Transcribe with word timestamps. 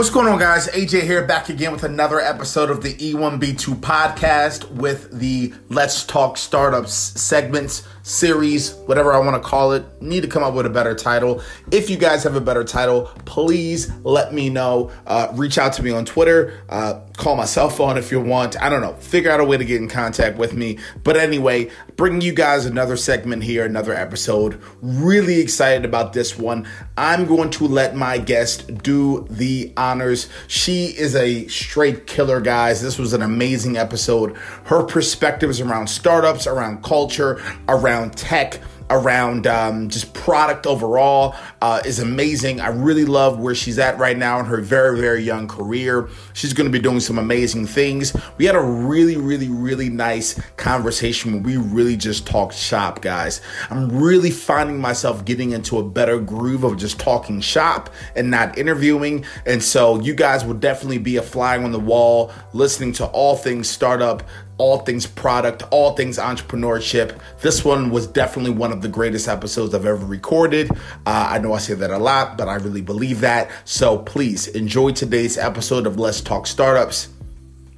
What's 0.00 0.08
going 0.08 0.28
on, 0.28 0.38
guys? 0.38 0.66
AJ 0.68 1.02
here, 1.02 1.26
back 1.26 1.50
again 1.50 1.72
with 1.72 1.84
another 1.84 2.20
episode 2.20 2.70
of 2.70 2.82
the 2.82 2.94
E1B2 2.94 3.80
podcast 3.80 4.66
with 4.70 5.10
the 5.10 5.52
Let's 5.68 6.06
Talk 6.06 6.38
Startups 6.38 6.94
segments, 7.20 7.86
series, 8.02 8.72
whatever 8.86 9.12
I 9.12 9.18
want 9.18 9.40
to 9.42 9.46
call 9.46 9.72
it. 9.72 9.84
Need 10.00 10.22
to 10.22 10.28
come 10.28 10.42
up 10.42 10.54
with 10.54 10.64
a 10.64 10.70
better 10.70 10.94
title. 10.94 11.42
If 11.70 11.90
you 11.90 11.98
guys 11.98 12.24
have 12.24 12.34
a 12.34 12.40
better 12.40 12.64
title, 12.64 13.10
please 13.26 13.92
let 14.02 14.32
me 14.32 14.48
know. 14.48 14.90
Uh, 15.06 15.28
reach 15.34 15.58
out 15.58 15.74
to 15.74 15.82
me 15.82 15.90
on 15.90 16.06
Twitter, 16.06 16.62
uh, 16.70 17.00
call 17.18 17.36
my 17.36 17.44
cell 17.44 17.68
phone 17.68 17.98
if 17.98 18.10
you 18.10 18.20
want. 18.20 18.60
I 18.60 18.70
don't 18.70 18.80
know. 18.80 18.94
Figure 18.94 19.30
out 19.30 19.40
a 19.40 19.44
way 19.44 19.58
to 19.58 19.64
get 19.64 19.82
in 19.82 19.88
contact 19.88 20.38
with 20.38 20.54
me. 20.54 20.78
But 21.04 21.18
anyway, 21.18 21.70
bringing 21.96 22.22
you 22.22 22.32
guys 22.32 22.64
another 22.64 22.96
segment 22.96 23.44
here, 23.44 23.66
another 23.66 23.92
episode. 23.92 24.60
Really 24.80 25.40
excited 25.40 25.84
about 25.84 26.14
this 26.14 26.38
one. 26.38 26.66
I'm 26.96 27.26
going 27.26 27.50
to 27.50 27.66
let 27.66 27.94
my 27.94 28.16
guest 28.16 28.82
do 28.82 29.26
the 29.28 29.72
honors. 29.90 30.28
She 30.46 30.86
is 30.86 31.16
a 31.16 31.46
straight 31.48 32.06
killer, 32.06 32.40
guys. 32.40 32.80
This 32.80 32.98
was 32.98 33.12
an 33.12 33.22
amazing 33.22 33.76
episode. 33.76 34.36
Her 34.64 34.82
perspectives 34.84 35.60
around 35.60 35.88
startups, 35.88 36.46
around 36.46 36.82
culture, 36.82 37.42
around 37.68 38.16
tech 38.16 38.60
around 38.90 39.46
um, 39.46 39.88
just 39.88 40.12
product 40.12 40.66
overall 40.66 41.34
uh, 41.62 41.80
is 41.84 41.98
amazing. 41.98 42.60
I 42.60 42.68
really 42.68 43.04
love 43.04 43.38
where 43.38 43.54
she's 43.54 43.78
at 43.78 43.98
right 43.98 44.16
now 44.16 44.40
in 44.40 44.46
her 44.46 44.60
very, 44.60 45.00
very 45.00 45.22
young 45.22 45.48
career. 45.48 46.08
She's 46.34 46.52
going 46.52 46.70
to 46.70 46.72
be 46.76 46.82
doing 46.82 47.00
some 47.00 47.18
amazing 47.18 47.66
things. 47.66 48.14
We 48.36 48.44
had 48.44 48.56
a 48.56 48.60
really, 48.60 49.16
really, 49.16 49.48
really 49.48 49.88
nice 49.88 50.40
conversation 50.56 51.32
where 51.32 51.42
we 51.42 51.56
really 51.56 51.96
just 51.96 52.26
talked 52.26 52.54
shop, 52.54 53.00
guys. 53.00 53.40
I'm 53.70 53.88
really 53.88 54.30
finding 54.30 54.80
myself 54.80 55.24
getting 55.24 55.52
into 55.52 55.78
a 55.78 55.82
better 55.82 56.18
groove 56.18 56.64
of 56.64 56.76
just 56.76 56.98
talking 56.98 57.40
shop 57.40 57.90
and 58.16 58.30
not 58.30 58.58
interviewing. 58.58 59.24
And 59.46 59.62
so 59.62 60.00
you 60.00 60.14
guys 60.14 60.44
will 60.44 60.54
definitely 60.54 60.98
be 60.98 61.16
a 61.16 61.22
fly 61.22 61.56
on 61.56 61.72
the 61.72 61.80
wall 61.80 62.32
listening 62.52 62.92
to 62.94 63.06
all 63.06 63.36
things 63.36 63.68
startup 63.68 64.22
all 64.60 64.80
things 64.80 65.06
product, 65.06 65.62
all 65.70 65.96
things 65.96 66.18
entrepreneurship. 66.18 67.18
This 67.40 67.64
one 67.64 67.88
was 67.88 68.06
definitely 68.06 68.50
one 68.50 68.72
of 68.72 68.82
the 68.82 68.88
greatest 68.88 69.26
episodes 69.26 69.74
I've 69.74 69.86
ever 69.86 70.04
recorded. 70.04 70.70
Uh, 71.06 71.28
I 71.30 71.38
know 71.38 71.54
I 71.54 71.58
say 71.58 71.72
that 71.72 71.90
a 71.90 71.96
lot, 71.96 72.36
but 72.36 72.46
I 72.46 72.56
really 72.56 72.82
believe 72.82 73.22
that. 73.22 73.50
So 73.64 73.96
please 73.96 74.48
enjoy 74.48 74.92
today's 74.92 75.38
episode 75.38 75.86
of 75.86 75.98
Let's 75.98 76.20
Talk 76.20 76.46
Startups. 76.46 77.08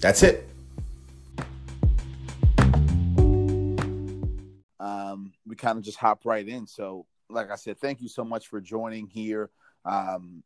That's 0.00 0.24
it. 0.24 0.48
Um, 4.80 5.32
we 5.46 5.54
kind 5.54 5.78
of 5.78 5.84
just 5.84 5.98
hop 5.98 6.22
right 6.24 6.48
in. 6.48 6.66
So, 6.66 7.06
like 7.30 7.52
I 7.52 7.54
said, 7.54 7.78
thank 7.78 8.00
you 8.00 8.08
so 8.08 8.24
much 8.24 8.48
for 8.48 8.60
joining 8.60 9.06
here. 9.06 9.50
Um, 9.84 10.42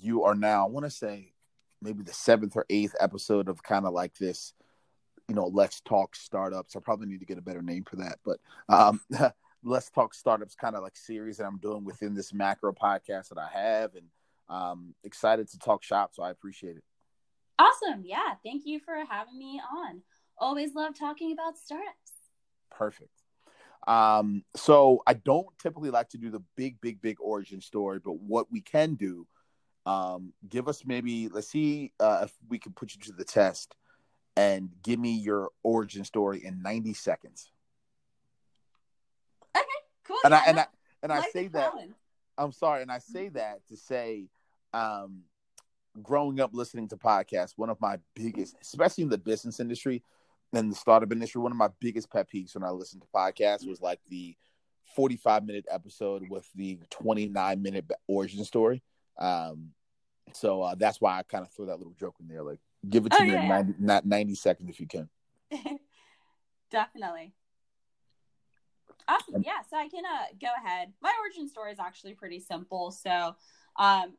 you 0.00 0.24
are 0.24 0.34
now, 0.34 0.66
I 0.66 0.68
want 0.68 0.86
to 0.86 0.90
say, 0.90 1.34
maybe 1.80 2.02
the 2.02 2.12
seventh 2.12 2.56
or 2.56 2.66
eighth 2.68 2.96
episode 2.98 3.48
of 3.48 3.62
kind 3.62 3.86
of 3.86 3.92
like 3.92 4.14
this 4.18 4.54
you 5.28 5.34
know, 5.34 5.46
let's 5.46 5.80
talk 5.80 6.14
startups. 6.14 6.76
I 6.76 6.80
probably 6.80 7.06
need 7.06 7.20
to 7.20 7.26
get 7.26 7.38
a 7.38 7.42
better 7.42 7.62
name 7.62 7.84
for 7.84 7.96
that, 7.96 8.18
but 8.24 8.38
um, 8.68 9.00
let's 9.64 9.90
talk 9.90 10.14
startups 10.14 10.54
kind 10.54 10.76
of 10.76 10.82
like 10.82 10.96
series 10.96 11.36
that 11.38 11.46
I'm 11.46 11.58
doing 11.58 11.84
within 11.84 12.14
this 12.14 12.32
macro 12.32 12.72
podcast 12.72 13.28
that 13.28 13.38
I 13.38 13.48
have, 13.52 13.94
and 13.94 14.06
um, 14.48 14.94
excited 15.04 15.50
to 15.50 15.58
talk 15.58 15.82
shop. 15.82 16.14
So 16.14 16.22
I 16.22 16.30
appreciate 16.30 16.76
it. 16.76 16.84
Awesome. 17.58 18.02
Yeah. 18.04 18.34
Thank 18.44 18.62
you 18.64 18.80
for 18.80 18.94
having 19.08 19.38
me 19.38 19.60
on. 19.76 20.02
Always 20.38 20.74
love 20.74 20.98
talking 20.98 21.32
about 21.32 21.58
startups. 21.58 22.12
Perfect. 22.70 23.10
Um, 23.86 24.44
so 24.56 25.02
I 25.06 25.14
don't 25.14 25.46
typically 25.58 25.90
like 25.90 26.08
to 26.10 26.18
do 26.18 26.30
the 26.30 26.42
big, 26.56 26.80
big, 26.80 27.00
big 27.00 27.18
origin 27.20 27.60
story, 27.60 27.98
but 27.98 28.18
what 28.20 28.50
we 28.50 28.60
can 28.60 28.94
do, 28.94 29.26
um, 29.86 30.32
give 30.48 30.68
us 30.68 30.84
maybe 30.86 31.28
let's 31.28 31.48
see 31.48 31.92
uh, 31.98 32.20
if 32.24 32.32
we 32.48 32.58
can 32.58 32.72
put 32.72 32.94
you 32.94 33.00
to 33.02 33.12
the 33.12 33.24
test 33.24 33.74
and 34.36 34.70
give 34.82 34.98
me 34.98 35.12
your 35.12 35.50
origin 35.62 36.04
story 36.04 36.44
in 36.44 36.62
90 36.62 36.94
seconds. 36.94 37.50
Okay, 39.56 39.64
cool. 40.04 40.16
And 40.24 40.32
yeah, 40.32 40.38
I 40.38 40.48
and 40.48 40.60
I 40.60 40.66
and 41.02 41.12
I 41.12 41.20
say 41.30 41.48
that 41.48 41.72
I'm 42.38 42.52
sorry, 42.52 42.82
and 42.82 42.90
I 42.90 42.98
say 42.98 43.28
that 43.30 43.66
to 43.68 43.76
say 43.76 44.28
um 44.72 45.22
growing 46.02 46.40
up 46.40 46.50
listening 46.54 46.88
to 46.88 46.96
podcasts, 46.96 47.52
one 47.56 47.68
of 47.68 47.80
my 47.80 47.98
biggest, 48.14 48.56
especially 48.62 49.04
in 49.04 49.10
the 49.10 49.18
business 49.18 49.60
industry 49.60 50.02
and 50.54 50.70
the 50.70 50.76
startup 50.76 51.12
industry, 51.12 51.40
one 51.40 51.52
of 51.52 51.58
my 51.58 51.68
biggest 51.80 52.10
pet 52.10 52.28
peeves 52.32 52.54
when 52.54 52.64
I 52.64 52.70
listened 52.70 53.02
to 53.02 53.08
podcasts 53.14 53.66
was 53.66 53.80
like 53.80 54.00
the 54.08 54.36
45 54.94 55.44
minute 55.46 55.66
episode 55.70 56.28
with 56.28 56.48
the 56.54 56.78
29 56.90 57.62
minute 57.62 57.90
origin 58.06 58.44
story. 58.44 58.82
Um, 59.18 59.70
so 60.32 60.62
uh, 60.62 60.74
that's 60.78 61.00
why 61.00 61.18
I 61.18 61.22
kind 61.24 61.44
of 61.44 61.52
threw 61.52 61.66
that 61.66 61.78
little 61.78 61.94
joke 61.98 62.16
in 62.20 62.28
there, 62.28 62.42
like 62.42 62.60
Give 62.88 63.06
it 63.06 63.12
to 63.12 63.18
oh, 63.20 63.24
me 63.24 63.32
yeah, 63.32 63.42
in 63.42 63.48
90, 63.48 63.74
not 63.78 64.06
90 64.06 64.34
seconds 64.34 64.70
if 64.70 64.80
you 64.80 64.86
can. 64.86 65.08
Definitely. 66.70 67.32
Awesome. 69.08 69.42
Yeah, 69.44 69.60
so 69.68 69.76
I 69.76 69.88
can 69.88 70.04
uh, 70.04 70.34
go 70.40 70.48
ahead. 70.64 70.92
My 71.00 71.12
origin 71.22 71.48
story 71.48 71.72
is 71.72 71.78
actually 71.78 72.14
pretty 72.14 72.40
simple. 72.40 72.90
So, 72.90 73.34
um, 73.78 74.14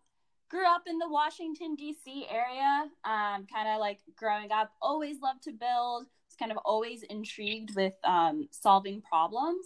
grew 0.50 0.68
up 0.68 0.84
in 0.88 1.00
the 1.00 1.10
Washington 1.10 1.76
D.C. 1.76 2.28
area. 2.30 2.86
Um, 3.04 3.48
kind 3.52 3.68
of 3.70 3.80
like 3.80 4.00
growing 4.16 4.52
up, 4.52 4.72
always 4.82 5.20
loved 5.22 5.44
to 5.44 5.52
build. 5.52 6.06
Was 6.30 6.36
kind 6.38 6.52
of 6.52 6.58
always 6.64 7.04
intrigued 7.04 7.76
with 7.76 7.96
um, 8.04 8.48
solving 8.52 9.02
problems. 9.02 9.66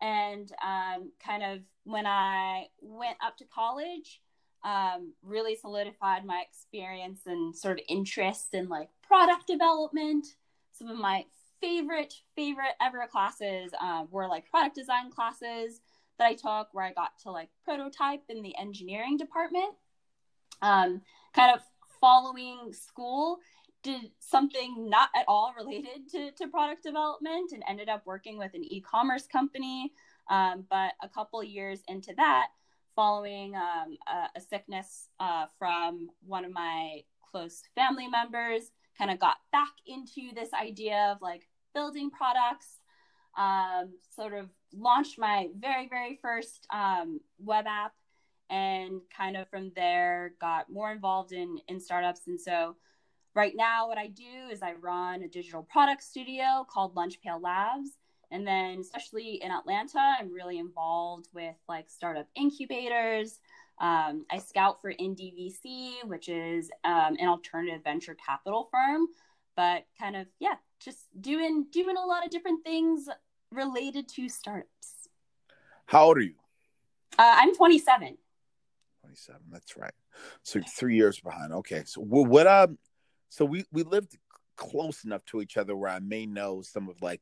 And 0.00 0.50
um, 0.64 1.12
kind 1.24 1.42
of 1.42 1.60
when 1.84 2.06
I 2.06 2.66
went 2.80 3.16
up 3.24 3.36
to 3.38 3.44
college, 3.44 4.20
um, 4.66 5.12
really 5.22 5.54
solidified 5.54 6.24
my 6.24 6.42
experience 6.46 7.20
and 7.26 7.54
sort 7.54 7.78
of 7.78 7.84
interest 7.88 8.48
in 8.52 8.68
like 8.68 8.88
product 9.06 9.46
development. 9.46 10.26
Some 10.72 10.88
of 10.88 10.98
my 10.98 11.24
favorite, 11.60 12.12
favorite 12.34 12.74
ever 12.82 13.06
classes 13.10 13.70
uh, 13.80 14.04
were 14.10 14.28
like 14.28 14.50
product 14.50 14.74
design 14.74 15.10
classes 15.10 15.80
that 16.18 16.26
I 16.26 16.34
took 16.34 16.74
where 16.74 16.84
I 16.84 16.92
got 16.92 17.16
to 17.22 17.30
like 17.30 17.48
prototype 17.64 18.22
in 18.28 18.42
the 18.42 18.58
engineering 18.58 19.16
department. 19.16 19.72
Um, 20.60 21.02
kind 21.32 21.54
of 21.54 21.62
following 22.00 22.72
school, 22.72 23.38
did 23.84 24.10
something 24.18 24.90
not 24.90 25.10
at 25.14 25.24
all 25.28 25.54
related 25.56 26.10
to, 26.10 26.32
to 26.32 26.48
product 26.48 26.82
development 26.82 27.52
and 27.52 27.62
ended 27.68 27.88
up 27.88 28.04
working 28.04 28.36
with 28.36 28.52
an 28.54 28.64
e 28.64 28.80
commerce 28.80 29.28
company. 29.28 29.92
Um, 30.28 30.64
but 30.68 30.94
a 31.04 31.08
couple 31.08 31.40
years 31.44 31.82
into 31.86 32.12
that, 32.16 32.48
following 32.96 33.54
um, 33.54 33.96
a, 34.08 34.38
a, 34.38 34.40
sickness 34.40 35.08
uh, 35.20 35.44
from 35.58 36.08
one 36.26 36.44
of 36.44 36.52
my 36.52 37.02
close 37.30 37.62
family 37.74 38.08
members 38.08 38.70
kind 38.98 39.10
of 39.10 39.20
got 39.20 39.36
back 39.52 39.72
into 39.86 40.34
this 40.34 40.48
idea 40.54 41.12
of 41.14 41.20
like 41.20 41.46
building 41.74 42.10
products 42.10 42.80
um, 43.36 43.92
sort 44.14 44.32
of 44.32 44.48
launched 44.72 45.18
my 45.18 45.48
very 45.58 45.88
very 45.88 46.18
first 46.22 46.66
um, 46.72 47.20
web 47.38 47.66
app 47.68 47.92
and 48.48 49.00
kind 49.14 49.36
of 49.36 49.48
from 49.50 49.70
there 49.76 50.32
got 50.40 50.70
more 50.70 50.90
involved 50.90 51.32
in 51.32 51.58
in 51.68 51.78
startups. 51.78 52.22
And 52.26 52.40
so 52.40 52.76
right 53.34 53.52
now 53.54 53.86
what 53.86 53.98
i 53.98 54.06
do 54.06 54.48
is 54.50 54.62
i 54.62 54.72
run 54.80 55.22
a 55.22 55.28
digital 55.28 55.62
product 55.62 56.02
studio 56.02 56.66
called 56.72 56.96
Lunch 56.96 57.20
Pail 57.20 57.38
Labs 57.38 57.90
and 58.30 58.46
then, 58.46 58.80
especially 58.80 59.42
in 59.42 59.50
Atlanta, 59.50 60.16
I'm 60.18 60.32
really 60.32 60.58
involved 60.58 61.28
with 61.32 61.54
like 61.68 61.88
startup 61.88 62.26
incubators. 62.34 63.38
Um, 63.78 64.24
I 64.30 64.38
scout 64.38 64.80
for 64.80 64.92
Indie.vc, 64.92 66.04
which 66.04 66.28
is 66.28 66.70
um, 66.84 67.16
an 67.18 67.28
alternative 67.28 67.84
venture 67.84 68.16
capital 68.16 68.68
firm. 68.72 69.06
But 69.54 69.86
kind 69.98 70.16
of, 70.16 70.26
yeah, 70.38 70.54
just 70.80 71.06
doing 71.20 71.66
doing 71.70 71.96
a 71.96 72.04
lot 72.04 72.24
of 72.24 72.30
different 72.30 72.64
things 72.64 73.08
related 73.50 74.08
to 74.08 74.28
startups. 74.28 75.08
How 75.86 76.06
old 76.06 76.18
are 76.18 76.22
you? 76.22 76.34
Uh, 77.18 77.34
I'm 77.36 77.54
27. 77.54 78.18
27. 79.02 79.40
That's 79.50 79.76
right. 79.76 79.94
So 80.42 80.60
three 80.68 80.96
years 80.96 81.20
behind. 81.20 81.52
Okay. 81.52 81.84
So 81.86 82.00
what? 82.00 82.46
Um. 82.46 82.78
So 83.28 83.44
we 83.44 83.64
we 83.72 83.82
lived 83.82 84.16
close 84.56 85.04
enough 85.04 85.24
to 85.26 85.40
each 85.40 85.56
other 85.56 85.76
where 85.76 85.90
I 85.90 86.00
may 86.00 86.26
know 86.26 86.62
some 86.62 86.88
of 86.88 87.00
like 87.02 87.20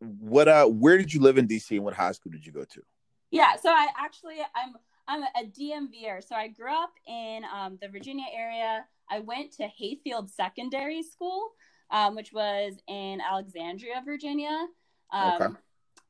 what 0.00 0.48
uh 0.48 0.66
where 0.66 0.96
did 0.96 1.12
you 1.12 1.20
live 1.20 1.38
in 1.38 1.48
DC 1.48 1.70
and 1.72 1.84
what 1.84 1.94
high 1.94 2.12
school 2.12 2.32
did 2.32 2.46
you 2.46 2.52
go 2.52 2.64
to? 2.64 2.82
Yeah, 3.30 3.56
so 3.56 3.70
I 3.70 3.88
actually 3.98 4.38
I'm 4.54 4.74
I'm 5.08 5.22
a 5.22 5.46
DMVer. 5.46 6.22
So 6.26 6.36
I 6.36 6.48
grew 6.48 6.70
up 6.70 6.92
in 7.06 7.42
um, 7.52 7.78
the 7.80 7.88
Virginia 7.88 8.26
area. 8.32 8.84
I 9.10 9.20
went 9.20 9.52
to 9.52 9.66
Hayfield 9.66 10.30
Secondary 10.30 11.02
School, 11.02 11.52
um, 11.90 12.14
which 12.14 12.32
was 12.32 12.74
in 12.86 13.20
Alexandria, 13.20 14.02
Virginia. 14.04 14.66
Um, 15.10 15.32
okay. 15.40 15.54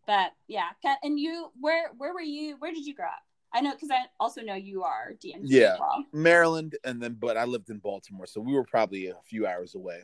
But 0.07 0.33
yeah, 0.49 0.71
and 1.03 1.19
you, 1.19 1.51
where 1.61 1.91
where 1.97 2.13
were 2.13 2.21
you? 2.21 2.57
Where 2.59 2.73
did 2.73 2.87
you 2.87 2.95
grow 2.95 3.07
up? 3.07 3.23
I 3.53 3.61
know 3.61 3.73
because 3.73 3.91
I 3.91 4.07
also 4.19 4.43
know 4.43 4.55
you 4.55 4.83
are 4.83 5.13
DMV. 5.25 5.43
Yeah, 5.45 5.77
well. 5.79 6.05
Maryland, 6.13 6.77
and 6.85 7.01
then 7.01 7.17
but 7.19 7.37
I 7.37 7.45
lived 7.45 7.71
in 7.71 7.79
Baltimore, 7.79 8.27
so 8.27 8.41
we 8.41 8.53
were 8.53 8.65
probably 8.65 9.09
a 9.09 9.17
few 9.25 9.47
hours 9.47 9.75
away. 9.75 10.03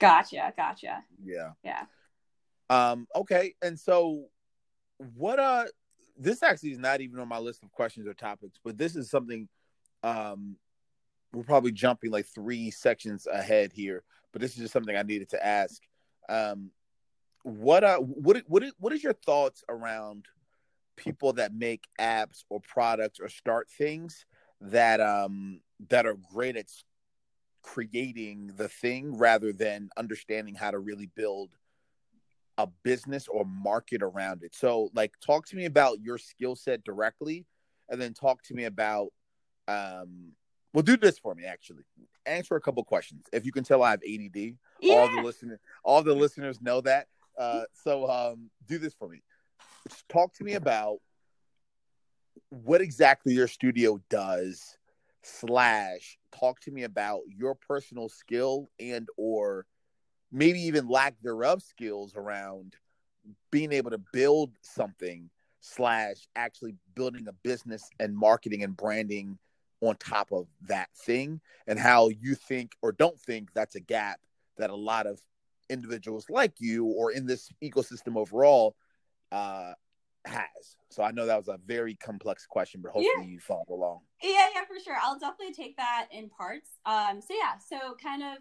Gotcha, 0.00 0.52
gotcha. 0.56 1.04
Yeah, 1.24 1.52
yeah. 1.64 1.84
Um, 2.70 3.06
okay, 3.14 3.54
and 3.62 3.78
so 3.78 4.24
what 5.14 5.38
uh 5.38 5.64
this 6.16 6.42
actually 6.42 6.72
is 6.72 6.78
not 6.78 7.00
even 7.00 7.20
on 7.20 7.28
my 7.28 7.38
list 7.38 7.62
of 7.62 7.70
questions 7.70 8.06
or 8.06 8.14
topics, 8.14 8.58
but 8.64 8.76
this 8.76 8.96
is 8.96 9.10
something 9.10 9.48
um 10.02 10.56
we're 11.32 11.44
probably 11.44 11.72
jumping 11.72 12.10
like 12.10 12.26
three 12.26 12.70
sections 12.70 13.26
ahead 13.26 13.72
here, 13.72 14.02
but 14.32 14.40
this 14.40 14.52
is 14.52 14.58
just 14.58 14.72
something 14.72 14.96
I 14.96 15.02
needed 15.02 15.28
to 15.30 15.46
ask. 15.46 15.82
Um, 16.28 16.70
what 17.42 17.84
uh, 17.84 17.98
what 17.98 18.42
what 18.46 18.64
what 18.78 18.92
is 18.92 19.02
your 19.02 19.12
thoughts 19.12 19.62
around 19.68 20.26
people 20.96 21.32
that 21.34 21.54
make 21.54 21.84
apps 22.00 22.44
or 22.50 22.60
products 22.60 23.20
or 23.20 23.28
start 23.28 23.68
things 23.70 24.26
that 24.60 25.00
um 25.00 25.60
that 25.88 26.06
are 26.06 26.16
great 26.32 26.56
at 26.56 26.66
creating 27.62 28.50
the 28.56 28.68
thing 28.68 29.16
rather 29.16 29.52
than 29.52 29.90
understanding 29.96 30.54
how 30.54 30.70
to 30.70 30.78
really 30.78 31.10
build 31.14 31.50
a 32.58 32.66
business 32.82 33.28
or 33.28 33.44
market 33.44 34.02
around 34.02 34.42
it. 34.42 34.54
So 34.54 34.90
like 34.94 35.12
talk 35.24 35.46
to 35.46 35.56
me 35.56 35.64
about 35.64 36.00
your 36.02 36.18
skill 36.18 36.56
set 36.56 36.84
directly 36.84 37.46
and 37.88 38.00
then 38.00 38.12
talk 38.12 38.42
to 38.44 38.54
me 38.54 38.64
about 38.64 39.08
um 39.68 40.32
well 40.74 40.82
do 40.82 40.96
this 40.96 41.18
for 41.18 41.34
me 41.34 41.44
actually. 41.44 41.84
Answer 42.26 42.56
a 42.56 42.60
couple 42.60 42.82
questions. 42.84 43.24
If 43.32 43.46
you 43.46 43.52
can 43.52 43.64
tell 43.64 43.82
I 43.82 43.92
have 43.92 44.02
ADD, 44.02 44.56
yeah. 44.80 44.94
all 44.94 45.08
the 45.08 45.22
listeners 45.22 45.60
all 45.84 46.02
the 46.02 46.14
listeners 46.14 46.60
know 46.60 46.80
that. 46.82 47.06
Uh 47.38 47.62
so 47.72 48.10
um 48.10 48.50
do 48.66 48.78
this 48.78 48.92
for 48.94 49.08
me. 49.08 49.22
Just 49.88 50.08
talk 50.08 50.34
to 50.34 50.44
me 50.44 50.54
about 50.54 50.98
what 52.50 52.80
exactly 52.80 53.34
your 53.34 53.48
studio 53.48 54.00
does 54.10 54.76
slash 55.22 56.18
talk 56.32 56.58
to 56.60 56.72
me 56.72 56.82
about 56.82 57.20
your 57.28 57.54
personal 57.54 58.08
skill 58.08 58.68
and 58.80 59.08
or 59.16 59.66
maybe 60.30 60.60
even 60.60 60.88
lack 60.88 61.14
thereof 61.22 61.62
skills 61.62 62.14
around 62.16 62.76
being 63.50 63.72
able 63.72 63.90
to 63.90 64.00
build 64.12 64.52
something 64.62 65.30
slash 65.60 66.28
actually 66.36 66.74
building 66.94 67.26
a 67.28 67.32
business 67.42 67.88
and 67.98 68.16
marketing 68.16 68.62
and 68.62 68.76
branding 68.76 69.38
on 69.80 69.96
top 69.96 70.32
of 70.32 70.46
that 70.66 70.88
thing 70.94 71.40
and 71.66 71.78
how 71.78 72.08
you 72.08 72.34
think 72.34 72.72
or 72.82 72.92
don't 72.92 73.18
think 73.18 73.48
that's 73.54 73.74
a 73.74 73.80
gap 73.80 74.20
that 74.56 74.70
a 74.70 74.76
lot 74.76 75.06
of 75.06 75.20
individuals 75.70 76.26
like 76.28 76.54
you 76.58 76.86
or 76.86 77.12
in 77.12 77.26
this 77.26 77.50
ecosystem 77.62 78.16
overall 78.16 78.74
uh, 79.30 79.72
has. 80.24 80.76
So 80.90 81.02
I 81.02 81.10
know 81.10 81.26
that 81.26 81.36
was 81.36 81.48
a 81.48 81.58
very 81.66 81.94
complex 81.94 82.46
question, 82.46 82.80
but 82.82 82.90
hopefully 82.90 83.26
yeah. 83.26 83.32
you 83.32 83.40
follow 83.40 83.66
along. 83.70 84.00
Yeah, 84.22 84.46
yeah, 84.54 84.64
for 84.64 84.82
sure. 84.82 84.96
I'll 85.00 85.18
definitely 85.18 85.54
take 85.54 85.76
that 85.76 86.08
in 86.10 86.28
parts. 86.28 86.70
Um, 86.86 87.20
so 87.20 87.34
yeah, 87.34 87.58
so 87.58 87.94
kind 88.02 88.22
of 88.22 88.38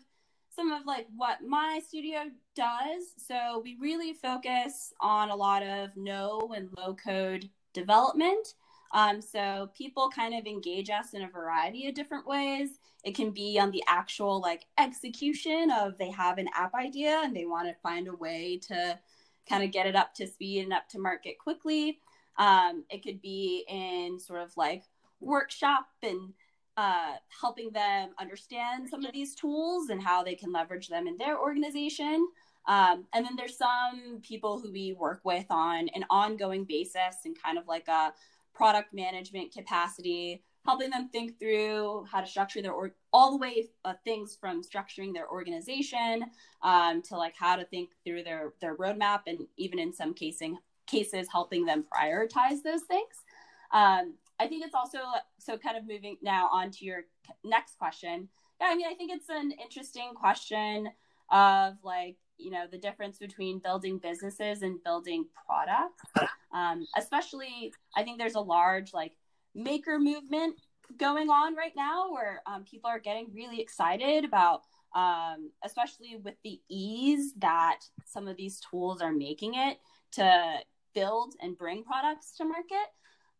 some 0.58 0.72
of 0.72 0.88
like 0.88 1.06
what 1.16 1.38
my 1.48 1.80
studio 1.88 2.24
does. 2.56 3.04
So 3.16 3.62
we 3.64 3.78
really 3.80 4.12
focus 4.12 4.92
on 5.00 5.30
a 5.30 5.36
lot 5.36 5.62
of 5.62 5.92
no 5.96 6.52
and 6.56 6.70
low 6.76 6.96
code 6.96 7.48
development. 7.74 8.56
Um, 8.92 9.22
so 9.22 9.70
people 9.78 10.10
kind 10.10 10.34
of 10.34 10.48
engage 10.48 10.90
us 10.90 11.14
in 11.14 11.22
a 11.22 11.30
variety 11.30 11.88
of 11.88 11.94
different 11.94 12.26
ways. 12.26 12.80
It 13.04 13.16
can 13.16 13.30
be 13.30 13.60
on 13.60 13.70
the 13.70 13.84
actual 13.88 14.42
like 14.42 14.66
execution 14.80 15.70
of 15.70 15.98
they 15.98 16.10
have 16.10 16.40
an 16.40 16.50
app 16.56 16.74
idea 16.74 17.22
and 17.24 17.36
they 17.36 17.46
want 17.46 17.68
to 17.68 17.82
find 17.84 18.08
a 18.08 18.16
way 18.16 18.60
to 18.68 19.00
kind 19.48 19.64
of 19.64 19.72
get 19.72 19.86
it 19.86 19.96
up 19.96 20.16
to 20.16 20.26
speed 20.26 20.64
and 20.64 20.74
up 20.74 20.90
to 20.90 21.00
market 21.00 21.38
quickly. 21.38 22.00
Um, 22.40 22.84
it 22.90 23.04
could 23.04 23.22
be 23.22 23.64
in 23.70 24.20
sort 24.20 24.42
of 24.42 24.58
like 24.58 24.84
workshop 25.20 25.86
and 26.02 26.34
uh, 26.78 27.14
helping 27.42 27.72
them 27.72 28.10
understand 28.20 28.88
some 28.88 29.04
of 29.04 29.12
these 29.12 29.34
tools 29.34 29.90
and 29.90 30.02
how 30.02 30.24
they 30.24 30.36
can 30.36 30.52
leverage 30.52 30.88
them 30.88 31.08
in 31.08 31.18
their 31.18 31.40
organization. 31.40 32.28
Um, 32.68 33.06
and 33.14 33.26
then 33.26 33.36
there's 33.36 33.58
some 33.58 34.20
people 34.22 34.60
who 34.60 34.72
we 34.72 34.94
work 34.94 35.22
with 35.24 35.46
on 35.50 35.90
an 35.96 36.06
ongoing 36.10 36.66
basis 36.66 37.18
and 37.26 37.36
kind 37.42 37.58
of 37.58 37.68
like 37.68 37.88
a 37.88 38.14
product 38.54 38.94
management 38.94 39.52
capacity, 39.52 40.44
helping 40.66 40.90
them 40.90 41.10
think 41.10 41.40
through 41.40 42.06
how 42.12 42.22
to 42.22 42.28
structure 42.28 42.62
their 42.62 42.74
org, 42.74 42.92
all 43.12 43.32
the 43.32 43.38
way 43.38 43.68
uh, 43.86 43.94
things 44.04 44.38
from 44.40 44.62
structuring 44.62 45.14
their 45.14 45.30
organization 45.30 46.26
um, 46.62 47.02
to 47.02 47.18
like 47.18 47.36
how 47.36 47.56
to 47.56 47.66
think 47.66 47.90
through 48.04 48.24
their 48.24 48.54
their 48.62 48.76
roadmap 48.76 49.22
and 49.28 49.40
even 49.58 49.80
in 49.80 49.94
some 49.94 50.14
casing 50.14 50.58
cases 50.86 51.28
helping 51.32 51.66
them 51.66 51.86
prioritize 51.96 52.62
those 52.64 52.84
things 52.84 53.24
um, 53.72 54.14
i 54.40 54.48
think 54.48 54.66
it's 54.66 54.76
also 54.76 55.00
so 55.38 55.58
kind 55.58 55.78
of 55.78 55.88
moving 55.88 56.18
now 56.22 56.50
on 56.52 56.72
to 56.72 56.86
your 56.86 57.02
next 57.44 57.78
question. 57.78 58.30
Yeah 58.60 58.68
i 58.68 58.76
mean 58.76 58.88
i 58.90 58.94
think 58.94 59.12
it's 59.12 59.30
an 59.30 59.52
interesting 59.52 60.12
question 60.16 60.90
of 61.32 61.76
like 61.84 62.16
you 62.38 62.52
know 62.52 62.66
the 62.72 62.78
difference 62.78 63.18
between 63.18 63.60
building 63.60 63.98
businesses 63.98 64.62
and 64.62 64.84
building 64.84 65.26
products. 65.46 66.04
Um, 66.54 66.86
especially 66.98 67.74
i 67.96 68.04
think 68.04 68.18
there's 68.18 68.36
a 68.36 68.40
large 68.40 68.94
like 68.94 69.14
maker 69.54 70.00
movement 70.00 70.56
going 70.98 71.30
on 71.30 71.56
right 71.56 71.74
now 71.76 72.12
where 72.12 72.42
um, 72.46 72.64
people 72.64 72.90
are 72.90 73.00
getting 73.00 73.28
really 73.34 73.60
excited 73.60 74.24
about 74.24 74.62
um, 74.96 75.52
especially 75.64 76.18
with 76.24 76.36
the 76.44 76.60
ease 76.70 77.34
that 77.38 77.80
some 78.06 78.28
of 78.28 78.38
these 78.38 78.60
tools 78.60 79.02
are 79.02 79.12
making 79.12 79.54
it 79.56 79.78
to 80.14 80.60
build 80.96 81.36
and 81.42 81.58
bring 81.58 81.84
products 81.84 82.34
to 82.38 82.46
market. 82.46 82.88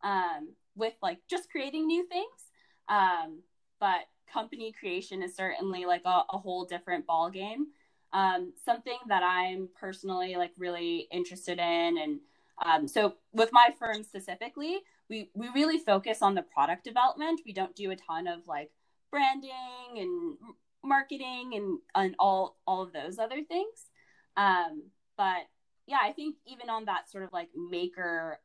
Um, 0.04 0.54
with 0.78 0.94
like 1.02 1.20
just 1.30 1.50
creating 1.50 1.88
new 1.88 2.06
things 2.08 2.52
um, 2.90 3.40
but 3.80 4.02
company 4.32 4.74
creation 4.78 5.24
is 5.24 5.36
certainly 5.36 5.86
like 5.86 6.04
a, 6.06 6.24
a 6.32 6.38
whole 6.38 6.66
different 6.66 7.06
ball 7.06 7.30
game 7.30 7.68
um, 8.14 8.54
something 8.64 8.98
that 9.08 9.24
i'm 9.24 9.70
personally 9.80 10.36
like 10.36 10.52
really 10.58 11.08
interested 11.12 11.60
in 11.60 11.98
and 11.98 12.20
um, 12.66 12.88
so 12.88 13.14
with 13.34 13.50
my 13.52 13.70
firm 13.80 14.04
specifically 14.04 14.82
we 15.10 15.30
we 15.34 15.50
really 15.50 15.80
focus 15.80 16.22
on 16.22 16.36
the 16.36 16.42
product 16.42 16.84
development. 16.84 17.42
We 17.46 17.54
don't 17.54 17.76
do 17.76 17.92
a 17.92 17.96
ton 17.96 18.28
of 18.28 18.48
like 18.48 18.72
branding 19.12 19.52
and 19.96 20.38
marketing 20.84 21.52
and 21.56 21.80
and 21.96 22.16
all 22.20 22.58
all 22.66 22.82
of 22.84 22.94
those 22.94 23.20
other 23.20 23.44
things. 23.44 23.90
Um, 24.36 24.84
but 25.18 25.48
yeah, 25.88 26.00
I 26.02 26.12
think 26.12 26.36
even 26.46 26.70
on 26.70 26.86
that 26.86 27.10
sort 27.10 27.24
of 27.24 27.34
like 27.34 27.50
maker 27.56 28.40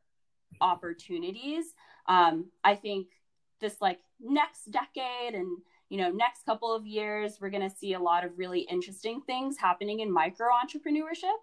opportunities, 0.60 1.74
um, 2.06 2.46
I 2.64 2.74
think 2.74 3.08
this 3.60 3.76
like 3.80 4.00
next 4.20 4.70
decade 4.70 5.34
and 5.34 5.58
you 5.88 5.98
know 5.98 6.10
next 6.10 6.44
couple 6.44 6.74
of 6.74 6.86
years 6.86 7.38
we're 7.40 7.50
going 7.50 7.68
to 7.68 7.76
see 7.76 7.94
a 7.94 8.00
lot 8.00 8.24
of 8.24 8.38
really 8.38 8.60
interesting 8.60 9.20
things 9.20 9.56
happening 9.58 10.00
in 10.00 10.12
micro 10.12 10.48
entrepreneurship 10.48 11.38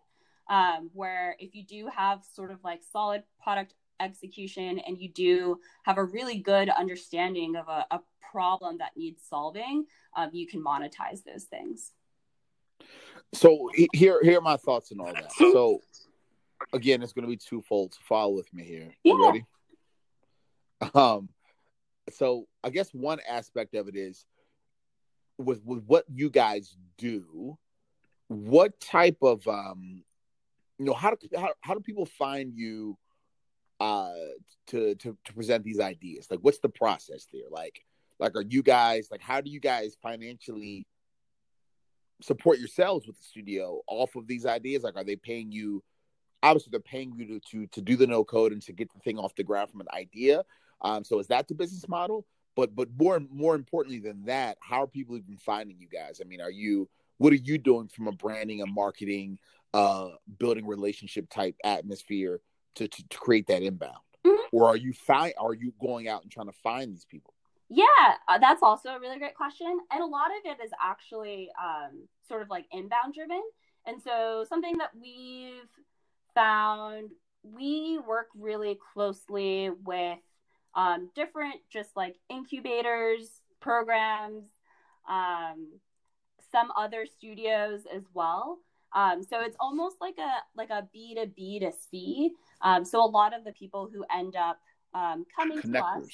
um, 0.49 0.89
where 0.93 1.35
if 1.39 1.55
you 1.55 1.63
do 1.63 1.87
have 1.95 2.23
sort 2.35 2.51
of 2.51 2.63
like 2.63 2.81
solid 2.91 3.23
product 3.41 3.73
execution 3.99 4.79
and 4.79 4.97
you 4.97 5.09
do 5.09 5.59
have 5.83 5.97
a 5.97 6.03
really 6.03 6.37
good 6.37 6.69
understanding 6.69 7.55
of 7.55 7.67
a, 7.67 7.85
a 7.91 8.01
problem 8.31 8.77
that 8.79 8.91
needs 8.95 9.21
solving, 9.27 9.85
um, 10.15 10.29
you 10.33 10.47
can 10.47 10.63
monetize 10.63 11.23
those 11.23 11.43
things. 11.43 11.91
So 13.33 13.69
here, 13.93 14.19
here 14.23 14.39
are 14.39 14.41
my 14.41 14.57
thoughts 14.57 14.91
on 14.91 14.99
all 14.99 15.13
that. 15.13 15.31
So 15.33 15.81
again, 16.73 17.03
it's 17.03 17.13
going 17.13 17.25
to 17.25 17.29
be 17.29 17.37
twofold. 17.37 17.95
Follow 18.01 18.33
with 18.33 18.51
me 18.53 18.63
here. 18.63 18.93
Yeah. 19.03 19.13
You 19.13 19.25
ready? 19.25 19.45
Um, 20.95 21.29
so 22.11 22.47
I 22.63 22.69
guess 22.69 22.89
one 22.91 23.19
aspect 23.29 23.75
of 23.75 23.87
it 23.87 23.95
is 23.95 24.25
with 25.37 25.61
with 25.65 25.83
what 25.85 26.05
you 26.13 26.29
guys 26.29 26.75
do. 26.97 27.57
What 28.27 28.79
type 28.79 29.17
of 29.21 29.45
um, 29.47 30.03
you 30.77 30.85
know, 30.85 30.93
how 30.93 31.11
do 31.11 31.17
how, 31.37 31.53
how 31.61 31.73
do 31.73 31.81
people 31.81 32.05
find 32.05 32.53
you? 32.55 32.97
uh 33.79 34.11
to 34.67 34.95
to 34.95 35.17
to 35.23 35.33
present 35.33 35.63
these 35.63 35.79
ideas 35.79 36.27
like 36.29 36.39
what's 36.41 36.59
the 36.59 36.69
process 36.69 37.27
there 37.31 37.49
like 37.49 37.85
like 38.19 38.35
are 38.35 38.43
you 38.49 38.61
guys 38.61 39.07
like 39.09 39.21
how 39.21 39.39
do 39.39 39.49
you 39.49 39.59
guys 39.59 39.95
financially 40.01 40.85
support 42.21 42.59
yourselves 42.59 43.07
with 43.07 43.17
the 43.17 43.23
studio 43.23 43.79
off 43.87 44.15
of 44.15 44.27
these 44.27 44.45
ideas 44.45 44.83
like 44.83 44.97
are 44.97 45.05
they 45.05 45.15
paying 45.15 45.51
you 45.51 45.81
obviously 46.43 46.69
they're 46.71 46.81
paying 46.81 47.13
you 47.15 47.25
to 47.25 47.39
to, 47.39 47.67
to 47.67 47.81
do 47.81 47.95
the 47.95 48.05
no 48.05 48.23
code 48.23 48.51
and 48.51 48.61
to 48.61 48.73
get 48.73 48.91
the 48.93 48.99
thing 48.99 49.17
off 49.17 49.33
the 49.35 49.43
ground 49.43 49.69
from 49.71 49.79
an 49.79 49.87
idea 49.93 50.43
um 50.81 51.03
so 51.03 51.19
is 51.19 51.27
that 51.27 51.47
the 51.47 51.55
business 51.55 51.87
model 51.87 52.25
but 52.55 52.75
but 52.75 52.87
more 52.97 53.21
more 53.31 53.55
importantly 53.55 53.99
than 53.99 54.23
that 54.25 54.57
how 54.61 54.83
are 54.83 54.87
people 54.87 55.17
even 55.17 55.37
finding 55.37 55.77
you 55.79 55.87
guys 55.87 56.19
i 56.23 56.27
mean 56.27 56.41
are 56.41 56.51
you 56.51 56.87
what 57.17 57.33
are 57.33 57.37
you 57.37 57.57
doing 57.57 57.87
from 57.87 58.07
a 58.07 58.11
branding 58.11 58.61
and 58.61 58.73
marketing 58.73 59.37
uh 59.73 60.09
building 60.37 60.65
relationship 60.65 61.29
type 61.29 61.55
atmosphere 61.63 62.41
to, 62.79 62.87
to, 62.87 63.09
to 63.09 63.17
create 63.17 63.47
that 63.47 63.61
inbound? 63.61 63.97
Mm-hmm. 64.25 64.41
Or 64.51 64.67
are 64.67 64.75
you 64.75 64.93
find 64.93 65.33
are 65.39 65.53
you 65.53 65.73
going 65.79 66.07
out 66.07 66.23
and 66.23 66.31
trying 66.31 66.47
to 66.47 66.57
find 66.63 66.91
these 66.91 67.05
people? 67.05 67.33
Yeah, 67.69 67.85
uh, 68.27 68.39
that's 68.39 68.63
also 68.63 68.89
a 68.89 68.99
really 68.99 69.19
great 69.19 69.35
question. 69.35 69.79
And 69.91 70.01
a 70.01 70.05
lot 70.05 70.31
of 70.31 70.51
it 70.51 70.63
is 70.63 70.71
actually 70.81 71.49
um, 71.61 72.07
sort 72.27 72.41
of 72.41 72.49
like 72.49 72.65
inbound 72.71 73.13
driven. 73.13 73.41
And 73.85 74.01
so 74.01 74.43
something 74.49 74.77
that 74.79 74.89
we've 74.99 75.69
found, 76.33 77.11
we 77.43 77.99
work 77.99 78.27
really 78.37 78.79
closely 78.93 79.69
with 79.85 80.17
um, 80.75 81.09
different 81.15 81.55
just 81.71 81.95
like 81.95 82.15
incubators, 82.29 83.41
programs, 83.59 84.45
um, 85.09 85.67
some 86.51 86.71
other 86.77 87.05
studios 87.05 87.81
as 87.93 88.03
well. 88.13 88.59
Um, 88.93 89.23
so 89.23 89.41
it's 89.41 89.57
almost 89.59 89.97
like 90.01 90.17
a 90.17 90.31
like 90.55 90.69
a 90.69 90.87
B 90.91 91.15
to 91.15 91.27
B 91.27 91.59
to 91.59 91.71
C. 91.71 92.31
Um, 92.61 92.83
so 92.85 93.03
a 93.03 93.05
lot 93.05 93.35
of 93.35 93.43
the 93.43 93.51
people 93.51 93.89
who 93.91 94.03
end 94.13 94.35
up 94.35 94.59
um, 94.93 95.25
coming 95.35 95.61
to 95.61 95.83
us 95.83 96.07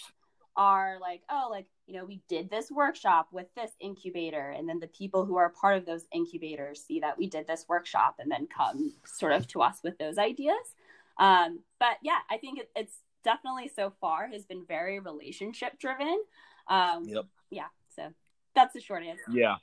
are 0.58 0.98
like, 1.00 1.22
oh, 1.30 1.48
like 1.50 1.68
you 1.88 1.96
know, 1.96 2.06
we 2.06 2.22
did 2.28 2.50
this 2.50 2.72
workshop 2.72 3.28
with 3.32 3.48
this 3.56 3.72
incubator, 3.80 4.50
and 4.52 4.68
then 4.68 4.80
the 4.80 4.88
people 4.88 5.26
who 5.26 5.38
are 5.38 5.50
part 5.50 5.78
of 5.78 5.86
those 5.86 6.06
incubators 6.14 6.82
see 6.82 7.00
that 7.00 7.18
we 7.18 7.28
did 7.28 7.48
this 7.48 7.66
workshop 7.70 8.16
and 8.20 8.32
then 8.32 8.48
come 8.48 8.94
sort 9.06 9.34
of 9.34 9.48
to 9.48 9.62
us 9.62 9.80
with 9.84 9.98
those 9.98 10.18
ideas. 10.18 10.76
Um, 11.18 11.60
but 11.80 11.98
yeah, 12.02 12.20
I 12.30 12.38
think 12.38 12.60
it, 12.60 12.70
it's 12.76 12.98
definitely 13.26 13.70
so 13.76 13.92
far 14.00 14.28
has 14.28 14.46
been 14.46 14.64
very 14.66 15.00
relationship 15.00 15.78
driven. 15.80 16.24
Um, 16.68 17.04
yep. 17.06 17.26
Yeah. 17.50 17.68
So 17.96 18.14
that's 18.54 18.74
the 18.74 18.80
short 18.80 19.04
answer. 19.04 19.24
Yeah. 19.30 19.56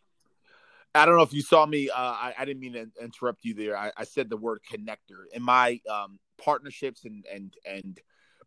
I 0.95 1.07
don't 1.07 1.17
know 1.17 1.23
if 1.23 1.33
you 1.33 1.41
saw 1.41 1.65
me. 1.65 1.89
Uh, 1.89 1.95
I, 1.97 2.35
I, 2.39 2.45
didn't 2.45 2.61
mean 2.61 2.75
to 2.75 2.87
interrupt 3.03 3.47
you 3.47 3.55
there. 3.55 3.79
I, 3.79 3.93
I 3.97 4.05
said 4.05 4.29
the 4.29 4.37
word 4.37 4.61
connector 4.71 5.25
in 5.33 5.43
my 5.43 5.81
um, 5.91 6.19
partnerships 6.37 7.07
and 7.07 7.25
and 7.33 7.55
and 7.65 7.99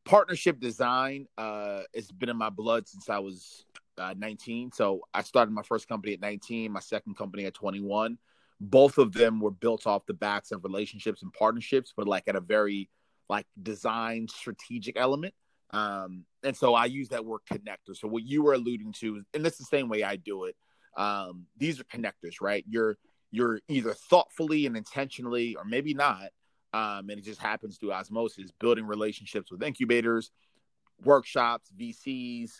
partnership 0.06 0.60
design 0.60 1.28
uh, 1.38 1.82
it's 1.94 2.12
been 2.12 2.30
in 2.30 2.38
my 2.38 2.50
blood 2.50 2.88
since 2.88 3.10
I 3.10 3.18
was 3.18 3.66
uh, 3.98 4.14
19. 4.18 4.72
So 4.72 5.02
I 5.14 5.24
started 5.24 5.52
my 5.52 5.64
first 5.64 5.88
company 5.88 6.14
at 6.14 6.22
19, 6.22 6.72
my 6.72 6.80
second 6.80 7.18
company 7.18 7.46
at 7.46 7.54
21. 7.54 8.18
Both 8.62 8.98
of 8.98 9.14
them 9.14 9.40
were 9.40 9.52
built 9.52 9.88
off 9.88 10.06
the 10.06 10.14
backs 10.14 10.52
of 10.52 10.64
relationships 10.64 11.24
and 11.24 11.34
partnerships, 11.34 11.94
but 11.96 12.08
like 12.08 12.28
at 12.28 12.36
a 12.36 12.42
very 12.42 12.90
like 13.30 13.46
design 13.62 14.28
strategic 14.28 14.98
element. 15.00 15.34
Um, 15.72 16.26
and 16.44 16.56
so 16.56 16.74
I 16.74 16.86
use 16.86 17.10
that 17.10 17.26
word 17.26 17.42
connector. 17.52 17.96
So 17.96 18.08
what 18.08 18.24
you 18.24 18.44
were 18.44 18.54
alluding 18.54 18.94
to, 19.00 19.24
and 19.34 19.46
it's 19.46 19.58
the 19.58 19.66
same 19.66 19.90
way 19.90 20.04
I 20.04 20.16
do 20.16 20.46
it. 20.46 20.56
Um, 20.96 21.48
these 21.58 21.80
are 21.80 21.84
connectors, 21.86 22.36
right? 22.42 22.64
You're 22.68 22.98
you're 23.32 23.60
either 23.68 23.94
thoughtfully 23.94 24.66
and 24.66 24.78
intentionally, 24.78 25.56
or 25.56 25.66
maybe 25.66 25.94
not, 25.94 26.30
um, 26.74 27.10
and 27.10 27.20
it 27.20 27.26
just 27.26 27.42
happens 27.42 27.78
through 27.78 27.92
osmosis, 27.92 28.52
building 28.60 28.86
relationships 28.86 29.52
with 29.52 29.62
incubators, 29.62 30.32
workshops, 31.04 31.70
VCs, 31.78 32.52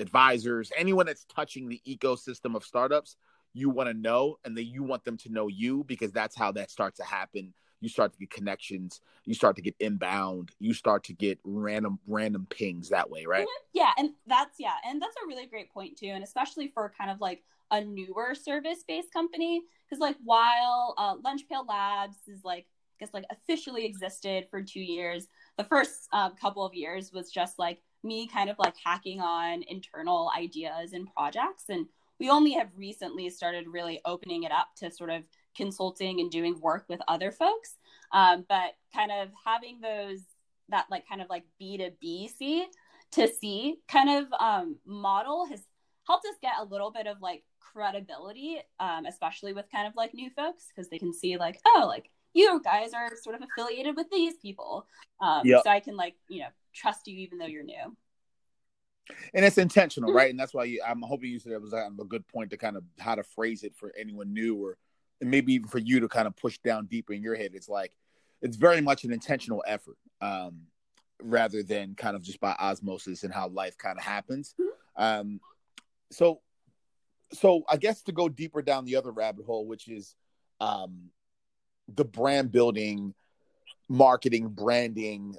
advisors, 0.00 0.72
anyone 0.78 1.04
that's 1.04 1.26
touching 1.26 1.68
the 1.68 1.80
ecosystem 1.86 2.54
of 2.54 2.64
startups. 2.64 3.16
You 3.52 3.68
want 3.68 3.90
to 3.90 3.94
know, 3.94 4.38
and 4.44 4.56
then 4.56 4.64
you 4.64 4.82
want 4.82 5.04
them 5.04 5.18
to 5.18 5.28
know 5.28 5.48
you 5.48 5.84
because 5.84 6.10
that's 6.10 6.34
how 6.34 6.52
that 6.52 6.70
starts 6.70 6.96
to 6.98 7.04
happen 7.04 7.52
you 7.82 7.88
start 7.88 8.12
to 8.12 8.18
get 8.18 8.30
connections, 8.30 9.00
you 9.26 9.34
start 9.34 9.56
to 9.56 9.62
get 9.62 9.74
inbound, 9.80 10.52
you 10.60 10.72
start 10.72 11.04
to 11.04 11.12
get 11.12 11.38
random 11.44 11.98
random 12.06 12.46
pings 12.48 12.88
that 12.88 13.10
way, 13.10 13.26
right? 13.26 13.46
Yeah, 13.74 13.90
and 13.98 14.10
that's 14.26 14.58
yeah, 14.58 14.76
and 14.86 15.02
that's 15.02 15.16
a 15.22 15.26
really 15.26 15.46
great 15.46 15.72
point 15.72 15.98
too, 15.98 16.06
and 16.06 16.24
especially 16.24 16.68
for 16.68 16.92
kind 16.96 17.10
of 17.10 17.20
like 17.20 17.42
a 17.70 17.80
newer 17.84 18.34
service 18.34 18.84
based 18.86 19.12
company 19.12 19.62
because 19.88 20.00
like 20.00 20.16
while 20.24 20.94
uh, 20.96 21.16
Labs 21.68 22.16
is 22.28 22.44
like 22.44 22.66
I 22.66 23.04
guess 23.04 23.12
like 23.12 23.24
officially 23.30 23.84
existed 23.84 24.46
for 24.48 24.62
two 24.62 24.80
years, 24.80 25.26
the 25.58 25.64
first 25.64 26.08
uh, 26.12 26.30
couple 26.30 26.64
of 26.64 26.72
years 26.72 27.12
was 27.12 27.32
just 27.32 27.58
like 27.58 27.80
me 28.04 28.28
kind 28.28 28.48
of 28.48 28.58
like 28.58 28.74
hacking 28.82 29.20
on 29.20 29.64
internal 29.68 30.30
ideas 30.36 30.92
and 30.92 31.12
projects 31.12 31.64
and 31.68 31.86
we 32.22 32.30
only 32.30 32.52
have 32.52 32.68
recently 32.76 33.28
started 33.28 33.66
really 33.66 34.00
opening 34.04 34.44
it 34.44 34.52
up 34.52 34.68
to 34.76 34.90
sort 34.92 35.10
of 35.10 35.24
consulting 35.56 36.20
and 36.20 36.30
doing 36.30 36.60
work 36.60 36.84
with 36.88 37.00
other 37.08 37.30
folks. 37.30 37.76
Um, 38.12 38.44
but 38.48 38.72
kind 38.94 39.10
of 39.10 39.28
having 39.44 39.80
those 39.80 40.20
that 40.68 40.86
like 40.90 41.08
kind 41.08 41.20
of 41.20 41.28
like 41.28 41.44
B 41.58 41.78
to 41.78 41.90
B 42.00 42.28
C 42.28 42.66
to 43.12 43.28
C 43.28 43.76
kind 43.88 44.10
of 44.10 44.32
um, 44.38 44.76
model 44.86 45.46
has 45.46 45.62
helped 46.06 46.26
us 46.26 46.34
get 46.40 46.52
a 46.60 46.64
little 46.64 46.90
bit 46.90 47.06
of 47.06 47.20
like 47.20 47.42
credibility, 47.60 48.58
um, 48.80 49.06
especially 49.06 49.52
with 49.52 49.66
kind 49.72 49.86
of 49.86 49.94
like 49.96 50.14
new 50.14 50.30
folks 50.30 50.68
because 50.68 50.90
they 50.90 50.98
can 50.98 51.12
see 51.12 51.36
like 51.36 51.58
oh 51.66 51.84
like 51.86 52.10
you 52.34 52.60
guys 52.64 52.92
are 52.94 53.10
sort 53.22 53.36
of 53.36 53.42
affiliated 53.42 53.96
with 53.96 54.06
these 54.10 54.34
people, 54.40 54.86
um, 55.20 55.42
yep. 55.44 55.62
so 55.64 55.70
I 55.70 55.80
can 55.80 55.96
like 55.96 56.14
you 56.28 56.40
know 56.40 56.48
trust 56.74 57.06
you 57.06 57.16
even 57.18 57.38
though 57.38 57.46
you're 57.46 57.64
new 57.64 57.96
and 59.34 59.44
it's 59.44 59.58
intentional, 59.58 60.10
mm-hmm. 60.10 60.16
right? 60.16 60.30
And 60.30 60.38
that's 60.38 60.54
why 60.54 60.64
you, 60.64 60.82
I'm 60.86 61.02
hoping 61.02 61.30
you 61.30 61.38
said 61.38 61.52
it 61.52 61.60
was 61.60 61.72
a 61.72 61.90
good 62.08 62.26
point 62.28 62.50
to 62.50 62.56
kind 62.56 62.76
of 62.76 62.84
how 62.98 63.14
to 63.14 63.22
phrase 63.22 63.62
it 63.62 63.74
for 63.76 63.92
anyone 63.98 64.32
new 64.32 64.56
or 64.56 64.78
and 65.22 65.30
maybe 65.30 65.54
even 65.54 65.68
for 65.68 65.78
you 65.78 66.00
to 66.00 66.08
kind 66.08 66.26
of 66.26 66.36
push 66.36 66.58
down 66.58 66.86
deeper 66.86 67.14
in 67.14 67.22
your 67.22 67.36
head. 67.36 67.52
It's 67.54 67.68
like 67.68 67.92
it's 68.42 68.56
very 68.56 68.80
much 68.82 69.04
an 69.04 69.12
intentional 69.12 69.64
effort, 69.66 69.96
um, 70.20 70.62
rather 71.22 71.62
than 71.62 71.94
kind 71.94 72.16
of 72.16 72.22
just 72.22 72.40
by 72.40 72.54
osmosis 72.58 73.22
and 73.22 73.32
how 73.32 73.48
life 73.48 73.78
kind 73.78 73.96
of 73.96 74.04
happens. 74.04 74.54
Um, 74.96 75.40
so, 76.10 76.40
so 77.32 77.62
I 77.70 77.76
guess 77.76 78.02
to 78.02 78.12
go 78.12 78.28
deeper 78.28 78.60
down 78.60 78.84
the 78.84 78.96
other 78.96 79.12
rabbit 79.12 79.46
hole, 79.46 79.64
which 79.64 79.88
is 79.88 80.16
um, 80.60 81.10
the 81.94 82.04
brand 82.04 82.50
building, 82.50 83.14
marketing, 83.88 84.48
branding, 84.48 85.36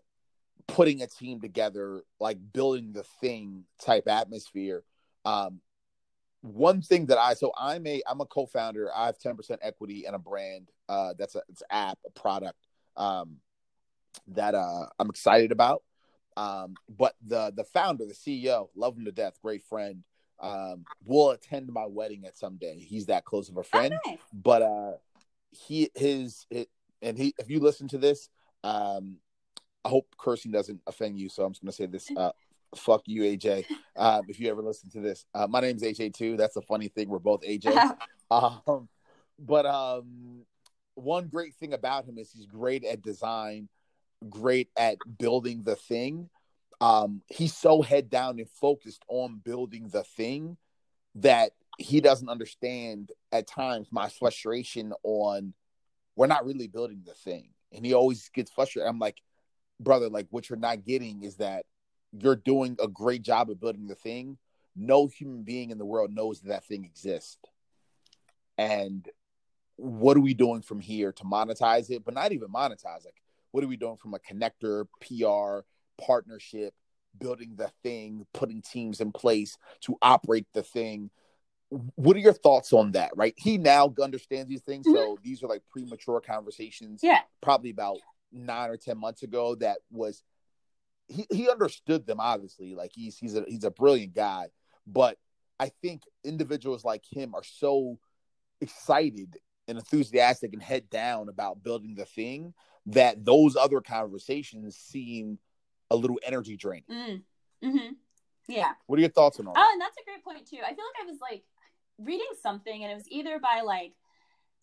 putting 0.65 1.01
a 1.01 1.07
team 1.07 1.41
together, 1.41 2.03
like 2.21 2.37
building 2.53 2.93
the 2.93 3.03
thing 3.19 3.65
type 3.81 4.07
atmosphere. 4.07 4.83
Um, 5.25 5.59
one 6.43 6.81
thing 6.81 7.05
that 7.05 7.17
I 7.17 7.33
so 7.35 7.53
I'm 7.57 7.87
a 7.87 8.01
I'm 8.05 8.19
a 8.19 8.25
co-founder. 8.25 8.89
I 8.93 9.05
have 9.05 9.17
10% 9.17 9.57
equity 9.61 10.05
in 10.05 10.13
a 10.13 10.19
brand 10.19 10.69
uh 10.89 11.13
that's 11.17 11.35
a 11.35 11.41
it's 11.47 11.61
an 11.61 11.67
app, 11.71 11.97
a 12.05 12.19
product 12.19 12.59
um 12.97 13.37
that 14.27 14.53
uh 14.53 14.87
I'm 14.99 15.09
excited 15.09 15.53
about. 15.53 15.83
Um 16.35 16.77
but 16.89 17.15
the 17.25 17.53
the 17.55 17.63
founder, 17.63 18.05
the 18.05 18.13
CEO, 18.13 18.67
love 18.75 18.97
him 18.97 19.05
to 19.05 19.11
death, 19.13 19.39
great 19.41 19.63
friend. 19.63 20.03
Um 20.41 20.85
will 21.05 21.31
attend 21.31 21.71
my 21.71 21.85
wedding 21.85 22.25
at 22.25 22.37
some 22.37 22.57
day. 22.57 22.77
He's 22.77 23.05
that 23.05 23.23
close 23.23 23.47
of 23.47 23.55
a 23.55 23.63
friend. 23.63 23.93
Okay. 24.05 24.19
But 24.33 24.63
uh 24.63 24.91
he 25.51 25.91
his 25.95 26.45
it, 26.49 26.69
and 27.01 27.17
he 27.17 27.33
if 27.39 27.49
you 27.49 27.61
listen 27.61 27.87
to 27.87 27.97
this, 27.97 28.27
um 28.65 29.15
I 29.85 29.89
hope 29.89 30.13
cursing 30.17 30.51
doesn't 30.51 30.81
offend 30.87 31.17
you, 31.17 31.29
so 31.29 31.45
I'm 31.45 31.53
just 31.53 31.63
gonna 31.63 31.71
say 31.71 31.85
this 31.85 32.09
uh 32.17 32.33
fuck 32.75 33.03
you, 33.05 33.23
AJ. 33.23 33.65
Um, 33.95 34.23
if 34.27 34.39
you 34.39 34.49
ever 34.49 34.61
listen 34.61 34.89
to 34.91 34.99
this, 34.99 35.25
uh, 35.33 35.47
my 35.47 35.59
name's 35.59 35.83
AJ 35.83 36.13
too. 36.13 36.37
That's 36.37 36.55
a 36.55 36.61
funny 36.61 36.87
thing. 36.87 37.09
We're 37.09 37.19
both 37.19 37.41
AJ. 37.41 37.95
um, 38.31 38.89
but 39.39 39.65
um, 39.65 40.45
one 40.95 41.27
great 41.27 41.55
thing 41.55 41.73
about 41.73 42.05
him 42.05 42.17
is 42.17 42.31
he's 42.31 42.45
great 42.45 42.83
at 42.85 43.01
design, 43.01 43.69
great 44.29 44.69
at 44.77 44.97
building 45.17 45.63
the 45.63 45.75
thing. 45.75 46.29
Um, 46.81 47.21
he's 47.27 47.55
so 47.55 47.81
head 47.81 48.09
down 48.09 48.39
and 48.39 48.49
focused 48.49 49.03
on 49.07 49.41
building 49.43 49.89
the 49.89 50.03
thing 50.03 50.57
that 51.15 51.51
he 51.77 52.01
doesn't 52.01 52.29
understand 52.29 53.11
at 53.31 53.47
times 53.47 53.87
my 53.91 54.09
frustration 54.09 54.93
on 55.03 55.53
we're 56.15 56.27
not 56.27 56.45
really 56.45 56.67
building 56.67 57.01
the 57.05 57.13
thing. 57.13 57.49
And 57.71 57.85
he 57.85 57.93
always 57.93 58.29
gets 58.29 58.51
frustrated. 58.51 58.87
I'm 58.87 58.99
like, 58.99 59.17
brother, 59.79 60.09
like 60.09 60.27
what 60.29 60.49
you're 60.49 60.59
not 60.59 60.85
getting 60.85 61.23
is 61.23 61.37
that 61.37 61.65
you're 62.13 62.35
doing 62.35 62.77
a 62.81 62.87
great 62.87 63.23
job 63.23 63.49
of 63.49 63.59
building 63.59 63.87
the 63.87 63.95
thing, 63.95 64.37
no 64.75 65.07
human 65.07 65.43
being 65.43 65.71
in 65.71 65.77
the 65.77 65.85
world 65.85 66.11
knows 66.11 66.41
that, 66.41 66.49
that 66.49 66.65
thing 66.65 66.85
exists. 66.85 67.37
And 68.57 69.07
what 69.75 70.15
are 70.17 70.21
we 70.21 70.33
doing 70.33 70.61
from 70.61 70.79
here 70.79 71.11
to 71.11 71.23
monetize 71.23 71.89
it? 71.89 72.05
But 72.05 72.13
not 72.13 72.31
even 72.31 72.49
monetize. 72.49 73.05
Like, 73.05 73.21
what 73.51 73.63
are 73.63 73.67
we 73.67 73.77
doing 73.77 73.97
from 73.97 74.13
a 74.13 74.19
connector, 74.19 74.87
PR, 75.01 75.65
partnership, 76.03 76.73
building 77.19 77.55
the 77.55 77.71
thing, 77.83 78.25
putting 78.33 78.61
teams 78.61 79.01
in 79.01 79.11
place 79.11 79.57
to 79.81 79.97
operate 80.01 80.47
the 80.53 80.63
thing? 80.63 81.09
What 81.95 82.15
are 82.15 82.19
your 82.19 82.33
thoughts 82.33 82.73
on 82.73 82.91
that? 82.91 83.11
Right? 83.15 83.33
He 83.37 83.57
now 83.57 83.93
understands 84.01 84.49
these 84.49 84.61
things. 84.61 84.85
Mm-hmm. 84.85 84.95
So 84.95 85.17
these 85.23 85.41
are 85.43 85.47
like 85.47 85.63
premature 85.71 86.21
conversations. 86.21 87.01
Yeah. 87.01 87.19
Probably 87.41 87.71
about 87.71 87.97
nine 88.31 88.69
or 88.69 88.77
10 88.77 88.97
months 88.97 89.23
ago 89.23 89.55
that 89.55 89.77
was 89.91 90.23
he, 91.13 91.27
he 91.31 91.49
understood 91.49 92.05
them 92.05 92.19
obviously. 92.19 92.75
Like 92.75 92.91
he's 92.93 93.17
he's 93.17 93.35
a 93.35 93.43
he's 93.47 93.63
a 93.63 93.71
brilliant 93.71 94.13
guy. 94.13 94.47
But 94.85 95.17
i 95.59 95.69
think 95.81 96.01
individuals 96.23 96.83
like 96.83 97.03
him 97.09 97.35
are 97.35 97.43
so 97.43 97.97
excited 98.59 99.37
and 99.67 99.77
enthusiastic 99.77 100.51
and 100.53 100.61
head 100.61 100.89
down 100.89 101.29
about 101.29 101.63
building 101.63 101.95
the 101.95 102.05
thing 102.05 102.53
that 102.87 103.23
those 103.23 103.55
other 103.55 103.79
conversations 103.79 104.75
seem 104.75 105.39
a 105.89 105.95
little 105.95 106.19
energy 106.25 106.57
draining. 106.57 106.83
Mm. 106.91 107.21
mm-hmm. 107.63 107.93
yeah. 108.47 108.71
What 108.87 108.97
are 108.97 109.01
your 109.01 109.11
thoughts 109.11 109.39
on 109.39 109.47
all 109.47 109.53
oh 109.55 109.69
and 109.71 109.81
that's 109.81 109.97
a 109.97 110.03
great 110.03 110.23
point 110.23 110.47
too. 110.47 110.57
I 110.57 110.73
feel 110.73 110.85
like 110.85 111.03
i 111.03 111.09
was 111.09 111.19
like 111.21 111.43
reading 111.99 112.31
something 112.41 112.83
and 112.83 112.91
it 112.91 112.95
was 112.95 113.07
either 113.09 113.39
by 113.39 113.61
like 113.63 113.93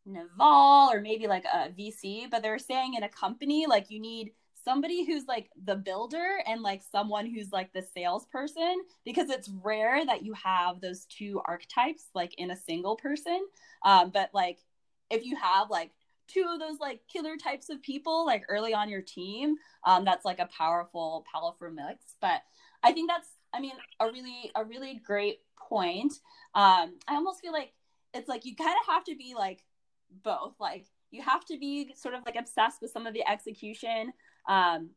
Naval 0.07 0.91
or 0.93 1.01
maybe 1.01 1.27
like 1.27 1.45
a 1.45 1.69
vc 1.69 2.31
but 2.31 2.43
they 2.43 2.49
were 2.49 2.59
saying 2.59 2.95
in 2.95 3.03
a 3.03 3.09
company 3.09 3.67
like 3.69 3.91
you 3.91 4.01
need 4.01 4.33
somebody 4.65 5.05
who's 5.05 5.27
like 5.27 5.51
the 5.65 5.77
builder 5.77 6.39
and 6.47 6.63
like 6.63 6.83
someone 6.91 7.27
who's 7.27 7.53
like 7.53 7.73
the 7.73 7.83
salesperson 7.83 8.83
because 9.05 9.31
it's 9.31 9.51
rare 9.63 10.05
that 10.05 10.25
you 10.25 10.33
have 10.35 10.81
those 10.81 11.07
two 11.07 11.41
archetypes 11.45 12.05
like 12.15 12.35
in 12.39 12.51
a 12.51 12.57
single 12.57 12.97
person. 12.97 13.41
Um, 13.85 14.11
but 14.11 14.31
like 14.33 14.59
if 15.11 15.25
you 15.25 15.37
have 15.37 15.71
like 15.71 15.91
two 16.29 16.47
of 16.49 16.61
those 16.61 16.79
like 16.81 17.01
killer 17.13 17.37
types 17.37 17.71
of 17.71 17.83
people 17.83 18.25
like 18.25 18.45
early 18.49 18.73
on 18.73 18.89
your 18.89 19.03
team 19.03 19.57
um, 19.85 20.05
that's 20.05 20.25
like 20.25 20.39
a 20.39 20.49
powerful 20.57 21.25
powerful 21.33 21.71
mix. 21.71 22.15
But 22.21 22.43
i 22.83 22.93
think 22.93 23.11
that's 23.11 23.29
i 23.53 23.61
mean 23.61 23.73
a 24.01 24.07
really 24.07 24.51
a 24.55 24.65
really 24.65 25.01
great 25.05 25.41
point. 25.57 26.13
Um, 26.55 26.99
i 27.09 27.15
almost 27.15 27.41
feel 27.41 27.53
like 27.53 27.73
it's 28.15 28.29
like 28.29 28.45
you 28.45 28.57
kind 28.57 28.71
of 28.71 28.93
have 28.93 29.05
to 29.05 29.17
be 29.17 29.35
like 29.37 29.65
both. 30.23 30.55
Like 30.59 30.87
you 31.11 31.23
have 31.23 31.45
to 31.47 31.59
be 31.59 31.93
sort 31.95 32.15
of 32.15 32.23
like 32.25 32.37
obsessed 32.37 32.81
with 32.81 32.91
some 32.91 33.07
of 33.07 33.15
the 33.15 33.29
execution 33.29 34.13
um, 34.49 34.91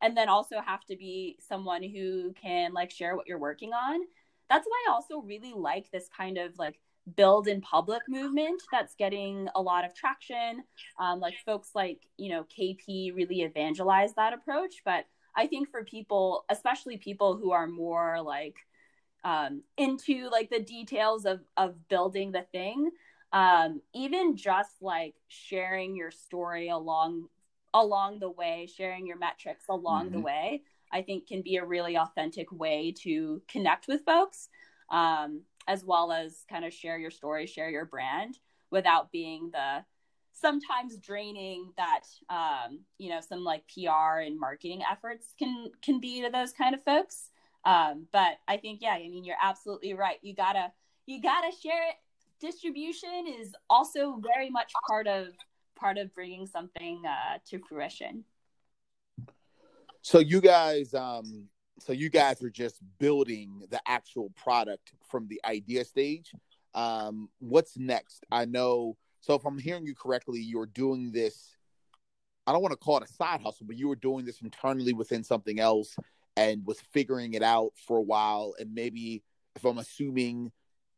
and 0.00 0.16
then 0.16 0.28
also 0.28 0.60
have 0.64 0.84
to 0.86 0.96
be 0.96 1.36
someone 1.40 1.82
who 1.82 2.32
can 2.40 2.72
like 2.72 2.90
share 2.90 3.16
what 3.16 3.26
you're 3.26 3.38
working 3.38 3.72
on 3.72 4.00
that's 4.48 4.66
why 4.66 4.86
I 4.88 4.92
also 4.92 5.20
really 5.20 5.52
like 5.54 5.90
this 5.90 6.08
kind 6.16 6.38
of 6.38 6.58
like 6.58 6.78
build 7.16 7.48
in 7.48 7.60
public 7.60 8.02
movement 8.08 8.62
that's 8.72 8.94
getting 8.94 9.48
a 9.54 9.62
lot 9.62 9.84
of 9.84 9.94
traction. 9.94 10.62
Um, 10.98 11.20
like 11.20 11.34
folks 11.44 11.70
like, 11.74 12.00
you 12.16 12.30
know, 12.30 12.44
KP 12.44 13.14
really 13.14 13.42
evangelize 13.42 14.14
that 14.14 14.32
approach. 14.32 14.82
But 14.84 15.06
I 15.36 15.46
think 15.46 15.70
for 15.70 15.84
people, 15.84 16.44
especially 16.50 16.96
people 16.96 17.36
who 17.36 17.52
are 17.52 17.66
more 17.66 18.20
like 18.22 18.56
um, 19.24 19.62
into 19.76 20.28
like 20.30 20.50
the 20.50 20.60
details 20.60 21.24
of, 21.24 21.40
of 21.56 21.88
building 21.88 22.32
the 22.32 22.46
thing, 22.52 22.90
um, 23.32 23.80
even 23.94 24.36
just 24.36 24.72
like 24.80 25.14
sharing 25.28 25.94
your 25.94 26.10
story 26.10 26.68
along 26.68 27.28
along 27.74 28.20
the 28.20 28.30
way, 28.30 28.68
sharing 28.74 29.06
your 29.06 29.18
metrics 29.18 29.64
along 29.68 30.06
mm-hmm. 30.06 30.14
the 30.14 30.20
way, 30.20 30.62
I 30.92 31.02
think 31.02 31.26
can 31.26 31.42
be 31.42 31.56
a 31.56 31.64
really 31.64 31.96
authentic 31.96 32.50
way 32.50 32.94
to 33.02 33.42
connect 33.48 33.88
with 33.88 34.04
folks, 34.04 34.48
um, 34.90 35.42
as 35.66 35.84
well 35.84 36.12
as 36.12 36.44
kind 36.48 36.64
of 36.64 36.72
share 36.72 36.98
your 36.98 37.10
story, 37.10 37.46
share 37.46 37.70
your 37.70 37.84
brand 37.84 38.38
without 38.70 39.12
being 39.12 39.50
the 39.52 39.84
sometimes 40.32 40.96
draining 40.98 41.72
that 41.76 42.04
um, 42.30 42.80
you 42.98 43.10
know 43.10 43.20
some 43.20 43.44
like 43.44 43.64
PR 43.72 44.20
and 44.20 44.38
marketing 44.38 44.82
efforts 44.90 45.34
can 45.38 45.70
can 45.82 46.00
be 46.00 46.22
to 46.22 46.30
those 46.30 46.52
kind 46.52 46.74
of 46.74 46.82
folks. 46.84 47.30
Um, 47.64 48.06
but 48.12 48.38
I 48.46 48.56
think 48.56 48.80
yeah, 48.80 48.92
I 48.92 49.08
mean 49.08 49.24
you're 49.24 49.36
absolutely 49.42 49.94
right. 49.94 50.18
You 50.22 50.34
gotta 50.34 50.72
you 51.06 51.20
gotta 51.20 51.50
share 51.62 51.88
it. 51.88 51.96
Distribution 52.40 53.26
is 53.40 53.52
also 53.68 54.20
very 54.32 54.48
much 54.48 54.72
part 54.88 55.08
of 55.08 55.28
part 55.78 55.98
of 55.98 56.14
bringing 56.14 56.46
something 56.46 57.02
uh, 57.06 57.38
to 57.50 57.58
fruition. 57.58 58.24
So 60.02 60.18
you 60.18 60.40
guys, 60.40 60.94
um, 60.94 61.48
so 61.80 61.92
you 61.92 62.08
guys 62.08 62.42
are 62.42 62.50
just 62.50 62.80
building 62.98 63.62
the 63.70 63.80
actual 63.86 64.30
product 64.36 64.92
from 65.08 65.28
the 65.28 65.40
idea 65.44 65.84
stage. 65.84 66.32
Um, 66.74 67.28
what's 67.38 67.76
next? 67.76 68.24
I 68.30 68.44
know. 68.44 68.96
So 69.20 69.34
if 69.34 69.44
I'm 69.44 69.58
hearing 69.58 69.84
you 69.84 69.94
correctly, 69.94 70.40
you're 70.40 70.66
doing 70.66 71.12
this. 71.12 71.56
I 72.46 72.52
don't 72.52 72.62
want 72.62 72.72
to 72.72 72.78
call 72.78 72.98
it 72.98 73.08
a 73.08 73.12
side 73.12 73.42
hustle, 73.42 73.66
but 73.66 73.76
you 73.76 73.88
were 73.88 73.96
doing 73.96 74.24
this 74.24 74.40
internally 74.40 74.94
within 74.94 75.22
something 75.22 75.60
else 75.60 75.94
and 76.36 76.64
was 76.64 76.80
figuring 76.92 77.34
it 77.34 77.42
out 77.42 77.72
for 77.86 77.98
a 77.98 78.02
while. 78.02 78.54
And 78.58 78.72
maybe, 78.74 79.22
if 79.56 79.64
I'm 79.64 79.78
assuming, 79.78 80.52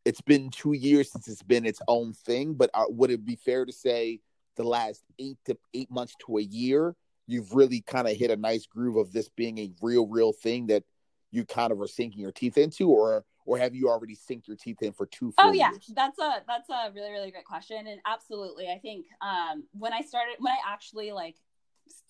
it's 0.05 0.21
been 0.21 0.51
two 0.51 0.75
years 0.75 1.11
since 1.11 1.27
it's 1.29 1.43
been 1.43 1.67
its 1.67 1.81
own 1.89 2.13
thing. 2.13 2.55
But 2.55 2.71
uh, 2.75 2.85
would 2.89 3.11
it 3.11 3.25
be 3.25 3.37
fair 3.37 3.65
to 3.65 3.73
say 3.73 4.21
the 4.61 4.69
last 4.69 5.03
eight 5.19 5.39
to 5.47 5.57
eight 5.75 5.91
months 5.91 6.15
to 6.27 6.39
a 6.39 6.43
year, 6.43 6.95
you've 7.27 7.55
really 7.55 7.81
kind 7.81 8.07
of 8.09 8.17
hit 8.17 8.31
a 8.31 8.37
nice 8.37 8.67
groove 8.67 8.97
of 8.97 9.13
this 9.13 9.29
being 9.29 9.59
a 9.59 9.73
real, 9.81 10.07
real 10.07 10.33
thing 10.33 10.67
that 10.67 10.85
you 11.31 11.45
kind 11.45 11.73
of 11.73 11.81
are 11.81 11.87
sinking 11.87 12.21
your 12.21 12.33
teeth 12.33 12.59
into, 12.59 12.89
or 12.89 13.25
or 13.47 13.59
have 13.59 13.75
you 13.75 13.89
already 13.89 14.15
sink 14.15 14.47
your 14.47 14.57
teeth 14.57 14.83
in 14.83 14.93
for 14.93 15.07
two? 15.07 15.33
oh 15.39 15.53
yeah, 15.53 15.71
years? 15.71 15.91
that's 15.95 16.19
a 16.19 16.43
that's 16.47 16.69
a 16.69 16.91
really 16.95 17.11
really 17.11 17.31
great 17.31 17.45
question, 17.45 17.87
and 17.87 18.01
absolutely, 18.07 18.69
I 18.69 18.79
think 18.79 19.07
um, 19.23 19.65
when 19.73 19.93
I 19.93 20.03
started 20.03 20.37
when 20.39 20.53
I 20.53 20.73
actually 20.73 21.13
like 21.13 21.37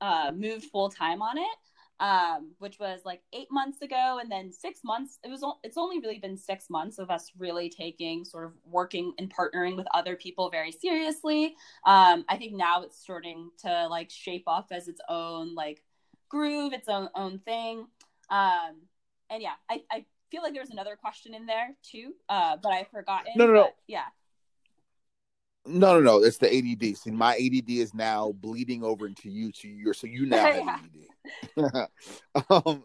uh, 0.00 0.32
moved 0.34 0.64
full 0.66 0.88
time 0.88 1.22
on 1.22 1.38
it, 1.38 1.44
um, 2.00 2.52
which 2.58 2.78
was 2.78 3.00
like 3.04 3.20
eight 3.32 3.48
months 3.50 3.82
ago, 3.82 4.18
and 4.20 4.30
then 4.32 4.52
six 4.52 4.80
months. 4.82 5.18
It 5.22 5.28
was 5.28 5.44
it's 5.62 5.76
only 5.76 6.00
really 6.00 6.18
been 6.18 6.36
six 6.36 6.68
months 6.70 6.98
of 6.98 7.10
us 7.10 7.30
really 7.38 7.68
taking 7.68 8.24
sort 8.24 8.46
of 8.46 8.52
working 8.64 9.12
and 9.18 9.32
partnering 9.32 9.76
with 9.76 9.86
other 9.94 10.16
people 10.16 10.50
very 10.50 10.72
seriously. 10.72 11.54
Um, 11.86 12.24
I 12.28 12.36
think 12.36 12.54
now 12.54 12.82
it's 12.82 12.98
starting 12.98 13.50
to 13.62 13.86
like 13.88 14.10
shape 14.10 14.44
off 14.46 14.72
as 14.72 14.88
its 14.88 15.00
own 15.08 15.54
like 15.54 15.82
groove, 16.28 16.72
its 16.72 16.88
own 16.88 17.10
own 17.14 17.38
thing. 17.40 17.86
Um, 18.30 18.76
and 19.28 19.42
yeah, 19.42 19.54
I, 19.70 19.82
I 19.90 20.04
feel 20.30 20.42
like 20.42 20.54
there's 20.54 20.70
another 20.70 20.96
question 20.96 21.34
in 21.34 21.46
there 21.46 21.76
too, 21.82 22.14
uh, 22.28 22.56
but 22.62 22.72
I've 22.72 22.88
forgotten. 22.88 23.32
No, 23.36 23.46
no, 23.46 23.52
no. 23.52 23.70
Yeah. 23.86 24.04
No, 25.66 25.94
no, 25.94 26.00
no. 26.00 26.22
It's 26.22 26.38
the 26.38 26.48
ADD. 26.48 26.96
See, 26.96 27.10
my 27.10 27.34
ADD 27.34 27.70
is 27.70 27.94
now 27.94 28.32
bleeding 28.32 28.82
over 28.82 29.06
into 29.06 29.28
you. 29.28 29.52
To 29.52 29.68
your, 29.68 29.94
so 29.94 30.06
you 30.06 30.26
now 30.26 30.52
have 30.52 30.80
ADD. 31.66 31.90
um, 32.66 32.84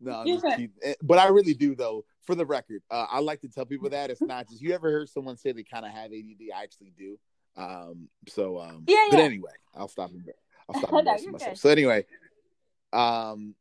no, 0.00 0.24
eh, 0.82 0.94
but 1.02 1.18
I 1.18 1.28
really 1.28 1.54
do 1.54 1.74
though. 1.74 2.04
For 2.24 2.34
the 2.34 2.44
record, 2.44 2.82
uh, 2.90 3.06
I 3.08 3.20
like 3.20 3.40
to 3.42 3.48
tell 3.48 3.64
people 3.64 3.88
that 3.90 4.10
it's 4.10 4.20
not 4.20 4.48
just 4.48 4.60
you 4.60 4.74
ever 4.74 4.90
heard 4.90 5.08
someone 5.08 5.36
say 5.36 5.52
they 5.52 5.62
kind 5.62 5.86
of 5.86 5.92
have 5.92 6.06
ADD. 6.06 6.50
I 6.54 6.64
actually 6.64 6.92
do. 6.98 7.16
Um, 7.56 8.08
so 8.28 8.58
um, 8.58 8.82
yeah, 8.88 8.96
yeah. 8.96 9.08
But 9.12 9.20
anyway, 9.20 9.52
I'll 9.76 9.86
stop. 9.86 10.10
I'll 10.68 10.80
stop 10.80 10.92
embarrassing 10.92 11.30
myself. 11.30 11.52
Good. 11.52 11.58
So 11.58 11.70
anyway, 11.70 12.04
um, 12.92 13.54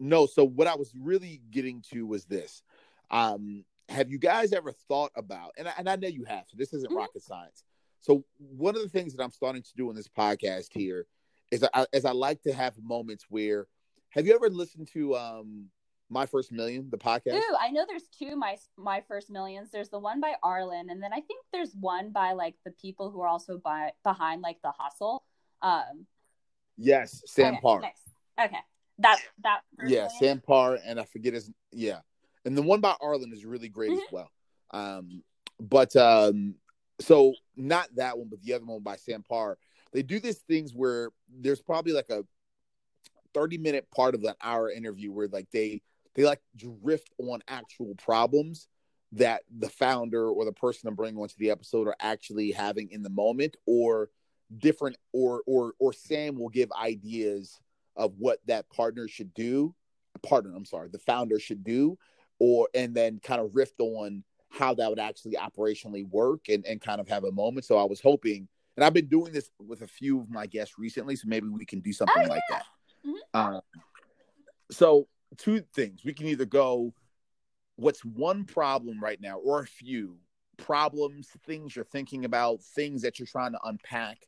no. 0.00 0.24
So 0.24 0.42
what 0.42 0.68
I 0.68 0.74
was 0.74 0.90
really 0.98 1.42
getting 1.50 1.84
to 1.92 2.06
was 2.06 2.24
this. 2.24 2.62
Um, 3.10 3.66
have 3.90 4.10
you 4.10 4.18
guys 4.18 4.54
ever 4.54 4.72
thought 4.88 5.12
about? 5.14 5.50
And 5.58 5.68
I, 5.68 5.72
and 5.76 5.86
I 5.86 5.96
know 5.96 6.08
you 6.08 6.24
have. 6.24 6.44
So 6.48 6.56
this 6.56 6.72
isn't 6.72 6.88
mm-hmm. 6.88 6.96
rocket 6.96 7.22
science 7.22 7.62
so 8.02 8.24
one 8.38 8.76
of 8.76 8.82
the 8.82 8.88
things 8.88 9.14
that 9.14 9.22
I'm 9.22 9.30
starting 9.30 9.62
to 9.62 9.74
do 9.76 9.88
in 9.88 9.96
this 9.96 10.08
podcast 10.08 10.68
here 10.72 11.06
is 11.50 11.64
I, 11.72 11.86
as 11.92 12.04
I 12.04 12.12
like 12.12 12.42
to 12.42 12.52
have 12.52 12.74
moments 12.82 13.26
where 13.28 13.66
have 14.10 14.26
you 14.26 14.34
ever 14.34 14.50
listened 14.50 14.88
to 14.92 15.16
um 15.16 15.68
my 16.10 16.26
first 16.26 16.52
million 16.52 16.88
the 16.90 16.98
podcast 16.98 17.36
Ooh, 17.36 17.56
i 17.58 17.70
know 17.70 17.86
there's 17.88 18.06
two 18.08 18.36
my 18.36 18.56
my 18.76 19.02
first 19.08 19.30
millions 19.30 19.70
there's 19.70 19.88
the 19.88 19.98
one 19.98 20.20
by 20.20 20.34
Arlan 20.44 20.90
and 20.90 21.02
then 21.02 21.12
i 21.12 21.20
think 21.20 21.42
there's 21.52 21.74
one 21.80 22.10
by 22.10 22.32
like 22.32 22.54
the 22.66 22.70
people 22.72 23.10
who 23.10 23.22
are 23.22 23.28
also 23.28 23.56
by 23.56 23.92
behind 24.04 24.42
like 24.42 24.58
the 24.62 24.72
hustle 24.76 25.24
um 25.62 26.06
yes 26.76 27.22
sam 27.26 27.54
okay, 27.54 27.60
parr 27.62 27.80
nice. 27.80 28.46
okay 28.46 28.58
that 28.98 29.18
that 29.42 29.60
yeah 29.86 29.88
million? 29.88 30.10
sam 30.20 30.42
parr 30.46 30.78
and 30.84 31.00
i 31.00 31.04
forget 31.04 31.32
his 31.32 31.50
yeah 31.72 32.00
and 32.44 32.58
the 32.58 32.62
one 32.62 32.80
by 32.80 32.94
Arlan 33.02 33.32
is 33.32 33.46
really 33.46 33.68
great 33.68 33.90
mm-hmm. 33.90 34.00
as 34.00 34.12
well 34.12 34.30
um 34.72 35.22
but 35.60 35.96
um 35.96 36.54
so 37.00 37.34
not 37.56 37.88
that 37.96 38.18
one, 38.18 38.28
but 38.28 38.40
the 38.42 38.54
other 38.54 38.64
one 38.64 38.82
by 38.82 38.96
Sam 38.96 39.22
Parr. 39.28 39.58
They 39.92 40.02
do 40.02 40.20
these 40.20 40.38
things 40.38 40.72
where 40.74 41.10
there's 41.28 41.60
probably 41.60 41.92
like 41.92 42.10
a 42.10 42.24
30 43.34 43.58
minute 43.58 43.90
part 43.94 44.14
of 44.14 44.22
that 44.22 44.36
hour 44.42 44.70
interview 44.70 45.12
where 45.12 45.28
like 45.28 45.50
they 45.52 45.82
they 46.14 46.24
like 46.24 46.40
drift 46.56 47.10
on 47.18 47.42
actual 47.48 47.94
problems 47.96 48.68
that 49.12 49.42
the 49.58 49.68
founder 49.68 50.28
or 50.28 50.44
the 50.44 50.52
person 50.52 50.88
I'm 50.88 50.94
bringing 50.94 51.20
onto 51.20 51.34
the 51.38 51.50
episode 51.50 51.88
are 51.88 51.96
actually 52.00 52.50
having 52.50 52.90
in 52.90 53.02
the 53.02 53.10
moment 53.10 53.56
or 53.66 54.10
different 54.58 54.96
or 55.12 55.42
or 55.46 55.74
or 55.78 55.92
Sam 55.92 56.38
will 56.38 56.48
give 56.48 56.70
ideas 56.72 57.58
of 57.96 58.14
what 58.18 58.38
that 58.46 58.68
partner 58.70 59.08
should 59.08 59.32
do 59.34 59.74
partner 60.22 60.52
I'm 60.54 60.64
sorry 60.64 60.88
the 60.88 60.98
founder 60.98 61.38
should 61.40 61.64
do 61.64 61.98
or 62.38 62.68
and 62.74 62.94
then 62.94 63.18
kind 63.22 63.40
of 63.40 63.54
riff 63.54 63.72
on 63.78 64.22
how 64.52 64.74
that 64.74 64.90
would 64.90 64.98
actually 64.98 65.32
operationally 65.32 66.08
work 66.10 66.48
and, 66.48 66.64
and 66.66 66.80
kind 66.80 67.00
of 67.00 67.08
have 67.08 67.24
a 67.24 67.32
moment. 67.32 67.64
So 67.64 67.78
I 67.78 67.84
was 67.84 68.00
hoping, 68.00 68.46
and 68.76 68.84
I've 68.84 68.92
been 68.92 69.08
doing 69.08 69.32
this 69.32 69.50
with 69.58 69.80
a 69.80 69.86
few 69.86 70.20
of 70.20 70.30
my 70.30 70.46
guests 70.46 70.74
recently, 70.78 71.16
so 71.16 71.26
maybe 71.26 71.48
we 71.48 71.64
can 71.64 71.80
do 71.80 71.92
something 71.92 72.24
oh, 72.26 72.28
like 72.28 72.42
that. 72.50 72.64
Mm-hmm. 73.06 73.54
Um, 73.54 73.60
so 74.70 75.08
two 75.38 75.64
things 75.74 76.04
we 76.04 76.12
can 76.12 76.26
either 76.26 76.44
go, 76.44 76.92
what's 77.76 78.04
one 78.04 78.44
problem 78.44 79.02
right 79.02 79.20
now, 79.20 79.38
or 79.38 79.60
a 79.60 79.66
few 79.66 80.16
problems, 80.58 81.28
things 81.46 81.74
you're 81.74 81.84
thinking 81.86 82.26
about, 82.26 82.62
things 82.62 83.00
that 83.02 83.18
you're 83.18 83.26
trying 83.26 83.52
to 83.52 83.60
unpack 83.64 84.18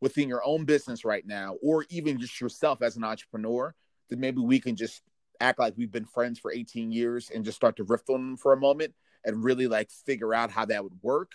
within 0.00 0.28
your 0.28 0.42
own 0.44 0.64
business 0.64 1.04
right 1.04 1.24
now, 1.24 1.54
or 1.62 1.86
even 1.88 2.18
just 2.18 2.40
yourself 2.40 2.82
as 2.82 2.96
an 2.96 3.04
entrepreneur, 3.04 3.72
that 4.10 4.18
maybe 4.18 4.40
we 4.40 4.58
can 4.58 4.74
just 4.74 5.02
act 5.40 5.60
like 5.60 5.74
we've 5.76 5.92
been 5.92 6.04
friends 6.04 6.40
for 6.40 6.52
18 6.52 6.90
years 6.90 7.30
and 7.32 7.44
just 7.44 7.56
start 7.56 7.76
to 7.76 7.84
riff 7.84 8.10
on 8.10 8.30
them 8.30 8.36
for 8.36 8.52
a 8.52 8.60
moment 8.60 8.92
and 9.24 9.44
really 9.44 9.66
like 9.66 9.90
figure 9.90 10.34
out 10.34 10.50
how 10.50 10.64
that 10.66 10.82
would 10.82 10.96
work. 11.02 11.32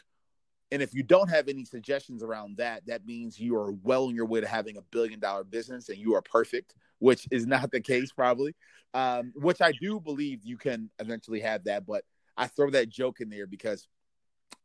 And 0.72 0.82
if 0.82 0.94
you 0.94 1.04
don't 1.04 1.30
have 1.30 1.48
any 1.48 1.64
suggestions 1.64 2.22
around 2.22 2.58
that, 2.58 2.86
that 2.88 3.06
means 3.06 3.40
you 3.40 3.56
are 3.56 3.72
well 3.72 4.08
on 4.08 4.16
your 4.16 4.26
way 4.26 4.42
to 4.42 4.48
having 4.48 4.78
a 4.78 4.82
billion 4.92 5.20
dollar 5.20 5.44
business 5.44 5.88
and 5.90 5.98
you 5.98 6.16
are 6.16 6.22
perfect, 6.22 6.74
which 7.00 7.28
is 7.32 7.48
not 7.48 7.72
the 7.72 7.82
case 7.82 8.12
probably. 8.12 8.56
Um, 8.94 9.32
which 9.36 9.62
I 9.62 9.74
do 9.74 10.00
believe 10.00 10.44
you 10.44 10.58
can 10.58 10.90
eventually 11.00 11.42
have 11.42 11.66
that, 11.66 11.86
but 11.86 12.04
I 12.36 12.48
throw 12.48 12.70
that 12.72 12.90
joke 12.90 13.20
in 13.20 13.30
there 13.30 13.48
because 13.48 13.88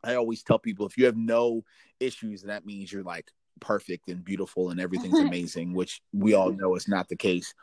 I 0.04 0.14
always 0.14 0.42
tell 0.42 0.58
people 0.58 0.86
if 0.86 0.96
you 0.96 1.06
have 1.06 1.16
no 1.16 1.64
issues, 2.00 2.42
that 2.42 2.66
means 2.66 2.92
you're 2.92 3.02
like 3.02 3.30
perfect 3.60 4.08
and 4.08 4.24
beautiful 4.24 4.70
and 4.70 4.80
everything's 4.80 5.18
amazing, 5.20 5.74
which 5.74 6.00
we 6.12 6.34
all 6.34 6.52
know 6.52 6.74
is 6.76 6.88
not 6.88 7.08
the 7.08 7.16
case. 7.16 7.54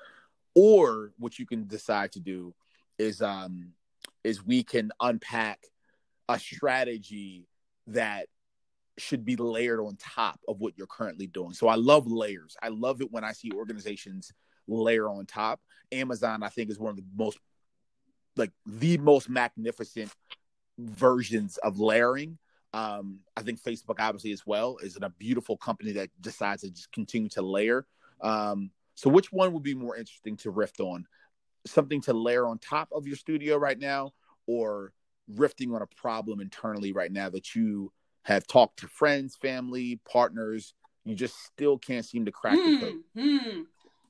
Or 0.56 1.12
what 1.17 1.39
you 1.39 1.45
can 1.45 1.67
decide 1.67 2.12
to 2.13 2.19
do 2.19 2.54
is 2.98 3.22
um 3.22 3.74
is 4.23 4.45
we 4.45 4.63
can 4.63 4.91
unpack 4.99 5.60
a 6.27 6.39
strategy 6.39 7.47
that 7.88 8.27
should 8.97 9.25
be 9.25 9.36
layered 9.36 9.79
on 9.79 9.95
top 9.97 10.39
of 10.47 10.60
what 10.60 10.73
you're 10.77 10.88
currently 10.88 11.27
doing. 11.27 11.53
So 11.53 11.67
I 11.67 11.75
love 11.75 12.05
layers. 12.08 12.55
I 12.62 12.67
love 12.67 13.01
it 13.01 13.12
when 13.12 13.23
I 13.23 13.32
see 13.32 13.51
organizations 13.53 14.32
layer 14.67 15.10
on 15.10 15.25
top. 15.25 15.60
Amazon, 15.91 16.43
I 16.43 16.49
think, 16.49 16.69
is 16.69 16.79
one 16.79 16.91
of 16.91 16.97
the 16.97 17.05
most 17.15 17.39
like 18.36 18.51
the 18.65 18.97
most 18.97 19.29
magnificent 19.29 20.12
versions 20.77 21.58
of 21.58 21.79
layering. 21.79 22.38
Um, 22.73 23.19
I 23.36 23.41
think 23.41 23.62
Facebook, 23.62 23.95
obviously, 23.99 24.32
as 24.32 24.45
well, 24.45 24.77
is 24.77 24.97
a 25.01 25.10
beautiful 25.10 25.58
company 25.58 25.91
that 25.93 26.10
decides 26.21 26.62
to 26.62 26.69
just 26.69 26.91
continue 26.91 27.29
to 27.29 27.41
layer. 27.41 27.86
Um, 28.21 28.71
so, 28.95 29.10
which 29.10 29.32
one 29.32 29.53
would 29.53 29.63
be 29.63 29.73
more 29.73 29.95
interesting 29.95 30.38
to 30.38 30.51
riff 30.51 30.79
on? 30.79 31.05
Something 31.69 32.01
to 32.01 32.13
layer 32.13 32.45
on 32.45 32.60
top 32.60 32.89
of 32.91 33.08
your 33.08 33.15
studio 33.15 33.58
right 33.58 33.79
now 33.79 34.13
or 34.47 34.93
riffing 35.36 35.73
on 35.75 35.82
a 35.82 35.88
problem 35.88 36.39
internally 36.39 36.91
right 36.91 37.12
now 37.12 37.29
that 37.29 37.55
you 37.55 37.91
have 38.23 38.47
talked 38.47 38.79
to 38.79 38.88
friends, 38.88 39.36
family, 39.36 39.99
partners, 40.10 40.73
you 41.05 41.15
just 41.15 41.43
still 41.45 41.77
can't 41.77 42.05
seem 42.05 42.25
to 42.25 42.32
crack 42.32 42.55
the 42.55 42.79
code? 42.79 42.95
Hmm. 43.15 43.62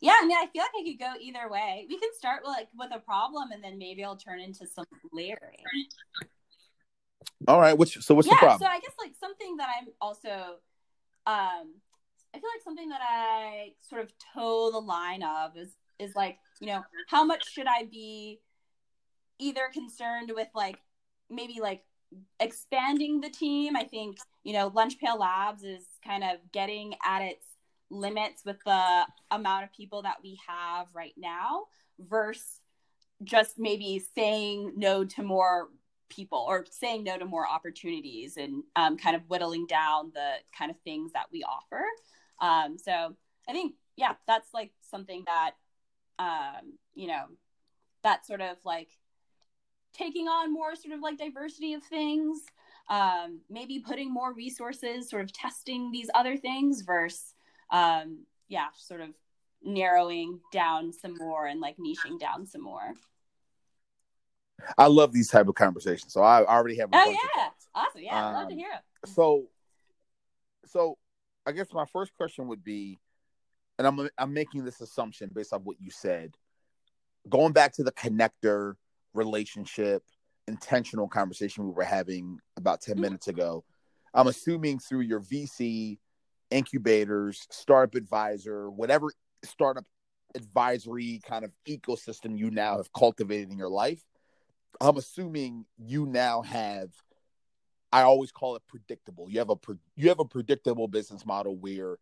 Yeah, 0.01 0.15
I 0.21 0.25
mean, 0.25 0.37
I 0.37 0.47
feel 0.51 0.61
like 0.61 0.71
I 0.79 0.83
could 0.85 0.99
go 0.99 1.13
either 1.19 1.49
way. 1.49 1.85
We 1.89 1.99
can 1.99 2.09
start 2.17 2.41
with 2.43 2.49
like 2.49 2.69
with 2.77 2.89
a 2.93 2.99
problem, 2.99 3.51
and 3.51 3.63
then 3.63 3.77
maybe 3.77 4.03
I'll 4.03 4.15
turn 4.15 4.39
into 4.39 4.65
some 4.65 4.85
layering. 5.11 5.63
All 7.47 7.59
right. 7.59 7.77
What's 7.77 8.05
so? 8.05 8.15
What's 8.15 8.27
yeah, 8.27 8.35
the 8.35 8.37
problem? 8.37 8.59
so 8.59 8.65
I 8.65 8.79
guess 8.79 8.93
like 8.97 9.13
something 9.19 9.57
that 9.57 9.67
I'm 9.77 9.87
also, 9.99 10.29
um, 11.27 11.75
I 12.33 12.39
feel 12.39 12.49
like 12.53 12.63
something 12.63 12.89
that 12.89 13.01
I 13.03 13.73
sort 13.89 14.01
of 14.01 14.11
toe 14.33 14.71
the 14.71 14.79
line 14.79 15.21
of 15.21 15.57
is 15.57 15.75
is 15.99 16.15
like 16.15 16.37
you 16.59 16.67
know 16.67 16.83
how 17.07 17.23
much 17.23 17.51
should 17.51 17.67
I 17.67 17.85
be 17.85 18.39
either 19.39 19.69
concerned 19.73 20.31
with 20.33 20.47
like 20.53 20.77
maybe 21.29 21.59
like 21.61 21.83
expanding 22.39 23.21
the 23.21 23.29
team. 23.29 23.75
I 23.75 23.83
think 23.83 24.17
you 24.43 24.53
know 24.53 24.71
Lunch 24.73 24.99
Pail 24.99 25.19
Labs 25.19 25.63
is 25.63 25.85
kind 26.05 26.23
of 26.23 26.37
getting 26.51 26.95
at 27.05 27.21
its 27.21 27.45
limits 27.89 28.43
with 28.45 28.57
the 28.65 29.05
amount 29.31 29.63
of 29.63 29.73
people 29.73 30.03
that 30.03 30.17
we 30.23 30.39
have 30.47 30.87
right 30.93 31.13
now 31.17 31.65
versus 31.99 32.61
just 33.23 33.59
maybe 33.59 34.01
saying 34.15 34.73
no 34.77 35.03
to 35.03 35.23
more 35.23 35.69
people 36.09 36.45
or 36.47 36.65
saying 36.69 37.03
no 37.03 37.17
to 37.17 37.25
more 37.25 37.47
opportunities 37.47 38.37
and 38.37 38.63
um, 38.75 38.97
kind 38.97 39.15
of 39.15 39.21
whittling 39.27 39.65
down 39.67 40.11
the 40.13 40.33
kind 40.57 40.71
of 40.71 40.77
things 40.83 41.11
that 41.13 41.25
we 41.31 41.43
offer. 41.43 41.83
Um, 42.41 42.77
so 42.77 43.15
I 43.47 43.51
think, 43.51 43.75
yeah, 43.95 44.13
that's 44.27 44.53
like 44.53 44.71
something 44.89 45.23
that, 45.25 45.51
um, 46.19 46.77
you 46.93 47.07
know, 47.07 47.23
that 48.03 48.25
sort 48.25 48.41
of 48.41 48.57
like 48.63 48.89
taking 49.93 50.27
on 50.27 50.53
more 50.53 50.75
sort 50.75 50.93
of 50.93 51.01
like 51.01 51.17
diversity 51.17 51.73
of 51.73 51.83
things, 51.83 52.41
um, 52.89 53.39
maybe 53.49 53.79
putting 53.79 54.13
more 54.13 54.33
resources, 54.33 55.09
sort 55.09 55.23
of 55.23 55.33
testing 55.33 55.91
these 55.91 56.09
other 56.13 56.37
things 56.37 56.81
versus, 56.81 57.33
um, 57.71 58.19
yeah, 58.47 58.67
sort 58.77 59.01
of 59.01 59.09
narrowing 59.63 60.39
down 60.51 60.93
some 60.93 61.15
more 61.17 61.47
and 61.47 61.59
like 61.59 61.77
niching 61.77 62.19
down 62.19 62.45
some 62.45 62.61
more. 62.61 62.93
I 64.77 64.87
love 64.87 65.13
these 65.13 65.29
type 65.29 65.47
of 65.47 65.55
conversations. 65.55 66.13
So 66.13 66.21
I 66.21 66.45
already 66.45 66.77
have. 66.77 66.89
A 66.89 66.97
Oh 66.97 67.05
bunch 67.05 67.17
yeah, 67.35 67.49
awesome. 67.73 68.01
Yeah, 68.01 68.15
I'd 68.15 68.33
love 68.33 68.47
to 68.47 68.53
Um, 68.53 68.59
hear 68.59 68.71
it. 68.73 69.09
So, 69.09 69.49
so 70.65 70.97
I 71.45 71.51
guess 71.51 71.73
my 71.73 71.85
first 71.85 72.13
question 72.15 72.47
would 72.47 72.63
be, 72.63 72.99
and 73.79 73.87
I'm 73.87 74.09
I'm 74.17 74.33
making 74.33 74.65
this 74.65 74.81
assumption 74.81 75.31
based 75.33 75.53
off 75.53 75.61
what 75.63 75.77
you 75.79 75.89
said, 75.89 76.35
going 77.29 77.53
back 77.53 77.73
to 77.73 77.83
the 77.83 77.93
connector 77.93 78.75
relationship 79.13 80.03
intentional 80.47 81.07
conversation 81.07 81.63
we 81.63 81.71
were 81.71 81.83
having 81.83 82.39
about 82.57 82.81
10 82.81 82.97
Mhm. 82.97 83.01
minutes 83.01 83.27
ago. 83.27 83.63
I'm 84.15 84.27
assuming 84.27 84.79
through 84.79 85.01
your 85.01 85.19
VC 85.19 85.99
incubators, 86.49 87.45
startup 87.51 87.93
advisor, 87.95 88.69
whatever 88.71 89.11
startup 89.43 89.85
advisory 90.33 91.21
kind 91.23 91.45
of 91.45 91.51
ecosystem 91.67 92.37
you 92.37 92.49
now 92.49 92.77
have 92.77 92.91
cultivated 92.93 93.51
in 93.51 93.59
your 93.59 93.69
life, 93.69 94.03
I'm 94.81 94.97
assuming 94.97 95.65
you 95.77 96.05
now 96.05 96.41
have 96.41 96.91
I 97.91 98.01
always 98.03 98.31
call 98.31 98.55
it 98.55 98.63
predictable. 98.67 99.29
You 99.29 99.39
have 99.39 99.49
a 99.49 99.57
you 99.95 100.09
have 100.09 100.19
a 100.19 100.25
predictable 100.25 100.87
business 100.87 101.25
model 101.25 101.55
where 101.57 101.97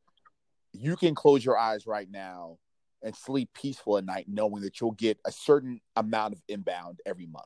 you 0.78 0.96
can 0.96 1.16
close 1.16 1.44
your 1.44 1.58
eyes 1.58 1.88
right 1.88 2.10
now 2.10 2.58
and 3.04 3.16
sleep 3.16 3.50
peaceful 3.54 3.98
at 3.98 4.06
night 4.06 4.26
knowing 4.28 4.62
that 4.62 4.80
you'll 4.80 4.92
get 4.92 5.18
a 5.26 5.32
certain 5.32 5.80
amount 5.96 6.34
of 6.34 6.42
inbound 6.48 7.00
every 7.06 7.28
month. 7.28 7.46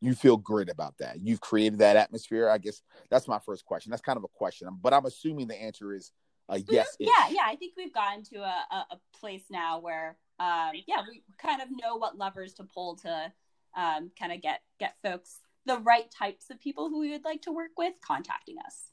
You 0.00 0.14
feel 0.14 0.36
great 0.36 0.68
about 0.68 0.94
that. 0.98 1.18
You've 1.22 1.40
created 1.40 1.78
that 1.78 1.96
atmosphere. 1.96 2.48
I 2.48 2.58
guess 2.58 2.82
that's 3.10 3.26
my 3.26 3.38
first 3.38 3.64
question. 3.64 3.90
That's 3.90 4.02
kind 4.02 4.18
of 4.18 4.24
a 4.24 4.28
question, 4.28 4.68
but 4.82 4.92
I'm 4.92 5.06
assuming 5.06 5.46
the 5.46 5.60
answer 5.60 5.94
is 5.94 6.12
a 6.48 6.58
yes. 6.58 6.94
Yeah, 7.00 7.28
yeah. 7.30 7.42
I 7.46 7.56
think 7.56 7.74
we've 7.76 7.94
gotten 7.94 8.22
to 8.24 8.36
a, 8.36 8.64
a, 8.70 8.76
a 8.92 9.00
place 9.18 9.44
now 9.50 9.80
where, 9.80 10.16
um, 10.38 10.72
yeah, 10.86 11.02
we 11.08 11.22
kind 11.38 11.62
of 11.62 11.68
know 11.70 11.96
what 11.96 12.18
levers 12.18 12.52
to 12.54 12.64
pull 12.64 12.96
to 12.96 13.32
um, 13.76 14.10
kind 14.18 14.32
of 14.32 14.42
get 14.42 14.60
get 14.78 14.94
folks 15.02 15.38
the 15.66 15.78
right 15.78 16.10
types 16.10 16.50
of 16.50 16.60
people 16.60 16.90
who 16.90 17.00
we 17.00 17.10
would 17.10 17.24
like 17.24 17.42
to 17.42 17.52
work 17.52 17.70
with 17.78 17.94
contacting 18.04 18.56
us. 18.64 18.90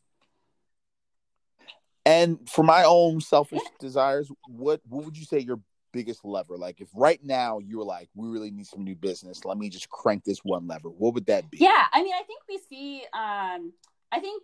And 2.06 2.50
for 2.50 2.64
my 2.64 2.84
own 2.84 3.22
selfish 3.22 3.62
desires, 3.80 4.32
what 4.48 4.82
what 4.88 5.06
would 5.06 5.18
you 5.18 5.26
say 5.26 5.40
your 5.40 5.60
biggest 5.92 6.26
lever? 6.26 6.58
Like 6.58 6.82
if 6.82 6.88
right 6.96 7.20
now 7.24 7.60
you 7.60 7.78
were 7.78 7.84
like, 7.84 8.10
we 8.16 8.28
really 8.28 8.52
need 8.52 8.68
some 8.68 8.84
new 8.84 8.96
business, 8.96 9.46
let 9.46 9.58
me 9.58 9.70
just 9.70 9.90
crank 9.90 10.24
this 10.24 10.40
one 10.44 10.68
lever. 10.68 10.90
What 10.90 11.14
would 11.14 11.28
that 11.28 11.50
be? 11.52 11.58
Yeah, 11.60 11.86
I 11.94 12.02
mean, 12.02 12.14
I 12.14 12.24
think 12.24 12.42
we 12.50 12.60
see, 12.70 13.04
um, 13.14 13.74
I 14.12 14.20
think 14.20 14.42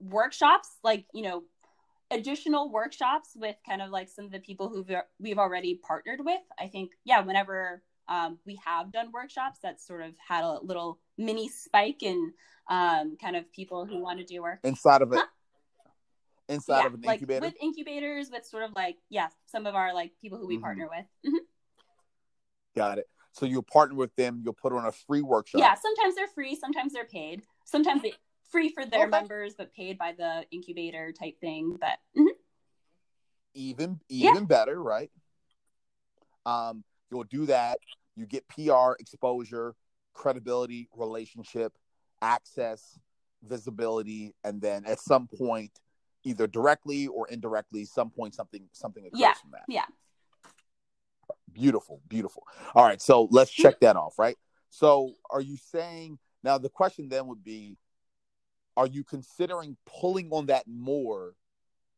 workshops, 0.00 0.68
like 0.82 1.04
you 1.12 1.22
know, 1.22 1.42
additional 2.10 2.70
workshops 2.70 3.30
with 3.36 3.56
kind 3.68 3.82
of 3.82 3.90
like 3.90 4.08
some 4.08 4.24
of 4.24 4.32
the 4.32 4.40
people 4.40 4.68
who 4.68 4.84
we've 5.18 5.38
already 5.38 5.74
partnered 5.86 6.20
with. 6.24 6.40
I 6.58 6.68
think, 6.68 6.92
yeah, 7.04 7.20
whenever 7.20 7.82
um, 8.08 8.38
we 8.44 8.58
have 8.64 8.90
done 8.90 9.12
workshops, 9.12 9.58
that's 9.62 9.86
sort 9.86 10.02
of 10.02 10.14
had 10.26 10.44
a 10.44 10.58
little 10.62 10.98
mini 11.16 11.48
spike 11.48 12.02
in 12.02 12.32
um, 12.68 13.16
kind 13.20 13.36
of 13.36 13.50
people 13.52 13.86
who 13.86 14.00
want 14.00 14.18
to 14.18 14.24
do 14.24 14.42
work 14.42 14.60
Inside 14.64 15.02
of 15.02 15.12
it. 15.12 15.18
Huh? 15.18 15.26
Inside 16.50 16.80
yeah, 16.80 16.86
of 16.86 16.94
an 16.94 17.00
like 17.02 17.14
incubator. 17.20 17.46
with 17.46 17.54
incubators, 17.60 18.28
with 18.30 18.44
sort 18.44 18.64
of 18.64 18.72
like 18.74 18.96
yeah, 19.08 19.28
some 19.46 19.66
of 19.66 19.76
our 19.76 19.94
like 19.94 20.12
people 20.20 20.36
who 20.38 20.48
we 20.48 20.58
Mhm. 20.58 20.62
partner 20.62 20.88
with. 20.88 21.06
Mhm. 21.32 21.38
Got 22.74 22.98
it. 22.98 23.08
So 23.32 23.46
you'll 23.46 23.62
partner 23.62 23.96
with 23.96 24.14
them. 24.16 24.42
You'll 24.44 24.54
put 24.54 24.72
on 24.72 24.84
a 24.84 24.90
free 24.90 25.22
workshop. 25.22 25.60
Yeah, 25.60 25.74
sometimes 25.74 26.16
they're 26.16 26.26
free, 26.26 26.56
sometimes 26.56 26.92
they're 26.92 27.04
paid. 27.04 27.42
Sometimes 27.64 28.02
they 28.02 28.14
free 28.50 28.70
for 28.70 28.84
their 28.84 29.02
Okay. 29.02 29.10
members, 29.10 29.54
but 29.54 29.72
paid 29.72 29.96
by 29.96 30.10
the 30.12 30.44
incubator 30.50 31.12
type 31.12 31.38
thing. 31.40 31.76
But 31.80 32.00
mhm. 32.16 32.30
Even 33.54 34.00
Yeah. 34.08 34.30
even 34.30 34.46
better, 34.46 34.82
right? 34.82 35.10
Um, 36.46 36.84
you'll 37.10 37.24
do 37.24 37.46
that. 37.46 37.78
You 38.16 38.26
get 38.26 38.46
PR 38.48 38.96
exposure, 38.98 39.76
credibility, 40.14 40.88
relationship, 40.92 41.78
access, 42.22 42.98
visibility, 43.42 44.34
and 44.42 44.60
then 44.60 44.84
at 44.84 44.98
some 45.00 45.28
point, 45.28 45.80
either 46.24 46.46
directly 46.46 47.06
or 47.06 47.28
indirectly, 47.28 47.84
some 47.84 48.10
point 48.10 48.34
something 48.34 48.68
something 48.72 49.06
occurs 49.06 49.20
Yeah. 49.20 49.34
from 49.34 49.50
that. 49.52 49.64
yeah, 49.68 49.86
Beautiful, 51.52 52.00
beautiful. 52.08 52.44
All 52.74 52.84
right, 52.84 53.00
so 53.02 53.26
let's 53.30 53.50
check 53.50 53.80
that 53.80 53.96
off, 53.96 54.18
right? 54.18 54.36
So, 54.70 55.14
are 55.30 55.40
you 55.40 55.56
saying 55.56 56.18
now 56.44 56.58
the 56.58 56.68
question 56.68 57.08
then 57.08 57.26
would 57.26 57.42
be 57.42 57.76
are 58.76 58.86
you 58.86 59.02
considering 59.02 59.76
pulling 59.84 60.30
on 60.30 60.46
that 60.46 60.64
more 60.68 61.34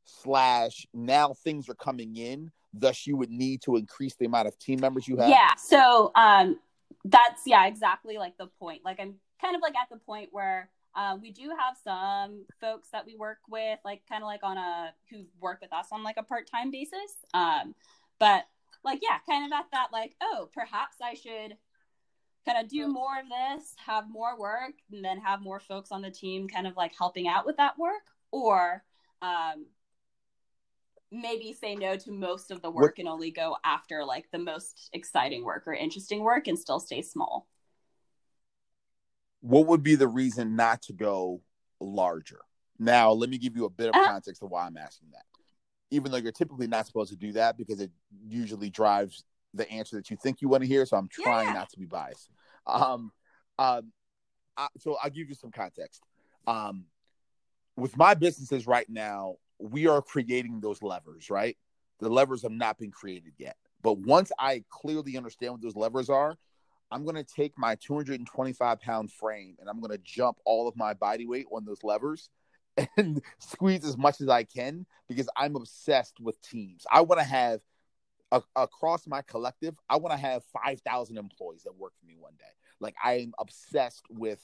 slash 0.04 0.87
now 0.94 1.32
things 1.35 1.68
are 1.68 1.74
coming 1.74 2.16
in 2.16 2.50
thus 2.74 3.06
you 3.06 3.16
would 3.16 3.30
need 3.30 3.61
to 3.62 3.76
increase 3.76 4.16
the 4.16 4.24
amount 4.24 4.48
of 4.48 4.58
team 4.58 4.80
members 4.80 5.06
you 5.06 5.16
have 5.18 5.28
yeah. 5.28 5.54
So 5.56 6.11
um, 6.14 6.58
that's 7.04 7.42
yeah, 7.46 7.66
exactly 7.66 8.16
like 8.18 8.37
the 8.38 8.46
point. 8.58 8.80
Like 8.85 8.98
I'm 8.98 9.14
kind 9.40 9.54
of 9.54 9.61
like 9.62 9.74
at 9.76 9.88
the 9.90 9.98
point 9.98 10.30
where 10.32 10.70
um, 10.94 11.20
we 11.20 11.33
do 11.33 11.50
have 11.59 11.76
some 11.83 12.44
folks 12.61 12.88
that 12.90 13.07
we 13.07 13.16
work 13.16 13.38
with, 13.48 13.78
like 13.85 14.02
kind 14.09 14.22
of 14.22 14.26
like 14.26 14.42
on 14.42 14.59
a 14.59 14.92
who 15.11 15.24
work 15.40 15.61
with 15.61 15.72
us 15.72 15.87
on 15.92 16.02
like 16.02 16.16
a 16.18 16.22
part 16.22 16.46
time 16.50 16.70
basis. 16.70 17.16
Um, 17.35 17.74
but 18.18 18.44
like 18.85 19.00
yeah, 19.02 19.18
kind 19.28 19.46
of 19.46 19.57
at 19.57 19.66
that 19.72 19.88
like 19.92 20.14
oh, 20.20 20.48
perhaps 20.52 20.96
I 21.02 21.14
should 21.14 21.57
kind 22.44 22.62
of 22.62 22.68
do 22.68 22.88
more 22.88 23.20
of 23.20 23.26
this, 23.28 23.74
have 23.87 24.11
more 24.11 24.38
work, 24.38 24.74
and 24.92 25.05
then 25.05 25.18
have 25.18 25.40
more 25.40 25.61
folks 25.61 25.92
on 25.92 26.02
the 26.02 26.11
team 26.11 26.48
kind 26.48 26.66
of 26.66 26.76
like 26.76 26.92
helping 26.96 27.28
out 27.28 27.46
with 27.46 27.57
that 27.57 27.78
work, 27.78 28.02
or 28.31 28.83
um, 29.22 29.66
maybe 31.12 31.52
say 31.52 31.74
no 31.74 31.96
to 31.96 32.11
most 32.11 32.50
of 32.50 32.62
the 32.62 32.70
work 32.70 32.98
and 32.98 33.09
only 33.09 33.31
go 33.31 33.57
after 33.64 34.05
like 34.05 34.31
the 34.33 34.38
most 34.38 34.90
exciting 34.92 35.44
work 35.44 35.64
or 35.66 35.74
interesting 35.74 36.22
work 36.22 36.48
and 36.48 36.59
still 36.59 36.81
stay 36.81 37.02
small. 37.02 37.46
What 39.42 39.66
would 39.66 39.83
be 39.83 39.94
the 39.96 40.09
reason 40.09 40.57
not 40.57 40.81
to 40.83 40.92
go 40.92 41.42
larger? 41.81 42.40
Now 42.78 43.11
let 43.12 43.28
me 43.28 43.37
give 43.38 43.55
you 43.57 43.64
a 43.66 43.70
bit 43.70 43.88
of 43.90 43.94
Uh-huh. 43.94 44.09
context 44.11 44.42
of 44.42 44.50
why 44.50 44.66
i'm 44.66 44.76
asking 44.76 45.09
that. 45.12 45.24
Even 45.90 46.11
though 46.11 46.16
you're 46.18 46.33
typically 46.33 46.66
not 46.66 46.87
supposed 46.87 47.11
to 47.11 47.16
do 47.16 47.33
that 47.33 47.59
because 47.59 47.81
it 47.81 47.90
usually 48.26 48.70
drives 48.70 49.24
the 49.52 49.70
answer 49.70 49.96
that 49.96 50.11
you 50.11 50.16
think 50.16 50.40
you 50.40 50.48
want 50.48 50.62
to 50.62 50.66
hear 50.68 50.87
so 50.87 50.96
i'm 50.96 51.09
trying 51.09 51.48
yeah. 51.48 51.52
not 51.52 51.68
to 51.70 51.78
be 51.78 51.85
biased. 51.87 52.31
Um 52.66 53.12
um 53.59 53.92
I, 54.57 54.68
so 54.78 54.96
i'll 55.02 55.11
give 55.11 55.28
you 55.28 55.35
some 55.35 55.50
context. 55.50 56.02
Um 56.46 56.87
with 57.76 57.96
my 57.96 58.14
businesses 58.14 58.66
right 58.66 58.88
now 58.88 59.37
we 59.59 59.87
are 59.87 60.02
creating 60.02 60.61
those 60.61 60.83
levers 60.83 61.31
right? 61.31 61.57
The 61.98 62.09
levers 62.09 62.42
have 62.42 62.52
not 62.52 62.78
been 62.78 62.90
created 62.90 63.35
yet. 63.38 63.57
But 63.83 63.98
once 63.98 64.31
i 64.38 64.64
clearly 64.70 65.16
understand 65.16 65.52
what 65.52 65.62
those 65.62 65.76
levers 65.76 66.09
are 66.09 66.37
i'm 66.92 67.05
going 67.05 67.16
to 67.16 67.24
take 67.24 67.52
my 67.57 67.74
225 67.76 68.81
pound 68.81 69.11
frame 69.12 69.57
and 69.61 69.68
i'm 69.68 69.81
going 69.81 69.90
to 69.90 70.02
jump 70.05 70.37
all 70.44 70.68
of 70.68 70.76
my 70.76 70.94
body 70.94 71.26
weight 71.26 71.46
on 71.52 71.64
those 71.64 71.83
levers 71.83 72.28
and 72.96 73.22
squeeze 73.38 73.85
as 73.85 73.96
much 73.96 74.20
as 74.20 74.28
i 74.28 74.44
can 74.44 74.87
because 75.09 75.28
i'm 75.37 75.57
obsessed 75.57 76.20
with 76.20 76.40
teams 76.42 76.85
i 76.90 77.00
want 77.00 77.20
to 77.20 77.26
have 77.26 77.61
a, 78.31 78.42
across 78.57 79.07
my 79.07 79.22
collective 79.22 79.74
i 79.88 79.96
want 79.96 80.12
to 80.14 80.20
have 80.20 80.42
5000 80.64 81.18
employees 81.18 81.62
that 81.64 81.76
work 81.76 81.92
for 82.00 82.07
me 82.07 82.14
one 82.18 82.35
day 82.38 82.44
like 82.81 82.94
i 83.02 83.14
am 83.14 83.33
obsessed 83.38 84.05
with 84.09 84.40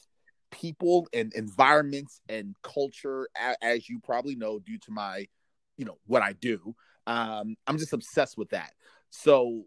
people 0.50 1.08
and 1.12 1.32
environments 1.34 2.20
and 2.28 2.54
culture, 2.62 3.28
as 3.62 3.88
you 3.88 4.00
probably 4.00 4.34
know, 4.34 4.58
due 4.58 4.78
to 4.78 4.90
my, 4.90 5.26
you 5.76 5.84
know, 5.84 5.98
what 6.06 6.22
I 6.22 6.32
do. 6.32 6.74
Um, 7.06 7.56
I'm 7.66 7.78
just 7.78 7.92
obsessed 7.92 8.36
with 8.36 8.50
that. 8.50 8.72
So, 9.10 9.64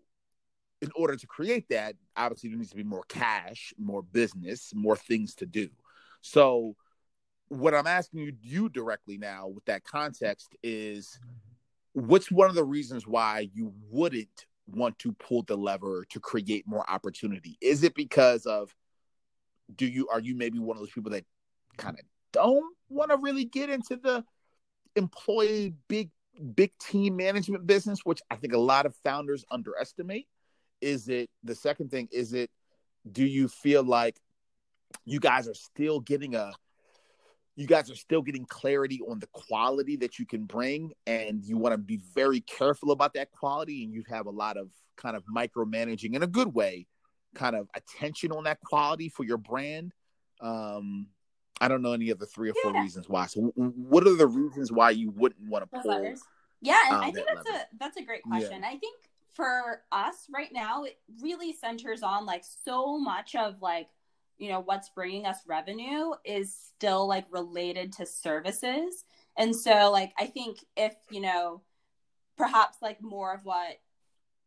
in 0.81 0.89
order 0.95 1.15
to 1.15 1.27
create 1.27 1.69
that, 1.69 1.95
obviously 2.17 2.49
there 2.49 2.57
needs 2.57 2.71
to 2.71 2.75
be 2.75 2.83
more 2.83 3.03
cash, 3.07 3.73
more 3.77 4.01
business, 4.01 4.71
more 4.75 4.95
things 4.95 5.35
to 5.35 5.45
do. 5.45 5.69
So, 6.21 6.75
what 7.49 7.75
I'm 7.75 7.87
asking 7.87 8.21
you, 8.21 8.33
you 8.41 8.69
directly 8.69 9.17
now 9.17 9.47
with 9.47 9.65
that 9.65 9.83
context 9.83 10.55
is 10.63 11.19
what's 11.93 12.31
one 12.31 12.49
of 12.49 12.55
the 12.55 12.63
reasons 12.63 13.05
why 13.05 13.49
you 13.53 13.73
wouldn't 13.89 14.45
want 14.67 14.97
to 14.99 15.11
pull 15.13 15.43
the 15.43 15.57
lever 15.57 16.05
to 16.09 16.19
create 16.19 16.65
more 16.65 16.89
opportunity? 16.89 17.57
Is 17.61 17.83
it 17.83 17.93
because 17.93 18.45
of 18.45 18.73
do 19.75 19.85
you 19.85 20.07
are 20.09 20.19
you 20.19 20.35
maybe 20.35 20.59
one 20.59 20.77
of 20.77 20.81
those 20.81 20.91
people 20.91 21.11
that 21.11 21.25
kind 21.77 21.97
of 21.97 22.05
don't 22.31 22.75
want 22.89 23.11
to 23.11 23.17
really 23.17 23.45
get 23.45 23.69
into 23.69 23.97
the 23.97 24.23
employee 24.95 25.73
big 25.87 26.09
big 26.55 26.71
team 26.79 27.17
management 27.17 27.67
business, 27.67 27.99
which 28.03 28.21
I 28.29 28.35
think 28.37 28.53
a 28.53 28.57
lot 28.57 28.85
of 28.85 28.95
founders 29.03 29.43
underestimate? 29.51 30.27
Is 30.81 31.07
it 31.07 31.29
the 31.43 31.55
second 31.55 31.91
thing? 31.91 32.09
Is 32.11 32.33
it 32.33 32.49
do 33.09 33.25
you 33.25 33.47
feel 33.47 33.83
like 33.83 34.17
you 35.05 35.19
guys 35.19 35.47
are 35.47 35.53
still 35.53 35.99
getting 35.99 36.35
a 36.35 36.51
you 37.55 37.67
guys 37.67 37.91
are 37.91 37.95
still 37.95 38.21
getting 38.21 38.45
clarity 38.45 39.01
on 39.07 39.19
the 39.19 39.27
quality 39.27 39.95
that 39.97 40.17
you 40.17 40.25
can 40.25 40.45
bring 40.45 40.93
and 41.05 41.43
you 41.43 41.57
want 41.57 41.73
to 41.73 41.77
be 41.77 41.99
very 42.15 42.39
careful 42.41 42.91
about 42.91 43.13
that 43.13 43.29
quality 43.31 43.83
and 43.83 43.93
you 43.93 44.03
have 44.09 44.25
a 44.25 44.31
lot 44.31 44.57
of 44.57 44.69
kind 44.97 45.15
of 45.15 45.23
micromanaging 45.35 46.15
in 46.15 46.23
a 46.23 46.27
good 46.27 46.53
way 46.53 46.87
kind 47.35 47.55
of 47.55 47.67
attention 47.75 48.31
on 48.31 48.43
that 48.43 48.59
quality 48.61 49.09
for 49.09 49.23
your 49.23 49.37
brand 49.37 49.93
um 50.41 51.07
i 51.59 51.67
don't 51.67 51.81
know 51.81 51.93
any 51.93 52.09
of 52.09 52.19
the 52.19 52.25
three 52.25 52.49
or 52.49 52.53
four 52.61 52.73
reasons 52.73 53.07
why 53.07 53.25
so 53.25 53.41
what 53.55 54.05
are 54.07 54.15
the 54.15 54.27
reasons 54.27 54.71
why 54.71 54.89
you 54.89 55.11
wouldn't 55.11 55.49
want 55.49 55.63
to 55.63 55.81
pull 55.81 56.15
yeah 56.61 56.77
and 56.87 56.95
um, 56.95 57.01
i 57.01 57.11
think 57.11 57.25
that's 57.27 57.47
level? 57.47 57.61
a 57.61 57.77
that's 57.79 57.97
a 57.97 58.03
great 58.03 58.23
question 58.23 58.61
yeah. 58.61 58.67
i 58.67 58.77
think 58.77 58.95
for 59.41 59.81
us 59.91 60.27
right 60.31 60.53
now 60.53 60.83
it 60.83 60.99
really 61.19 61.51
centers 61.51 62.03
on 62.03 62.27
like 62.27 62.43
so 62.63 62.99
much 62.99 63.33
of 63.33 63.59
like 63.59 63.87
you 64.37 64.49
know 64.49 64.59
what's 64.59 64.89
bringing 64.89 65.25
us 65.25 65.37
revenue 65.47 66.11
is 66.23 66.55
still 66.75 67.07
like 67.07 67.25
related 67.31 67.93
to 67.93 68.05
services. 68.05 69.03
And 69.37 69.55
so 69.55 69.89
like 69.91 70.11
i 70.19 70.25
think 70.25 70.59
if 70.77 70.93
you 71.09 71.21
know 71.21 71.61
perhaps 72.37 72.77
like 72.83 73.01
more 73.01 73.33
of 73.33 73.43
what 73.43 73.79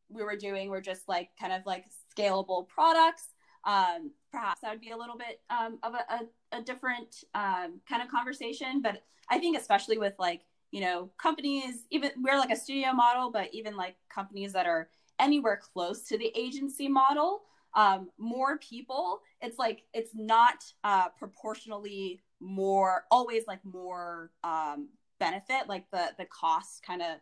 we 0.09 0.23
were 0.23 0.37
doing 0.37 0.69
were 0.69 0.81
just 0.81 1.09
like 1.09 1.31
kind 1.41 1.53
of 1.53 1.63
like 1.65 1.87
scalable 2.17 2.69
products 2.69 3.29
um 3.65 4.13
perhaps 4.31 4.61
that 4.61 4.71
would 4.71 4.81
be 4.81 4.91
a 4.91 4.97
little 4.97 5.17
bit 5.17 5.41
um, 5.49 5.79
of 5.83 5.95
a, 5.95 6.05
a, 6.13 6.59
a 6.59 6.63
different 6.63 7.25
um, 7.35 7.81
kind 7.89 8.03
of 8.03 8.09
conversation. 8.09 8.81
But 8.81 9.03
i 9.29 9.39
think 9.39 9.57
especially 9.57 9.99
with 9.99 10.15
like 10.19 10.43
you 10.75 10.81
know 10.81 11.11
companies 11.19 11.87
even 11.91 12.11
we're 12.23 12.39
like 12.39 12.51
a 12.51 12.57
studio 12.57 12.93
model 12.93 13.31
but 13.31 13.49
even 13.53 13.77
like 13.77 13.97
companies 14.09 14.53
that 14.53 14.67
are 14.67 14.89
anywhere 15.19 15.57
close 15.73 16.03
to 16.03 16.19
the 16.19 16.33
agency 16.37 16.89
model 16.89 17.43
um, 17.75 18.11
more 18.19 18.59
people, 18.59 19.21
it's 19.41 19.59
like 19.59 19.83
it's 19.93 20.13
not 20.15 20.65
uh, 20.85 21.09
proportionally 21.19 22.23
more 22.41 23.05
always 23.11 23.47
like 23.47 23.65
more 23.65 24.31
um, 24.45 24.89
benefit. 25.19 25.69
Like 25.69 25.91
the 25.91 26.11
the 26.17 26.25
cost 26.27 26.85
kind 26.87 27.03
of 27.03 27.19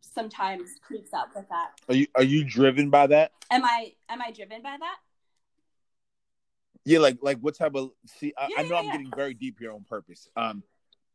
sometimes 0.00 0.70
creeps 0.80 1.12
up 1.12 1.30
with 1.34 1.48
that. 1.48 1.72
Are 1.88 1.94
you 1.94 2.06
are 2.14 2.22
you 2.22 2.44
driven 2.44 2.88
by 2.88 3.08
that? 3.08 3.32
Am 3.50 3.64
I 3.64 3.94
am 4.08 4.22
I 4.22 4.30
driven 4.30 4.62
by 4.62 4.76
that? 4.78 4.96
Yeah, 6.84 7.00
like 7.00 7.18
like 7.20 7.38
what 7.40 7.56
type 7.56 7.74
of 7.74 7.90
see? 8.06 8.32
I, 8.38 8.46
yeah, 8.48 8.54
I 8.58 8.62
know 8.62 8.68
yeah, 8.68 8.78
I'm 8.78 8.84
yeah. 8.86 8.92
getting 8.92 9.12
very 9.16 9.34
deep 9.34 9.58
here 9.58 9.72
on 9.72 9.84
purpose. 9.88 10.28
Um, 10.36 10.62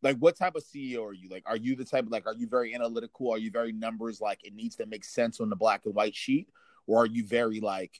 like 0.03 0.17
what 0.17 0.35
type 0.35 0.55
of 0.55 0.63
CEO 0.63 1.05
are 1.05 1.13
you? 1.13 1.29
Like, 1.29 1.43
are 1.45 1.57
you 1.57 1.75
the 1.75 1.85
type 1.85 2.05
of 2.05 2.11
like 2.11 2.25
are 2.25 2.33
you 2.33 2.47
very 2.47 2.73
analytical? 2.73 3.31
Are 3.31 3.37
you 3.37 3.51
very 3.51 3.71
numbers? 3.71 4.21
Like 4.21 4.39
it 4.43 4.55
needs 4.55 4.75
to 4.77 4.85
make 4.85 5.05
sense 5.05 5.39
on 5.39 5.49
the 5.49 5.55
black 5.55 5.85
and 5.85 5.93
white 5.93 6.15
sheet, 6.15 6.49
or 6.87 7.03
are 7.03 7.07
you 7.07 7.25
very 7.25 7.59
like 7.59 7.99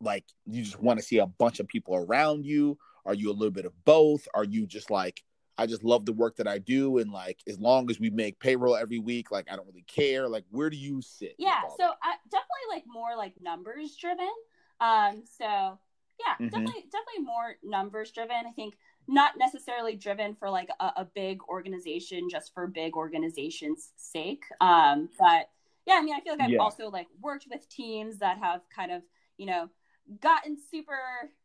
like 0.00 0.24
you 0.46 0.62
just 0.62 0.80
want 0.80 0.98
to 0.98 1.04
see 1.04 1.18
a 1.18 1.26
bunch 1.26 1.60
of 1.60 1.68
people 1.68 1.94
around 1.94 2.44
you 2.44 2.78
are 3.04 3.14
you 3.14 3.30
a 3.30 3.32
little 3.32 3.50
bit 3.50 3.64
of 3.64 3.72
both 3.84 4.28
are 4.34 4.44
you 4.44 4.66
just 4.66 4.90
like 4.90 5.22
i 5.58 5.66
just 5.66 5.84
love 5.84 6.04
the 6.04 6.12
work 6.12 6.36
that 6.36 6.46
i 6.46 6.58
do 6.58 6.98
and 6.98 7.10
like 7.10 7.40
as 7.48 7.58
long 7.58 7.90
as 7.90 7.98
we 7.98 8.10
make 8.10 8.38
payroll 8.38 8.76
every 8.76 8.98
week 8.98 9.30
like 9.30 9.46
i 9.50 9.56
don't 9.56 9.66
really 9.66 9.84
care 9.86 10.28
like 10.28 10.44
where 10.50 10.68
do 10.68 10.76
you 10.76 11.00
sit 11.00 11.34
yeah 11.38 11.62
so 11.78 11.84
I, 12.02 12.16
definitely 12.30 12.66
like 12.70 12.84
more 12.86 13.16
like 13.16 13.34
numbers 13.40 13.96
driven 13.96 14.30
um 14.80 15.22
so 15.38 15.44
yeah 15.44 16.34
mm-hmm. 16.34 16.44
definitely 16.48 16.84
definitely 16.92 17.24
more 17.24 17.56
numbers 17.64 18.10
driven 18.10 18.36
i 18.46 18.52
think 18.52 18.74
not 19.08 19.32
necessarily 19.38 19.94
driven 19.94 20.34
for 20.34 20.50
like 20.50 20.68
a, 20.80 20.92
a 20.96 21.08
big 21.14 21.38
organization 21.48 22.28
just 22.30 22.52
for 22.52 22.66
big 22.66 22.96
organizations 22.96 23.92
sake 23.96 24.42
um 24.60 25.08
but 25.18 25.48
yeah, 25.86 25.94
I 25.94 26.02
mean, 26.02 26.14
I 26.14 26.20
feel 26.20 26.32
like 26.32 26.42
I've 26.42 26.50
yeah. 26.50 26.58
also 26.58 26.90
like 26.90 27.06
worked 27.20 27.46
with 27.48 27.68
teams 27.68 28.18
that 28.18 28.38
have 28.38 28.62
kind 28.74 28.90
of, 28.90 29.02
you 29.38 29.46
know, 29.46 29.70
gotten 30.20 30.56
super, 30.70 30.98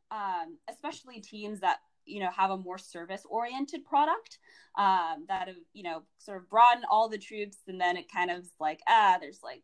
um, 0.09 0.57
especially 0.69 1.21
teams 1.21 1.59
that 1.59 1.77
you 2.05 2.19
know 2.19 2.31
have 2.35 2.49
a 2.49 2.57
more 2.57 2.79
service 2.79 3.23
oriented 3.29 3.85
product 3.85 4.39
um, 4.75 5.25
that 5.27 5.47
have 5.47 5.57
you 5.73 5.83
know 5.83 6.01
sort 6.17 6.37
of 6.37 6.49
broaden 6.49 6.83
all 6.89 7.07
the 7.07 7.19
troops, 7.19 7.57
and 7.67 7.79
then 7.79 7.95
it 7.97 8.11
kind 8.11 8.31
of 8.31 8.45
like 8.59 8.79
ah, 8.89 9.17
there's 9.21 9.41
like 9.43 9.61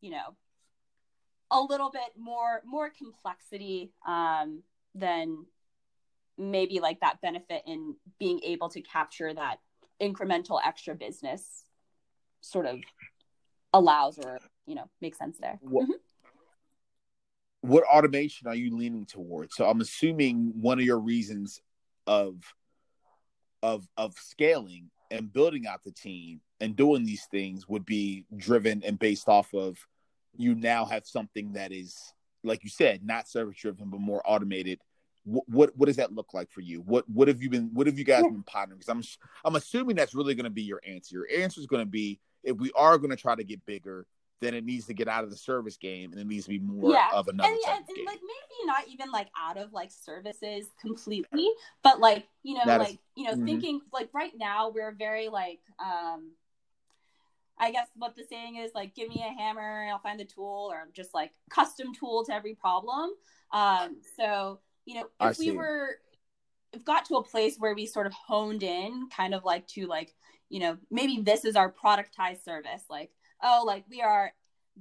you 0.00 0.10
know 0.10 0.34
a 1.52 1.60
little 1.60 1.90
bit 1.90 2.10
more 2.18 2.62
more 2.66 2.90
complexity 2.90 3.92
um, 4.06 4.62
than 4.96 5.46
maybe 6.40 6.80
like 6.80 7.00
that 7.00 7.20
benefit 7.20 7.62
in 7.66 7.94
being 8.18 8.40
able 8.42 8.68
to 8.70 8.80
capture 8.80 9.32
that 9.32 9.58
incremental 10.00 10.58
extra 10.64 10.94
business 10.94 11.64
sort 12.40 12.66
of 12.66 12.78
allows 13.72 14.18
or 14.18 14.38
you 14.66 14.74
know 14.74 14.88
makes 15.00 15.18
sense 15.18 15.36
there 15.38 15.58
what, 15.60 15.84
mm-hmm. 15.84 15.92
what 17.60 17.84
automation 17.84 18.48
are 18.48 18.54
you 18.54 18.76
leaning 18.76 19.04
towards 19.04 19.54
so 19.54 19.68
i'm 19.68 19.80
assuming 19.80 20.52
one 20.60 20.78
of 20.78 20.84
your 20.84 20.98
reasons 20.98 21.60
of 22.06 22.36
of 23.62 23.86
of 23.96 24.14
scaling 24.14 24.90
and 25.10 25.32
building 25.32 25.66
out 25.66 25.84
the 25.84 25.92
team 25.92 26.40
and 26.60 26.74
doing 26.74 27.04
these 27.04 27.26
things 27.30 27.68
would 27.68 27.84
be 27.84 28.24
driven 28.36 28.82
and 28.84 28.98
based 28.98 29.28
off 29.28 29.52
of 29.54 29.76
you 30.36 30.54
now 30.54 30.84
have 30.84 31.06
something 31.06 31.52
that 31.52 31.72
is 31.72 32.14
like 32.42 32.64
you 32.64 32.70
said 32.70 33.04
not 33.04 33.28
service 33.28 33.58
driven 33.58 33.90
but 33.90 34.00
more 34.00 34.22
automated 34.24 34.80
what, 35.24 35.44
what, 35.48 35.76
what 35.76 35.86
does 35.86 35.96
that 35.96 36.12
look 36.12 36.32
like 36.32 36.50
for 36.50 36.60
you 36.60 36.80
what 36.82 37.08
what 37.08 37.28
have 37.28 37.42
you 37.42 37.50
been 37.50 37.70
what 37.74 37.86
have 37.86 37.98
you 37.98 38.04
guys 38.04 38.22
yeah. 38.24 38.30
been 38.30 38.42
pondering 38.42 38.78
because 38.78 38.88
i'm 38.88 39.02
i'm 39.44 39.56
assuming 39.56 39.94
that's 39.94 40.14
really 40.14 40.34
going 40.34 40.44
to 40.44 40.50
be 40.50 40.62
your 40.62 40.80
answer 40.86 41.14
your 41.14 41.28
answer 41.42 41.60
is 41.60 41.66
going 41.66 41.82
to 41.82 41.90
be 41.90 42.18
if 42.42 42.56
we 42.56 42.70
are 42.72 42.98
going 42.98 43.10
to 43.10 43.16
try 43.16 43.34
to 43.34 43.44
get 43.44 43.64
bigger, 43.66 44.06
then 44.40 44.54
it 44.54 44.64
needs 44.64 44.86
to 44.86 44.94
get 44.94 45.08
out 45.08 45.22
of 45.22 45.30
the 45.30 45.36
service 45.36 45.76
game 45.76 46.12
and 46.12 46.20
it 46.20 46.26
needs 46.26 46.44
to 46.44 46.50
be 46.50 46.58
more 46.58 46.92
yeah. 46.92 47.08
of 47.12 47.28
another 47.28 47.48
and, 47.50 47.58
and, 47.68 47.84
and 47.88 48.06
like 48.06 48.20
maybe 48.22 48.66
not 48.66 48.88
even 48.88 49.10
like 49.10 49.28
out 49.38 49.58
of 49.58 49.72
like 49.74 49.90
services 49.90 50.66
completely 50.80 51.46
but 51.82 52.00
like 52.00 52.26
you 52.42 52.54
know 52.54 52.62
that 52.64 52.80
like 52.80 52.90
is, 52.92 52.98
you 53.16 53.24
know 53.24 53.32
mm-hmm. 53.32 53.44
thinking 53.44 53.80
like 53.92 54.08
right 54.14 54.32
now 54.38 54.70
we're 54.70 54.92
very 54.92 55.28
like 55.28 55.60
um 55.78 56.30
i 57.58 57.70
guess 57.70 57.88
what 57.96 58.16
the 58.16 58.24
saying 58.30 58.56
is 58.56 58.70
like 58.74 58.94
give 58.94 59.10
me 59.10 59.22
a 59.22 59.38
hammer 59.38 59.82
and 59.82 59.90
i'll 59.90 59.98
find 59.98 60.18
the 60.18 60.24
tool 60.24 60.70
or 60.72 60.88
just 60.94 61.12
like 61.12 61.32
custom 61.50 61.92
tool 61.94 62.24
to 62.24 62.32
every 62.32 62.54
problem 62.54 63.10
um 63.52 63.98
so 64.16 64.58
you 64.90 64.96
know 64.96 65.04
if 65.04 65.08
I 65.20 65.28
we 65.30 65.34
see. 65.34 65.50
were 65.52 65.96
if 66.72 66.84
got 66.84 67.04
to 67.06 67.16
a 67.16 67.24
place 67.24 67.56
where 67.58 67.74
we 67.74 67.86
sort 67.86 68.06
of 68.06 68.12
honed 68.12 68.62
in 68.62 69.08
kind 69.14 69.34
of 69.34 69.44
like 69.44 69.66
to 69.68 69.86
like 69.86 70.14
you 70.50 70.58
know, 70.58 70.76
maybe 70.90 71.22
this 71.22 71.44
is 71.44 71.56
our 71.56 71.72
productized 71.72 72.44
service. 72.44 72.82
Like, 72.90 73.10
oh, 73.42 73.62
like 73.64 73.84
we 73.88 74.02
are 74.02 74.32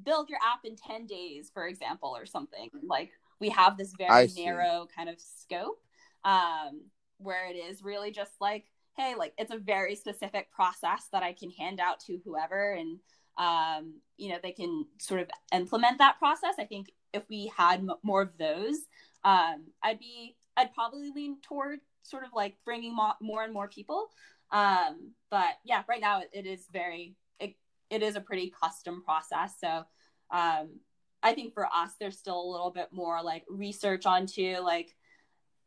build 0.03 0.29
your 0.29 0.39
app 0.39 0.61
in 0.65 0.75
10 0.75 1.05
days, 1.05 1.49
for 1.53 1.67
example, 1.67 2.13
or 2.15 2.25
something. 2.25 2.69
Like 2.83 3.11
we 3.39 3.49
have 3.49 3.77
this 3.77 3.93
very 3.97 4.27
narrow 4.35 4.87
kind 4.93 5.09
of 5.09 5.15
scope 5.19 5.81
um, 6.25 6.81
where 7.19 7.47
it 7.49 7.55
is 7.55 7.83
really 7.83 8.11
just 8.11 8.31
like, 8.41 8.65
hey, 8.97 9.13
like 9.15 9.33
it's 9.37 9.53
a 9.53 9.57
very 9.57 9.95
specific 9.95 10.51
process 10.51 11.07
that 11.13 11.23
I 11.23 11.33
can 11.33 11.51
hand 11.51 11.79
out 11.79 11.99
to 12.01 12.19
whoever 12.25 12.73
and 12.73 12.99
um, 13.37 14.01
you 14.17 14.29
know, 14.29 14.37
they 14.43 14.51
can 14.51 14.85
sort 14.97 15.21
of 15.21 15.29
implement 15.53 15.99
that 15.99 16.19
process. 16.19 16.55
I 16.59 16.65
think 16.65 16.91
if 17.13 17.23
we 17.29 17.51
had 17.55 17.79
m- 17.79 17.91
more 18.03 18.21
of 18.21 18.37
those, 18.37 18.77
um, 19.23 19.65
I'd 19.83 19.99
be, 19.99 20.35
I'd 20.55 20.73
probably 20.73 21.11
lean 21.13 21.37
toward 21.41 21.79
sort 22.03 22.23
of 22.23 22.29
like 22.33 22.55
bringing 22.65 22.95
mo- 22.95 23.13
more 23.21 23.43
and 23.43 23.53
more 23.53 23.67
people. 23.67 24.07
Um, 24.51 25.11
but 25.29 25.57
yeah, 25.63 25.83
right 25.87 26.01
now 26.01 26.21
it, 26.21 26.29
it 26.33 26.45
is 26.45 26.65
very, 26.71 27.15
it, 27.39 27.55
it 27.89 28.01
is 28.01 28.15
a 28.15 28.21
pretty 28.21 28.51
custom 28.61 29.03
process. 29.03 29.53
So 29.59 29.83
um, 30.31 30.79
I 31.21 31.33
think 31.33 31.53
for 31.53 31.65
us, 31.65 31.91
there's 31.99 32.17
still 32.17 32.41
a 32.41 32.51
little 32.51 32.71
bit 32.71 32.89
more 32.91 33.21
like 33.23 33.43
research 33.49 34.05
onto 34.05 34.57
like, 34.59 34.95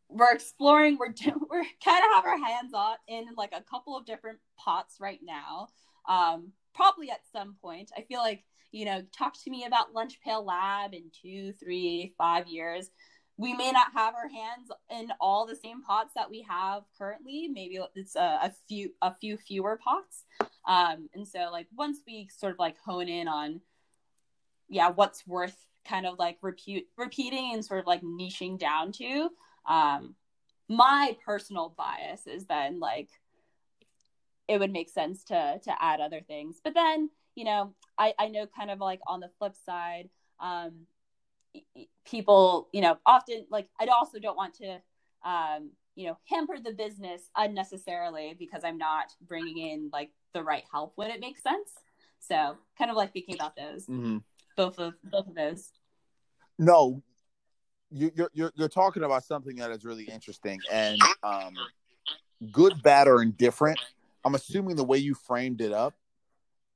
we're 0.09 0.33
exploring, 0.33 0.99
we're, 0.99 1.09
do, 1.09 1.33
we're 1.51 1.65
kind 1.85 2.05
of 2.05 2.11
have 2.15 2.27
our 2.27 2.39
hands 2.39 2.73
on 2.75 2.97
in 3.09 3.27
like 3.37 3.53
a 3.55 3.63
couple 3.63 3.97
of 3.97 4.05
different 4.05 4.39
pots 4.59 4.97
right 5.01 5.21
now. 5.23 5.69
Um, 6.09 6.53
probably 6.75 7.11
at 7.11 7.21
some 7.33 7.57
point, 7.63 7.91
I 7.97 8.03
feel 8.03 8.21
like, 8.21 8.45
you 8.73 8.85
know, 8.85 9.03
talk 9.17 9.35
to 9.45 9.51
me 9.51 9.65
about 9.65 9.95
Lunch 9.95 10.19
Pail 10.25 10.45
Lab 10.45 10.95
in 10.95 11.05
two, 11.23 11.53
three, 11.53 12.15
five 12.19 12.49
years 12.49 12.91
we 13.39 13.55
may 13.55 13.73
not 13.73 13.93
have 13.95 14.15
our 14.15 14.29
hands 14.29 14.71
in 14.91 15.13
all 15.21 15.47
the 15.47 15.57
same 15.57 15.83
pots 15.83 16.13
that 16.15 16.31
we 16.31 16.43
have 16.49 16.83
currently. 16.99 17.49
Maybe 17.49 17.79
it's 17.95 18.15
a, 18.15 18.39
a 18.43 18.53
few 18.69 18.93
a 19.01 19.15
few 19.15 19.37
fewer 19.37 19.81
pots. 19.83 20.25
Um, 20.67 21.09
and 21.15 21.27
so 21.27 21.49
like 21.51 21.67
once 21.75 21.99
we 22.07 22.29
sort 22.35 22.53
of 22.53 22.59
like 22.59 22.77
hone 22.79 23.09
in 23.09 23.29
on 23.29 23.61
yeah, 24.69 24.91
what's 24.91 25.27
worth 25.27 25.57
kind 25.87 26.07
of 26.07 26.19
like 26.19 26.39
repeat 26.41 26.89
repeating 26.97 27.53
and 27.53 27.65
sort 27.65 27.81
of 27.81 27.87
like 27.87 28.03
niching 28.03 28.59
down 28.59 28.93
to. 28.93 29.31
Um, 29.69 30.15
my 30.69 31.17
personal 31.25 31.75
bias 31.77 32.27
is 32.27 32.47
then 32.47 32.81
like 32.81 33.09
it 34.47 34.59
would 34.59 34.73
make 34.73 34.91
sense 34.91 35.25
to 35.25 35.61
to 35.65 35.83
add 35.83 36.01
other 36.01 36.21
things. 36.21 36.61
But 36.63 36.75
then, 36.75 37.11
you 37.35 37.45
know, 37.45 37.75
I, 37.99 38.15
I 38.19 38.29
know 38.29 38.47
kind 38.47 38.71
of 38.71 38.79
like 38.79 39.01
on 39.07 39.21
the 39.21 39.31
flip 39.39 39.55
side, 39.65 40.09
um, 40.41 40.87
people, 42.05 42.69
you 42.73 42.81
know, 42.81 42.99
often 43.07 43.47
like 43.51 43.69
I 43.81 43.87
also 43.87 44.19
don't 44.19 44.37
want 44.37 44.55
to, 44.55 44.81
um, 45.25 45.71
you 45.95 46.07
know, 46.07 46.19
hamper 46.25 46.57
the 46.63 46.73
business 46.73 47.23
unnecessarily 47.37 48.35
because 48.39 48.63
I'm 48.65 48.79
not 48.79 49.13
bringing 49.27 49.59
in 49.59 49.91
like 49.93 50.11
the 50.33 50.43
right 50.43 50.65
help 50.71 50.93
when 50.97 51.11
it 51.11 51.21
makes 51.21 51.43
sense. 51.43 51.71
So 52.21 52.57
kind 52.79 52.91
of 52.91 52.97
like 52.97 53.13
thinking 53.13 53.35
about 53.35 53.57
those, 53.57 53.87
mm-hmm. 53.87 54.19
both 54.57 54.79
of 54.79 54.95
both 55.05 55.27
of 55.27 55.35
those. 55.35 55.71
No, 56.59 57.03
you, 57.91 58.11
you're 58.15 58.31
you're 58.33 58.53
you're 58.55 58.69
talking 58.69 59.03
about 59.03 59.25
something 59.25 59.57
that 59.57 59.71
is 59.71 59.85
really 59.85 60.05
interesting 60.05 60.61
and 60.71 60.99
um, 61.23 61.55
good, 62.53 62.83
bad, 62.83 63.09
or 63.09 63.23
indifferent. 63.23 63.79
I'm 64.25 64.35
assuming 64.35 64.77
the 64.77 64.85
way 64.85 64.99
you 64.99 65.15
framed 65.15 65.61
it 65.61 65.73
up 65.73 65.95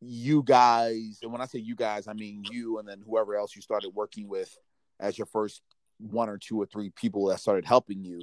you 0.00 0.42
guys, 0.42 1.20
and 1.22 1.32
when 1.32 1.40
I 1.40 1.46
say 1.46 1.58
you 1.58 1.74
guys, 1.74 2.06
I 2.06 2.12
mean 2.12 2.44
you 2.50 2.78
and 2.78 2.88
then 2.88 3.02
whoever 3.06 3.36
else 3.36 3.56
you 3.56 3.62
started 3.62 3.90
working 3.94 4.28
with 4.28 4.56
as 5.00 5.18
your 5.18 5.26
first 5.26 5.62
one 5.98 6.28
or 6.28 6.38
two 6.38 6.60
or 6.60 6.66
three 6.66 6.90
people 6.90 7.26
that 7.26 7.40
started 7.40 7.64
helping 7.64 8.04
you. 8.04 8.22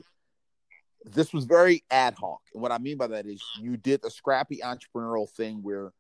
This 1.06 1.34
was 1.34 1.46
very 1.46 1.84
ad 1.92 2.14
hoc. 2.14 2.42
And 2.54 2.62
what 2.62 2.72
I 2.72 2.78
mean 2.78 2.98
by 2.98 3.08
that 3.08 3.26
is 3.26 3.42
you 3.60 3.76
did 3.76 4.06
a 4.06 4.10
scrappy 4.10 4.60
entrepreneurial 4.64 5.30
thing 5.30 5.62
where 5.62 5.92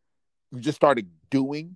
you 0.52 0.60
just 0.60 0.76
started 0.76 1.10
doing 1.30 1.76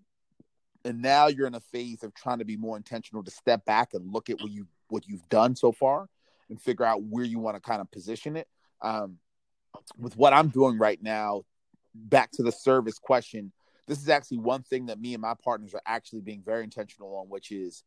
and 0.85 1.01
now 1.01 1.27
you're 1.27 1.47
in 1.47 1.55
a 1.55 1.59
phase 1.59 2.03
of 2.03 2.13
trying 2.13 2.39
to 2.39 2.45
be 2.45 2.55
more 2.55 2.77
intentional 2.77 3.23
to 3.23 3.31
step 3.31 3.65
back 3.65 3.93
and 3.93 4.13
look 4.13 4.29
at 4.29 4.39
what 4.41 4.51
you 4.51 4.67
what 4.87 5.07
you've 5.07 5.27
done 5.27 5.55
so 5.55 5.71
far 5.71 6.07
and 6.49 6.61
figure 6.61 6.85
out 6.85 7.03
where 7.03 7.25
you 7.25 7.39
want 7.39 7.55
to 7.57 7.61
kind 7.61 7.81
of 7.81 7.91
position 7.91 8.37
it. 8.37 8.47
Um, 8.81 9.17
with 9.99 10.15
what 10.15 10.33
I'm 10.33 10.47
doing 10.47 10.77
right 10.77 11.01
now, 11.01 11.43
back 11.93 12.31
to 12.33 12.43
the 12.43 12.53
service 12.53 12.99
question, 12.99 13.51
this 13.87 14.01
is 14.01 14.09
actually 14.09 14.39
one 14.39 14.63
thing 14.63 14.87
that 14.87 14.99
me 14.99 15.13
and 15.13 15.21
my 15.21 15.33
partners 15.43 15.73
are 15.73 15.81
actually 15.85 16.21
being 16.21 16.41
very 16.45 16.63
intentional 16.63 17.15
on, 17.15 17.27
which 17.29 17.51
is, 17.51 17.83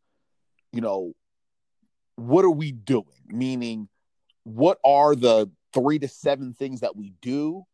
you 0.72 0.80
know, 0.80 1.12
what 2.16 2.44
are 2.44 2.50
we 2.50 2.72
doing? 2.72 3.06
Meaning, 3.28 3.88
what 4.44 4.78
are 4.84 5.14
the 5.14 5.50
three 5.72 5.98
to 5.98 6.08
seven 6.08 6.52
things 6.54 6.80
that 6.80 6.96
we 6.96 7.12
do, 7.20 7.64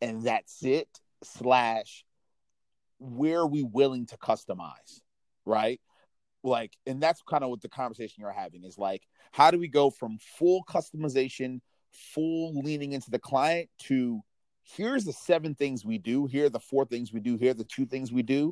and 0.00 0.22
that's 0.22 0.64
it. 0.64 0.88
Slash, 1.22 2.04
where 2.98 3.40
are 3.40 3.46
we 3.46 3.62
willing 3.62 4.06
to 4.06 4.16
customize, 4.16 5.00
right? 5.44 5.80
Like, 6.42 6.76
and 6.86 7.02
that's 7.02 7.22
kind 7.22 7.42
of 7.42 7.50
what 7.50 7.62
the 7.62 7.68
conversation 7.68 8.20
you're 8.20 8.30
having 8.30 8.64
is 8.64 8.78
like, 8.78 9.02
how 9.32 9.50
do 9.50 9.58
we 9.58 9.68
go 9.68 9.90
from 9.90 10.18
full 10.38 10.62
customization, 10.68 11.60
full 11.90 12.60
leaning 12.60 12.92
into 12.92 13.10
the 13.10 13.18
client 13.18 13.70
to 13.84 14.20
here's 14.64 15.04
the 15.04 15.12
seven 15.12 15.54
things 15.54 15.84
we 15.84 15.98
do, 15.98 16.26
here 16.26 16.46
are 16.46 16.50
the 16.50 16.60
four 16.60 16.84
things 16.84 17.12
we 17.12 17.20
do, 17.20 17.36
here 17.36 17.50
are 17.50 17.54
the 17.54 17.64
two 17.64 17.86
things 17.86 18.12
we 18.12 18.22
do. 18.22 18.50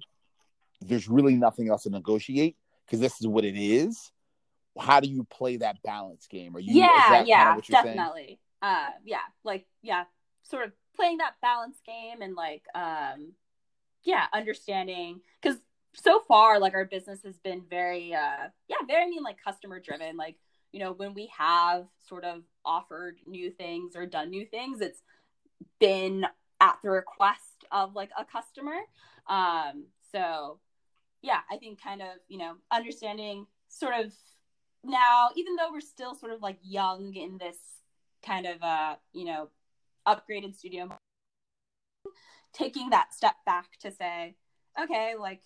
There's 0.81 1.09
really 1.09 1.35
nothing 1.35 1.69
else 1.69 1.85
to 1.85 1.91
negotiate 1.91 2.57
because 2.87 3.01
this 3.01 3.21
is 3.21 3.27
what 3.27 3.45
it 3.45 3.57
is. 3.57 4.13
How 4.79 5.01
do 5.01 5.09
you 5.09 5.25
play 5.25 5.57
that 5.59 5.83
balance 5.83 6.27
game? 6.27 6.57
Are 6.57 6.61
you 6.61 6.75
Yeah, 6.75 7.25
yeah, 7.25 7.57
definitely. 7.71 8.23
Saying? 8.25 8.39
Uh 8.63 8.91
yeah, 9.05 9.19
like 9.45 9.67
yeah, 9.83 10.05
sort 10.43 10.65
of 10.65 10.73
playing 10.95 11.19
that 11.19 11.35
balance 11.41 11.79
game 11.85 12.21
and 12.23 12.35
like 12.35 12.65
um 12.75 13.33
yeah, 14.05 14.27
understanding 14.33 15.21
because 15.41 15.59
so 15.95 16.21
far 16.27 16.59
like 16.59 16.75
our 16.75 16.85
business 16.85 17.21
has 17.23 17.39
been 17.39 17.63
very 17.69 18.15
uh 18.15 18.49
yeah, 18.69 18.77
very 18.87 19.05
I 19.05 19.07
mean 19.07 19.23
like 19.23 19.37
customer 19.43 19.79
driven. 19.79 20.17
Like, 20.17 20.37
you 20.73 20.81
know, 20.81 20.93
when 20.93 21.15
we 21.15 21.31
have 21.37 21.87
sort 22.09 22.25
of 22.25 22.43
offered 22.65 23.19
new 23.27 23.51
things 23.51 23.95
or 23.95 24.07
done 24.07 24.31
new 24.31 24.47
things, 24.47 24.81
it's 24.81 25.03
been 25.81 26.27
at 26.61 26.79
the 26.83 26.91
request 26.91 27.65
of 27.71 27.95
like 27.95 28.11
a 28.19 28.25
customer. 28.25 28.77
Um, 29.29 29.87
so 30.13 30.59
yeah, 31.23 31.41
I 31.51 31.57
think 31.57 31.83
kind 31.83 32.03
of, 32.03 32.09
you 32.29 32.39
know, 32.39 32.55
understanding 32.71 33.47
sort 33.69 33.95
of 33.95 34.13
now, 34.85 35.31
even 35.37 35.57
though 35.57 35.71
we're 35.73 35.81
still 35.81 36.15
sort 36.15 36.33
of 36.33 36.43
like 36.43 36.59
young 36.63 37.15
in 37.15 37.39
this 37.39 37.59
kind 38.25 38.47
of 38.47 38.63
uh, 38.63 38.97
you 39.13 39.25
know, 39.25 39.49
upgraded 40.07 40.55
studio, 40.55 40.89
taking 42.53 42.91
that 42.91 43.15
step 43.15 43.37
back 43.47 43.79
to 43.81 43.91
say, 43.91 44.35
okay, 44.81 45.15
like 45.19 45.41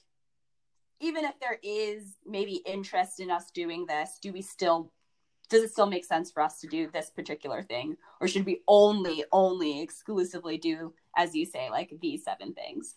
even 1.01 1.25
if 1.25 1.39
there 1.41 1.59
is 1.63 2.17
maybe 2.25 2.63
interest 2.67 3.21
in 3.21 3.31
us 3.31 3.51
doing 3.51 3.87
this, 3.87 4.19
do 4.21 4.33
we 4.33 4.43
still 4.43 4.93
does 5.49 5.63
it 5.63 5.71
still 5.71 5.87
make 5.87 6.05
sense 6.05 6.31
for 6.31 6.43
us 6.43 6.61
to 6.61 6.67
do 6.67 6.89
this 6.93 7.11
particular 7.11 7.63
thing? 7.63 7.97
Or 8.21 8.29
should 8.29 8.47
we 8.47 8.63
only 8.67 9.25
only 9.33 9.81
exclusively 9.81 10.59
do 10.59 10.95
as 11.17 11.35
you 11.35 11.47
say 11.47 11.71
like 11.71 11.93
these 12.01 12.25
seven 12.25 12.53
things? 12.53 12.95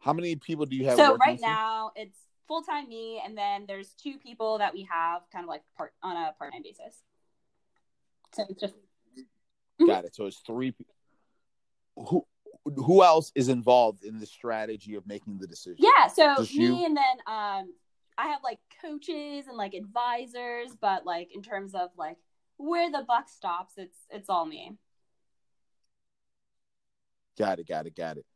How 0.00 0.12
many 0.12 0.36
people 0.36 0.64
do 0.64 0.76
you 0.76 0.86
have 0.86 0.96
so 0.96 1.16
right 1.16 1.40
now 1.40 1.90
it's 1.96 2.18
full-time 2.46 2.88
me 2.88 3.20
and 3.22 3.36
then 3.36 3.66
there's 3.68 3.90
two 4.02 4.16
people 4.18 4.58
that 4.58 4.72
we 4.72 4.88
have 4.90 5.22
kind 5.30 5.44
of 5.44 5.48
like 5.48 5.62
part 5.76 5.92
on 6.02 6.16
a 6.16 6.32
part-time 6.38 6.62
basis. 6.62 7.02
So 8.34 8.44
it's 8.48 8.60
just 8.60 8.74
got 9.86 10.04
it. 10.04 10.14
So 10.14 10.26
it's 10.26 10.38
three 10.46 10.74
who 11.96 12.24
who 12.64 13.02
else 13.02 13.32
is 13.34 13.48
involved 13.48 14.04
in 14.04 14.18
the 14.18 14.26
strategy 14.26 14.94
of 14.94 15.06
making 15.06 15.38
the 15.38 15.46
decision? 15.46 15.76
Yeah 15.78 16.06
so 16.06 16.36
just 16.38 16.54
me 16.54 16.64
you? 16.64 16.86
and 16.86 16.96
then 16.96 17.16
um 17.26 17.72
I 18.18 18.26
have 18.26 18.40
like 18.42 18.58
coaches 18.82 19.46
and 19.46 19.56
like 19.56 19.74
advisors, 19.74 20.76
but 20.78 21.06
like 21.06 21.30
in 21.32 21.40
terms 21.40 21.74
of 21.74 21.90
like 21.96 22.16
where 22.56 22.90
the 22.90 23.04
buck 23.06 23.28
stops, 23.28 23.74
it's 23.76 23.98
it's 24.10 24.28
all 24.28 24.44
me. 24.44 24.76
Got 27.38 27.60
it, 27.60 27.68
got 27.68 27.86
it, 27.86 27.94
got 27.94 28.16
it. 28.18 28.26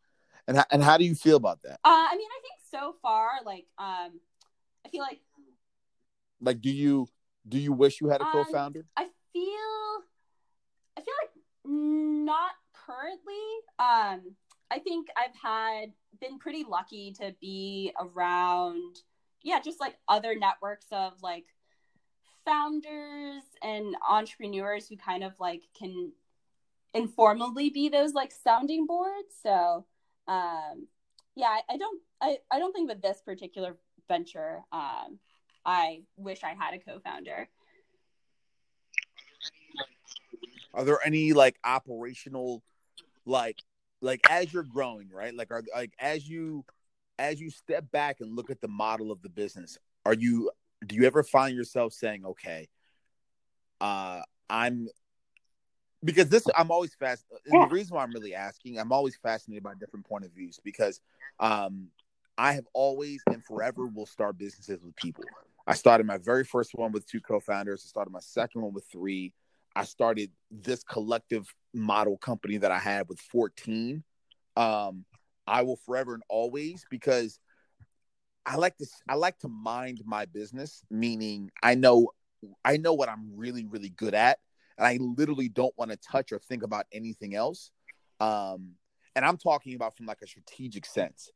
And 0.46 0.56
how, 0.56 0.64
and 0.70 0.82
how 0.82 0.96
do 0.96 1.04
you 1.04 1.16
feel 1.16 1.36
about 1.36 1.62
that? 1.62 1.80
Uh, 1.84 2.06
I 2.10 2.16
mean, 2.16 2.28
I 2.28 2.40
think 2.40 2.54
so 2.70 2.94
far, 3.02 3.30
like, 3.44 3.66
um, 3.78 4.20
I 4.84 4.88
feel 4.90 5.02
like, 5.02 5.20
like, 6.40 6.60
do 6.60 6.70
you 6.70 7.08
do 7.48 7.58
you 7.58 7.72
wish 7.72 8.00
you 8.00 8.08
had 8.08 8.20
a 8.20 8.24
um, 8.24 8.30
co-founder? 8.32 8.84
I 8.96 9.08
feel, 9.32 10.04
I 10.96 11.00
feel 11.00 11.14
like 11.22 11.30
not 11.64 12.52
currently. 12.86 13.34
Um, 13.80 14.36
I 14.70 14.78
think 14.78 15.08
I've 15.16 15.34
had 15.40 15.92
been 16.20 16.38
pretty 16.38 16.64
lucky 16.68 17.12
to 17.20 17.34
be 17.40 17.92
around 17.98 18.98
yeah, 19.42 19.60
just 19.60 19.80
like 19.80 19.96
other 20.08 20.34
networks 20.38 20.86
of 20.92 21.14
like 21.22 21.46
founders 22.44 23.42
and 23.62 23.94
entrepreneurs 24.08 24.88
who 24.88 24.96
kind 24.96 25.22
of 25.22 25.38
like 25.38 25.62
can 25.78 26.12
informally 26.94 27.70
be 27.70 27.88
those 27.88 28.12
like 28.14 28.32
sounding 28.32 28.86
boards. 28.86 29.34
So 29.42 29.86
um 30.28 30.86
yeah, 31.34 31.46
I, 31.46 31.62
I 31.70 31.76
don't 31.76 32.00
I, 32.20 32.38
I 32.50 32.58
don't 32.58 32.72
think 32.72 32.88
with 32.88 33.02
this 33.02 33.20
particular 33.24 33.76
venture, 34.08 34.62
um, 34.72 35.18
I 35.64 36.02
wish 36.16 36.44
I 36.44 36.54
had 36.54 36.74
a 36.74 36.78
co-founder. 36.78 37.48
Are 40.74 40.84
there 40.84 40.98
any 41.04 41.32
like 41.32 41.56
operational 41.64 42.62
like 43.26 43.58
like 44.00 44.20
as 44.30 44.52
you're 44.52 44.62
growing, 44.62 45.08
right? 45.12 45.34
Like 45.34 45.50
are 45.50 45.62
like 45.74 45.92
as 45.98 46.28
you 46.28 46.64
as 47.18 47.40
you 47.40 47.50
step 47.50 47.90
back 47.90 48.20
and 48.20 48.34
look 48.34 48.50
at 48.50 48.60
the 48.60 48.68
model 48.68 49.10
of 49.12 49.22
the 49.22 49.28
business, 49.28 49.78
are 50.04 50.14
you 50.14 50.50
do 50.86 50.96
you 50.96 51.04
ever 51.04 51.22
find 51.22 51.56
yourself 51.56 51.92
saying, 51.92 52.24
okay, 52.24 52.68
uh, 53.80 54.22
I'm 54.50 54.88
because 56.04 56.28
this 56.28 56.46
I'm 56.56 56.70
always 56.70 56.94
fast. 56.94 57.24
The 57.46 57.68
reason 57.70 57.96
why 57.96 58.02
I'm 58.02 58.12
really 58.12 58.34
asking, 58.34 58.78
I'm 58.78 58.92
always 58.92 59.16
fascinated 59.16 59.62
by 59.62 59.74
different 59.78 60.06
point 60.06 60.24
of 60.24 60.32
views 60.32 60.58
because 60.64 61.00
um, 61.38 61.88
I 62.36 62.54
have 62.54 62.66
always 62.72 63.22
and 63.28 63.44
forever 63.44 63.86
will 63.86 64.06
start 64.06 64.38
businesses 64.38 64.82
with 64.82 64.96
people. 64.96 65.24
I 65.66 65.74
started 65.74 66.06
my 66.06 66.18
very 66.18 66.44
first 66.44 66.74
one 66.74 66.90
with 66.90 67.06
two 67.06 67.20
co-founders. 67.20 67.84
I 67.86 67.88
started 67.88 68.10
my 68.10 68.20
second 68.20 68.62
one 68.62 68.72
with 68.72 68.84
three. 68.90 69.32
I 69.76 69.84
started 69.84 70.30
this 70.50 70.82
collective 70.82 71.46
model 71.72 72.16
company 72.16 72.56
that 72.58 72.72
I 72.72 72.78
had 72.78 73.08
with 73.08 73.20
14. 73.20 74.02
Um, 74.56 75.04
I 75.46 75.62
will 75.62 75.76
forever 75.76 76.14
and 76.14 76.22
always 76.28 76.84
because 76.90 77.38
I 78.44 78.56
like 78.56 78.76
to 78.78 78.86
I 79.08 79.14
like 79.14 79.38
to 79.40 79.48
mind 79.48 80.02
my 80.04 80.26
business, 80.26 80.82
meaning 80.90 81.50
I 81.62 81.74
know 81.74 82.08
I 82.64 82.76
know 82.76 82.92
what 82.92 83.08
I'm 83.08 83.30
really 83.34 83.66
really 83.66 83.90
good 83.90 84.14
at, 84.14 84.38
and 84.78 84.86
I 84.86 84.98
literally 85.00 85.48
don't 85.48 85.76
want 85.78 85.90
to 85.90 85.96
touch 85.96 86.32
or 86.32 86.38
think 86.38 86.62
about 86.62 86.86
anything 86.92 87.34
else. 87.34 87.70
Um, 88.20 88.72
and 89.14 89.24
I'm 89.24 89.36
talking 89.36 89.74
about 89.74 89.96
from 89.96 90.06
like 90.06 90.22
a 90.22 90.26
strategic 90.26 90.86
sense. 90.86 91.30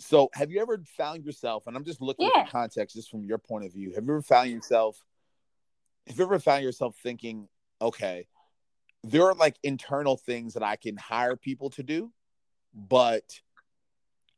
So, 0.00 0.28
have 0.34 0.50
you 0.50 0.60
ever 0.60 0.82
found 0.96 1.24
yourself, 1.24 1.66
and 1.66 1.76
I'm 1.76 1.84
just 1.84 2.00
looking 2.00 2.26
Yeah. 2.26 2.40
at 2.40 2.46
the 2.46 2.52
context 2.52 2.96
just 2.96 3.10
from 3.10 3.24
your 3.24 3.38
point 3.38 3.64
of 3.64 3.72
view, 3.72 3.92
have 3.94 4.04
you 4.04 4.12
ever 4.12 4.22
found 4.22 4.50
yourself, 4.50 4.98
have 6.06 6.18
you 6.18 6.24
ever 6.24 6.38
found 6.38 6.64
yourself 6.64 6.96
thinking, 7.02 7.48
okay, 7.80 8.26
there 9.04 9.24
are 9.26 9.34
like 9.34 9.56
internal 9.62 10.16
things 10.16 10.54
that 10.54 10.62
I 10.62 10.76
can 10.76 10.96
hire 10.96 11.36
people 11.36 11.70
to 11.70 11.82
do, 11.82 12.12
but 12.74 13.40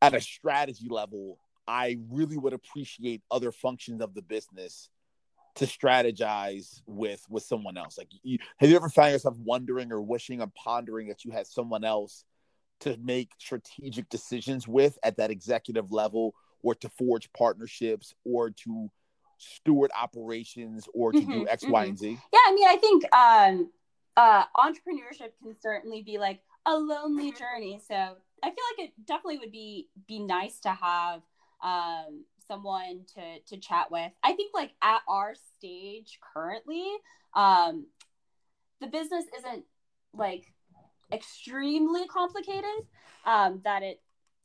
at 0.03 0.15
a 0.15 0.21
strategy 0.21 0.89
level, 0.89 1.39
I 1.67 1.99
really 2.11 2.37
would 2.37 2.53
appreciate 2.53 3.23
other 3.31 3.53
functions 3.53 4.01
of 4.01 4.15
the 4.15 4.23
business 4.23 4.89
to 5.57 5.65
strategize 5.65 6.83
with 6.87 7.25
with 7.29 7.43
someone 7.43 7.77
else. 7.77 7.97
Like, 7.99 8.09
you, 8.23 8.39
have 8.59 8.71
you 8.71 8.77
ever 8.77 8.89
found 8.89 9.13
yourself 9.13 9.37
wondering 9.39 9.91
or 9.91 10.03
wishing 10.03 10.41
or 10.41 10.53
pondering 10.55 11.09
that 11.09 11.25
you 11.25 11.31
had 11.31 11.47
someone 11.47 11.83
else 11.83 12.25
to 12.81 12.97
make 13.03 13.31
strategic 13.39 14.09
decisions 14.11 14.69
with 14.69 14.99
at 15.03 15.17
that 15.17 15.31
executive 15.31 15.91
level, 15.91 16.35
or 16.63 16.75
to 16.75 16.89
forge 16.91 17.33
partnerships, 17.33 18.15
or 18.25 18.51
to 18.51 18.91
steward 19.39 19.91
operations, 19.99 20.87
or 20.93 21.13
to 21.13 21.21
do 21.21 21.45
Mhm, 21.45 21.49
X, 21.49 21.65
Y, 21.67 21.85
and 21.85 21.99
Z? 21.99 22.19
Yeah, 22.33 22.39
I 22.47 22.55
mean, 22.55 22.69
I 22.69 22.77
think 22.77 23.15
um, 23.15 23.71
uh, 24.17 24.45
entrepreneurship 24.57 25.33
can 25.43 25.55
certainly 25.59 26.03
be 26.03 26.19
like 26.19 26.43
a 26.67 26.77
lonely 26.77 27.33
journey. 27.33 27.81
So 27.87 28.17
I 28.43 28.49
feel 28.49 28.65
like 28.77 28.89
it 28.89 29.07
definitely 29.07 29.39
would 29.39 29.53
be 29.53 29.89
be 30.07 30.19
nice 30.19 30.61
to 30.61 30.71
have 30.71 31.23
um, 31.63 32.25
someone 32.47 33.05
to 33.15 33.41
to 33.47 33.61
chat 33.61 33.91
with. 33.91 34.13
I 34.23 34.33
think 34.33 34.53
like 34.55 34.73
at 34.83 35.01
our 35.09 35.35
stage 35.57 36.19
currently, 36.35 36.87
um, 37.35 37.87
the 38.81 38.87
business 38.87 39.25
isn't 39.39 39.65
like 40.13 40.53
extremely 41.13 42.07
complicated. 42.07 42.87
Um, 43.25 43.61
that 43.65 43.83
it, 43.83 44.01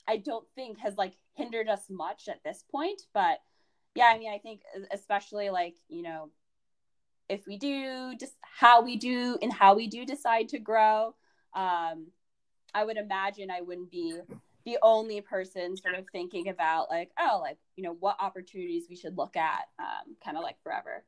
I 0.08 0.18
don't 0.18 0.48
think 0.56 0.80
has 0.80 0.98
like 0.98 1.14
hindered 1.36 1.70
us 1.70 1.84
much 1.90 2.28
at 2.28 2.44
this 2.44 2.64
point. 2.72 3.02
But 3.14 3.40
yeah, 3.96 4.06
I 4.06 4.18
mean, 4.18 4.34
I 4.34 4.38
think 4.38 4.62
especially 4.92 5.50
like 5.50 5.76
you 5.90 6.02
know 6.02 6.30
if 7.30 7.48
we 7.48 7.58
do 7.58 8.16
just 8.20 8.34
how 8.42 8.82
we 8.82 8.98
do 8.98 9.38
and 9.42 9.54
how 9.54 9.76
we 9.76 9.88
do 9.88 10.06
decide 10.06 10.50
to 10.50 10.60
grow 10.60 11.16
um 11.56 12.08
i 12.74 12.84
would 12.84 12.98
imagine 12.98 13.50
i 13.52 13.62
wouldn't 13.62 13.92
be 13.92 14.20
the 14.66 14.78
only 14.84 15.22
person 15.22 15.76
sort 15.76 15.96
of 15.96 16.06
thinking 16.12 16.50
about 16.50 16.90
like 16.90 17.12
oh 17.20 17.40
like 17.42 17.58
you 17.76 17.84
know 17.84 17.96
what 18.00 18.16
opportunities 18.20 18.86
we 18.90 18.96
should 18.96 19.18
look 19.18 19.36
at 19.36 19.66
um 19.80 20.16
kind 20.24 20.38
of 20.38 20.44
like 20.44 20.62
forever 20.64 21.04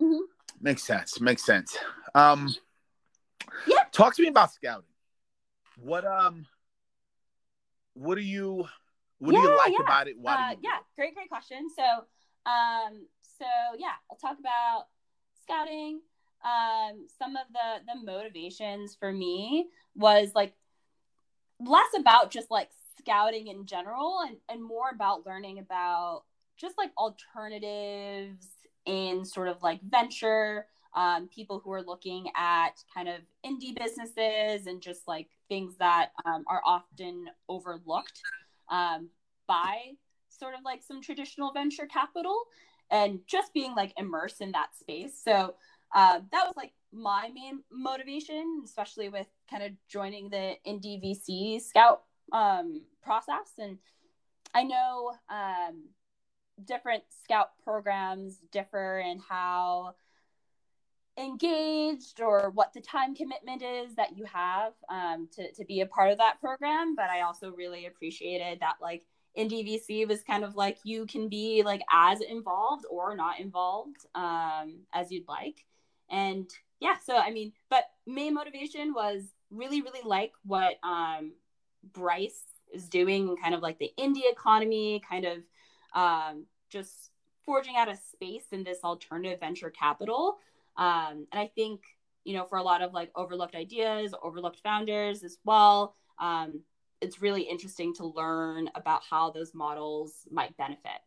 Mhm. 0.00 0.20
Makes 0.60 0.82
sense. 0.82 1.20
Makes 1.20 1.44
sense. 1.44 1.76
Um, 2.14 2.54
Yeah. 3.66 3.84
Talk 3.92 4.14
to 4.16 4.22
me 4.22 4.28
about 4.28 4.52
scouting. 4.52 4.84
What 5.76 6.04
um, 6.04 6.46
what 7.94 8.14
do 8.14 8.22
you 8.22 8.66
what 9.18 9.32
do 9.32 9.38
you 9.38 9.56
like 9.56 9.72
yeah. 9.72 9.84
about 9.84 10.08
it? 10.08 10.16
Why 10.18 10.36
do 10.36 10.42
uh, 10.42 10.50
you 10.52 10.56
yeah 10.62 10.78
great 10.96 11.14
great 11.14 11.28
question 11.28 11.68
so 11.74 11.82
um 12.46 13.06
so 13.22 13.44
yeah 13.78 13.94
i'll 14.10 14.16
talk 14.16 14.38
about 14.38 14.86
scouting 15.42 16.00
um 16.44 17.06
some 17.18 17.36
of 17.36 17.46
the 17.52 17.92
the 17.92 18.00
motivations 18.04 18.94
for 18.98 19.12
me 19.12 19.68
was 19.94 20.30
like 20.34 20.54
less 21.58 21.90
about 21.98 22.30
just 22.30 22.50
like 22.50 22.70
scouting 22.98 23.48
in 23.48 23.66
general 23.66 24.20
and 24.26 24.36
and 24.48 24.62
more 24.62 24.90
about 24.94 25.26
learning 25.26 25.58
about 25.58 26.22
just 26.56 26.76
like 26.78 26.90
alternatives 26.96 28.46
in 28.86 29.24
sort 29.24 29.48
of 29.48 29.62
like 29.62 29.80
venture 29.82 30.66
um, 30.94 31.28
people 31.28 31.60
who 31.62 31.72
are 31.72 31.82
looking 31.82 32.26
at 32.36 32.82
kind 32.92 33.08
of 33.08 33.20
indie 33.46 33.76
businesses 33.76 34.66
and 34.66 34.80
just 34.80 35.06
like 35.06 35.28
things 35.48 35.76
that 35.78 36.10
um, 36.24 36.44
are 36.48 36.62
often 36.64 37.26
overlooked 37.48 38.20
um, 38.70 39.08
by 39.46 39.92
sort 40.28 40.54
of 40.54 40.60
like 40.64 40.82
some 40.82 41.00
traditional 41.00 41.52
venture 41.52 41.86
capital 41.86 42.42
and 42.90 43.20
just 43.26 43.54
being 43.54 43.74
like 43.74 43.92
immersed 43.96 44.40
in 44.40 44.52
that 44.52 44.74
space. 44.78 45.20
So 45.22 45.54
uh, 45.92 46.20
that 46.30 46.44
was 46.46 46.54
like 46.56 46.72
my 46.92 47.30
main 47.34 47.62
motivation, 47.70 48.62
especially 48.64 49.08
with 49.08 49.26
kind 49.48 49.62
of 49.62 49.72
joining 49.88 50.28
the 50.28 50.54
Indie.vc 50.66 51.60
scout 51.62 52.02
um, 52.32 52.82
process. 53.02 53.52
And 53.58 53.78
I 54.54 54.64
know 54.64 55.12
um, 55.28 55.84
different 56.64 57.04
scout 57.24 57.50
programs 57.64 58.38
differ 58.52 59.00
in 59.00 59.20
how 59.20 59.94
engaged 61.18 62.20
or 62.20 62.50
what 62.54 62.72
the 62.72 62.80
time 62.80 63.14
commitment 63.14 63.62
is 63.62 63.94
that 63.96 64.16
you 64.16 64.24
have 64.24 64.72
um, 64.88 65.28
to, 65.34 65.52
to 65.52 65.64
be 65.64 65.80
a 65.80 65.86
part 65.86 66.10
of 66.10 66.18
that 66.18 66.40
program 66.40 66.94
but 66.94 67.10
i 67.10 67.20
also 67.20 67.50
really 67.50 67.86
appreciated 67.86 68.60
that 68.60 68.76
like 68.80 69.04
Indie.vc 69.36 69.86
vc 69.88 70.08
was 70.08 70.22
kind 70.22 70.44
of 70.44 70.54
like 70.54 70.78
you 70.84 71.06
can 71.06 71.28
be 71.28 71.62
like 71.62 71.82
as 71.92 72.20
involved 72.20 72.86
or 72.88 73.14
not 73.16 73.38
involved 73.38 74.06
um, 74.14 74.80
as 74.94 75.10
you'd 75.10 75.28
like 75.28 75.66
and 76.10 76.50
yeah 76.80 76.94
so 77.04 77.16
i 77.16 77.30
mean 77.30 77.52
but 77.68 77.84
main 78.06 78.34
motivation 78.34 78.92
was 78.92 79.34
really 79.50 79.82
really 79.82 80.00
like 80.04 80.32
what 80.44 80.76
um, 80.82 81.32
bryce 81.92 82.42
is 82.72 82.88
doing 82.88 83.36
kind 83.42 83.54
of 83.54 83.62
like 83.62 83.78
the 83.78 83.92
indie 83.98 84.30
economy 84.30 85.02
kind 85.08 85.24
of 85.24 85.38
um, 85.94 86.44
just 86.68 87.10
forging 87.44 87.74
out 87.76 87.88
a 87.90 87.96
space 87.96 88.44
in 88.52 88.62
this 88.62 88.78
alternative 88.84 89.40
venture 89.40 89.70
capital 89.70 90.38
um, 90.80 91.26
and 91.30 91.40
I 91.40 91.46
think, 91.46 91.82
you 92.24 92.34
know, 92.34 92.44
for 92.44 92.58
a 92.58 92.62
lot 92.62 92.82
of 92.82 92.92
like 92.92 93.10
overlooked 93.14 93.54
ideas, 93.54 94.14
overlooked 94.22 94.60
founders 94.62 95.22
as 95.22 95.38
well, 95.44 95.94
um, 96.18 96.62
it's 97.00 97.20
really 97.20 97.42
interesting 97.42 97.94
to 97.94 98.06
learn 98.06 98.70
about 98.74 99.02
how 99.08 99.30
those 99.30 99.54
models 99.54 100.26
might 100.30 100.56
benefit. 100.56 101.00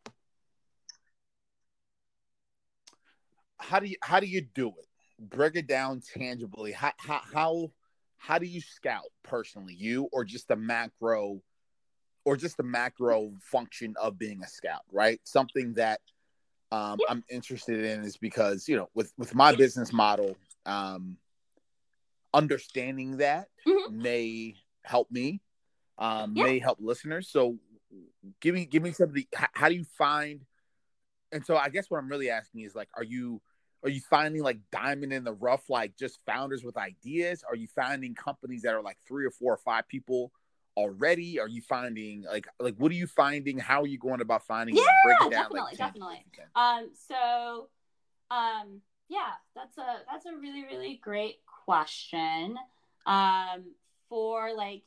How 3.57 3.79
do 3.79 3.87
you 3.87 3.95
how 4.01 4.19
do 4.19 4.27
you 4.27 4.41
do 4.41 4.67
it? 4.67 4.92
Break 5.29 5.55
it 5.55 5.67
down 5.67 6.01
tangibly. 6.01 6.71
How 6.71 6.91
how 6.97 7.21
how, 7.33 7.71
how 8.17 8.37
do 8.39 8.45
you 8.45 8.61
scout 8.61 9.05
personally, 9.23 9.73
you 9.73 10.09
or 10.11 10.23
just 10.25 10.47
the 10.47 10.55
macro 10.55 11.41
or 12.25 12.37
just 12.37 12.57
the 12.57 12.63
macro 12.63 13.31
function 13.41 13.95
of 14.01 14.17
being 14.17 14.41
a 14.43 14.47
scout, 14.47 14.83
right? 14.91 15.19
Something 15.23 15.73
that 15.73 16.01
um. 16.71 16.99
I'm 17.07 17.23
interested 17.29 17.83
in 17.83 18.03
is 18.03 18.17
because 18.17 18.67
you 18.67 18.75
know 18.75 18.89
with 18.93 19.13
with 19.17 19.33
my 19.35 19.55
business 19.55 19.93
model, 19.93 20.35
um, 20.65 21.17
understanding 22.33 23.17
that 23.17 23.49
Mhm. 23.65 23.91
may 23.91 24.55
help 24.83 25.09
me, 25.11 25.41
um, 25.97 26.33
Yeah. 26.35 26.45
may 26.45 26.59
help 26.59 26.79
listeners. 26.81 27.29
So 27.29 27.59
give 28.39 28.55
me 28.55 28.65
give 28.65 28.81
me 28.83 28.91
some 28.91 29.09
of 29.09 29.15
the 29.15 29.27
how, 29.33 29.47
how 29.53 29.69
do 29.69 29.75
you 29.75 29.85
find? 29.85 30.45
And 31.31 31.45
so 31.45 31.57
I 31.57 31.69
guess 31.69 31.89
what 31.89 31.97
I'm 31.97 32.09
really 32.09 32.29
asking 32.29 32.61
is 32.61 32.75
like, 32.75 32.89
are 32.95 33.03
you 33.03 33.41
are 33.83 33.89
you 33.89 34.01
finding 34.01 34.41
like 34.41 34.59
diamond 34.71 35.11
in 35.11 35.23
the 35.23 35.33
rough, 35.33 35.69
like 35.69 35.97
just 35.97 36.19
founders 36.25 36.63
with 36.63 36.77
ideas? 36.77 37.43
Are 37.47 37.55
you 37.55 37.67
finding 37.67 38.15
companies 38.15 38.61
that 38.61 38.73
are 38.73 38.81
like 38.81 38.97
three 39.07 39.25
or 39.25 39.31
four 39.31 39.53
or 39.53 39.57
five 39.57 39.87
people 39.87 40.31
already? 40.77 41.39
Are 41.39 41.47
you 41.47 41.61
finding 41.61 42.23
like 42.23 42.47
like 42.59 42.75
what 42.77 42.91
are 42.91 42.95
you 42.95 43.07
finding? 43.07 43.57
How 43.57 43.81
are 43.81 43.87
you 43.87 43.97
going 43.97 44.21
about 44.21 44.45
finding? 44.45 44.75
Yeah, 44.75 44.83
down, 45.19 45.29
definitely, 45.31 45.59
like, 45.61 45.77
definitely. 45.77 46.15
if 46.15 46.37
you 46.37 46.43
can. 46.55 46.79
Um, 46.79 46.89
so, 47.07 47.69
um, 48.31 48.81
yeah, 49.09 49.31
that's 49.55 49.77
a 49.77 50.01
that's 50.09 50.25
a 50.25 50.35
really 50.35 50.63
really 50.63 50.99
great 51.01 51.39
question. 51.65 52.57
Um, 53.05 53.73
for 54.07 54.53
like 54.55 54.83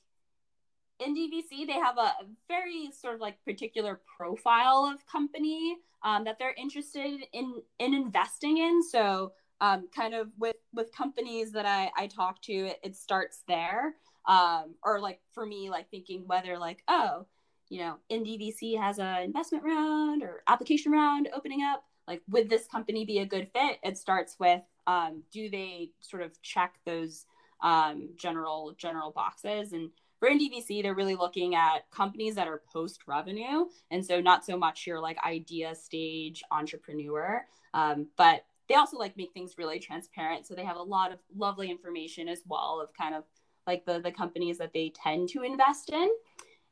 Indie.vc, 1.00 1.66
they 1.66 1.72
have 1.74 1.98
a, 1.98 2.12
very 2.48 2.90
sort 2.92 3.14
of 3.14 3.20
like 3.20 3.42
particular 3.44 4.00
profile 4.16 4.90
of 4.92 5.06
company 5.06 5.76
um, 6.02 6.24
that 6.24 6.38
they're 6.38 6.54
interested 6.54 7.20
in 7.32 7.62
in 7.78 7.94
investing 7.94 8.58
in. 8.58 8.82
So, 8.82 9.32
um, 9.60 9.88
kind 9.94 10.14
of 10.14 10.28
with 10.38 10.56
with 10.72 10.92
companies 10.92 11.52
that 11.52 11.66
I 11.66 11.90
I 11.96 12.06
talk 12.06 12.40
to, 12.42 12.52
it, 12.52 12.80
it 12.82 12.96
starts 12.96 13.42
there. 13.48 13.96
Um, 14.26 14.74
or 14.82 15.00
like 15.00 15.20
for 15.32 15.46
me, 15.46 15.70
like 15.70 15.90
thinking 15.90 16.24
whether 16.26 16.58
like 16.58 16.82
oh 16.88 17.26
you 17.68 17.80
know, 17.80 17.96
Indie.vc 18.10 18.78
has 18.80 18.98
an 18.98 19.22
investment 19.22 19.64
round 19.64 20.22
or 20.22 20.42
application 20.46 20.92
round 20.92 21.28
opening 21.34 21.62
up. 21.62 21.84
Like, 22.06 22.22
would 22.28 22.48
this 22.48 22.66
company 22.66 23.04
be 23.04 23.18
a 23.18 23.26
good 23.26 23.48
fit? 23.52 23.78
It 23.82 23.98
starts 23.98 24.36
with, 24.38 24.62
um, 24.86 25.22
do 25.32 25.50
they 25.50 25.90
sort 26.00 26.22
of 26.22 26.40
check 26.42 26.74
those 26.84 27.26
um, 27.62 28.10
general 28.16 28.74
general 28.78 29.10
boxes? 29.10 29.72
And 29.72 29.90
for 30.26 30.32
Indie.vc, 30.32 30.82
they're 30.82 30.94
really 30.94 31.14
looking 31.14 31.54
at 31.54 31.90
companies 31.90 32.34
that 32.34 32.48
are 32.48 32.62
post 32.72 33.02
revenue, 33.06 33.66
and 33.90 34.04
so 34.04 34.20
not 34.20 34.44
so 34.44 34.56
much 34.56 34.86
your 34.86 35.00
like 35.00 35.18
idea 35.24 35.74
stage 35.74 36.42
entrepreneur, 36.50 37.44
um, 37.74 38.08
but 38.16 38.44
they 38.68 38.74
also 38.74 38.96
like 38.98 39.16
make 39.16 39.32
things 39.32 39.54
really 39.56 39.78
transparent. 39.78 40.46
So 40.46 40.54
they 40.54 40.64
have 40.64 40.76
a 40.76 40.82
lot 40.82 41.12
of 41.12 41.18
lovely 41.36 41.70
information 41.70 42.28
as 42.28 42.42
well 42.46 42.80
of 42.82 42.92
kind 42.94 43.14
of 43.14 43.24
like 43.66 43.84
the 43.84 44.00
the 44.00 44.10
companies 44.10 44.58
that 44.58 44.72
they 44.72 44.92
tend 45.00 45.28
to 45.30 45.42
invest 45.42 45.90
in. 45.90 46.08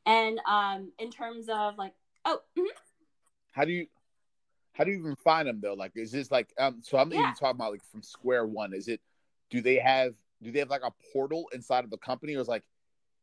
And 0.05 0.39
um, 0.47 0.91
in 0.99 1.09
terms 1.09 1.47
of 1.49 1.77
like, 1.77 1.93
oh, 2.25 2.39
mm-hmm. 2.57 2.67
How 3.51 3.63
do 3.63 3.71
you 3.71 3.87
how 4.73 4.83
do 4.83 4.91
you 4.91 4.99
even 4.99 5.15
find 5.15 5.47
them 5.47 5.61
though? 5.61 5.73
Like, 5.75 5.93
is 5.95 6.11
this 6.11 6.29
like 6.29 6.51
um? 6.59 6.81
So 6.81 6.97
I'm 6.97 7.11
Yeah. 7.11 7.19
even 7.19 7.33
talking 7.35 7.55
about 7.55 7.71
like 7.71 7.85
from 7.85 8.03
square 8.03 8.45
one. 8.45 8.73
Is 8.73 8.89
it? 8.89 8.99
Do 9.49 9.61
they 9.61 9.77
have 9.77 10.13
do 10.43 10.51
they 10.51 10.59
have 10.59 10.69
like 10.69 10.83
a 10.83 10.91
portal 11.13 11.49
inside 11.53 11.85
of 11.85 11.89
the 11.89 11.97
company, 11.97 12.35
or 12.35 12.41
is 12.41 12.49
like 12.49 12.63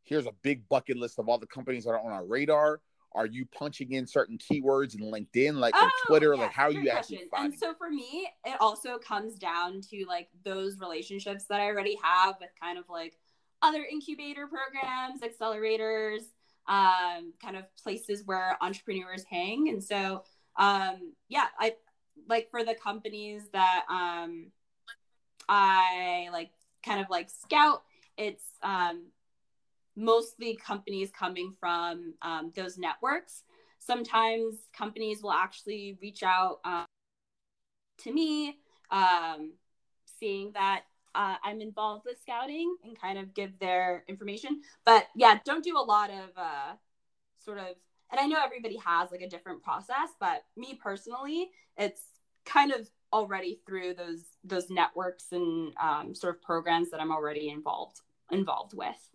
here's 0.04 0.26
a 0.26 0.32
big 0.42 0.68
bucket 0.68 0.96
list 0.96 1.18
of 1.18 1.28
all 1.28 1.38
the 1.38 1.46
companies 1.46 1.84
that 1.84 1.90
are 1.90 2.00
on 2.00 2.12
our 2.12 2.24
radar? 2.24 2.80
Are 3.14 3.26
you 3.26 3.44
punching 3.46 3.92
in 3.92 4.06
certain 4.06 4.38
keywords 4.38 4.94
in 4.94 5.00
LinkedIn, 5.02 5.56
like 5.58 5.74
oh, 5.76 5.90
Twitter? 6.06 6.34
Yeah, 6.34 6.42
like 6.42 6.52
how 6.52 6.64
are 6.64 6.70
you 6.70 6.88
actually 6.88 7.24
finding? 7.30 7.52
And 7.52 7.60
so 7.60 7.74
for 7.74 7.90
me, 7.90 8.28
it 8.44 8.56
also 8.58 8.96
comes 8.98 9.34
down 9.34 9.80
to 9.90 10.04
like 10.08 10.28
those 10.44 10.78
relationships 10.78 11.44
that 11.50 11.60
I 11.60 11.66
already 11.66 11.98
have 12.02 12.36
with 12.40 12.50
kind 12.60 12.78
of 12.78 12.84
like 12.88 13.18
other 13.60 13.84
incubator 13.84 14.46
programs, 14.46 15.20
accelerators, 15.20 16.22
um, 16.68 17.32
kind 17.42 17.56
of 17.56 17.64
places 17.76 18.22
where 18.24 18.56
entrepreneurs 18.60 19.24
hang. 19.28 19.68
And 19.68 19.82
so, 19.82 20.24
um, 20.56 21.12
yeah, 21.28 21.46
I 21.58 21.74
like 22.28 22.50
for 22.50 22.64
the 22.64 22.74
companies 22.74 23.42
that 23.52 23.84
um, 23.90 24.52
I 25.48 26.28
like 26.32 26.50
kind 26.84 27.00
of 27.00 27.10
like 27.10 27.30
scout, 27.30 27.82
it's 28.16 28.44
um, 28.62 29.06
mostly 29.96 30.56
companies 30.56 31.10
coming 31.10 31.54
from 31.58 32.14
um, 32.22 32.52
those 32.54 32.78
networks. 32.78 33.42
Sometimes 33.78 34.54
companies 34.76 35.22
will 35.22 35.32
actually 35.32 35.98
reach 36.00 36.22
out 36.22 36.60
um, 36.64 36.84
to 37.98 38.12
me, 38.12 38.58
um, 38.90 39.52
seeing 40.18 40.52
that 40.52 40.82
uh, 41.14 41.36
I'm 41.42 41.60
involved 41.60 42.04
with 42.06 42.20
scouting 42.20 42.76
and 42.84 42.98
kind 42.98 43.18
of 43.18 43.34
give 43.34 43.58
their 43.58 44.04
information. 44.08 44.62
But 44.84 45.06
yeah, 45.14 45.38
don't 45.44 45.64
do 45.64 45.76
a 45.76 45.80
lot 45.80 46.10
of 46.10 46.30
uh, 46.36 46.72
sort 47.38 47.58
of, 47.58 47.66
and 48.10 48.20
I 48.20 48.26
know 48.26 48.38
everybody 48.42 48.76
has 48.76 49.10
like 49.10 49.20
a 49.20 49.28
different 49.28 49.62
process, 49.62 50.10
but 50.20 50.44
me 50.56 50.78
personally, 50.82 51.50
it's 51.76 52.02
kind 52.44 52.72
of 52.72 52.88
already 53.12 53.60
through 53.66 53.94
those 53.94 54.24
those 54.42 54.70
networks 54.70 55.32
and 55.32 55.72
um, 55.80 56.14
sort 56.14 56.34
of 56.34 56.42
programs 56.42 56.90
that 56.90 57.00
I'm 57.00 57.12
already 57.12 57.50
involved 57.50 58.00
involved 58.30 58.74
with. 58.74 59.11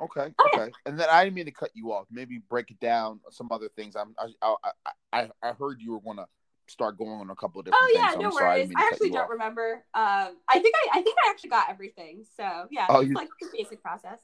Okay, 0.00 0.32
oh, 0.38 0.48
okay. 0.54 0.72
And 0.86 0.98
then 0.98 1.08
I 1.10 1.24
didn't 1.24 1.36
mean 1.36 1.44
to 1.44 1.50
cut 1.50 1.70
you 1.74 1.92
off. 1.92 2.06
Maybe 2.10 2.40
break 2.48 2.70
it 2.70 2.80
down 2.80 3.20
some 3.30 3.48
other 3.50 3.68
things. 3.68 3.96
I'm 3.96 4.14
I 4.18 4.54
I 4.62 4.72
I, 5.12 5.28
I 5.42 5.52
heard 5.52 5.80
you 5.80 5.92
were 5.92 6.00
gonna 6.00 6.26
start 6.68 6.96
going 6.96 7.20
on 7.20 7.28
a 7.30 7.36
couple 7.36 7.60
of 7.60 7.66
different. 7.66 7.82
Oh 7.82 7.92
yeah, 7.94 8.10
things, 8.10 8.22
no 8.22 8.30
worries. 8.30 8.70
I, 8.74 8.82
I 8.82 8.86
actually 8.86 9.10
don't 9.10 9.24
off. 9.24 9.30
remember. 9.30 9.84
Um, 9.94 10.36
I 10.48 10.58
think 10.60 10.74
I 10.74 10.98
I 10.98 11.02
think 11.02 11.16
I 11.26 11.30
actually 11.30 11.50
got 11.50 11.68
everything. 11.68 12.24
So 12.36 12.66
yeah, 12.70 12.86
oh, 12.88 13.00
you... 13.00 13.14
like 13.14 13.28
the 13.40 13.48
basic 13.52 13.82
process. 13.82 14.20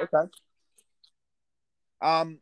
Okay. 0.00 0.30
Um, 2.00 2.38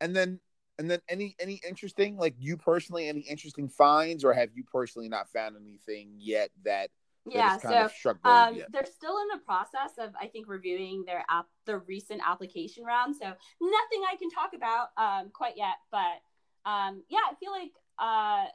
and 0.00 0.16
then 0.16 0.40
and 0.78 0.90
then 0.90 1.00
any 1.08 1.36
any 1.40 1.60
interesting 1.68 2.16
like 2.16 2.34
you 2.38 2.56
personally 2.56 3.08
any 3.08 3.20
interesting 3.20 3.68
finds 3.68 4.24
or 4.24 4.32
have 4.32 4.50
you 4.54 4.64
personally 4.64 5.08
not 5.08 5.28
found 5.30 5.56
anything 5.56 6.12
yet 6.18 6.50
that 6.64 6.90
yeah 7.30 7.56
so 7.58 7.88
um, 8.24 8.60
they're 8.70 8.86
still 8.86 9.18
in 9.18 9.28
the 9.32 9.44
process 9.44 9.92
of 9.98 10.10
i 10.20 10.26
think 10.26 10.48
reviewing 10.48 11.04
their 11.06 11.24
app 11.28 11.46
the 11.66 11.78
recent 11.78 12.20
application 12.26 12.84
round 12.84 13.14
so 13.14 13.26
nothing 13.26 14.02
i 14.10 14.16
can 14.18 14.30
talk 14.30 14.50
about 14.54 14.88
um, 14.96 15.30
quite 15.32 15.56
yet 15.56 15.76
but 15.90 16.20
um, 16.68 17.02
yeah 17.08 17.18
i 17.30 17.34
feel 17.40 17.52
like 17.52 17.72
uh, 17.98 18.46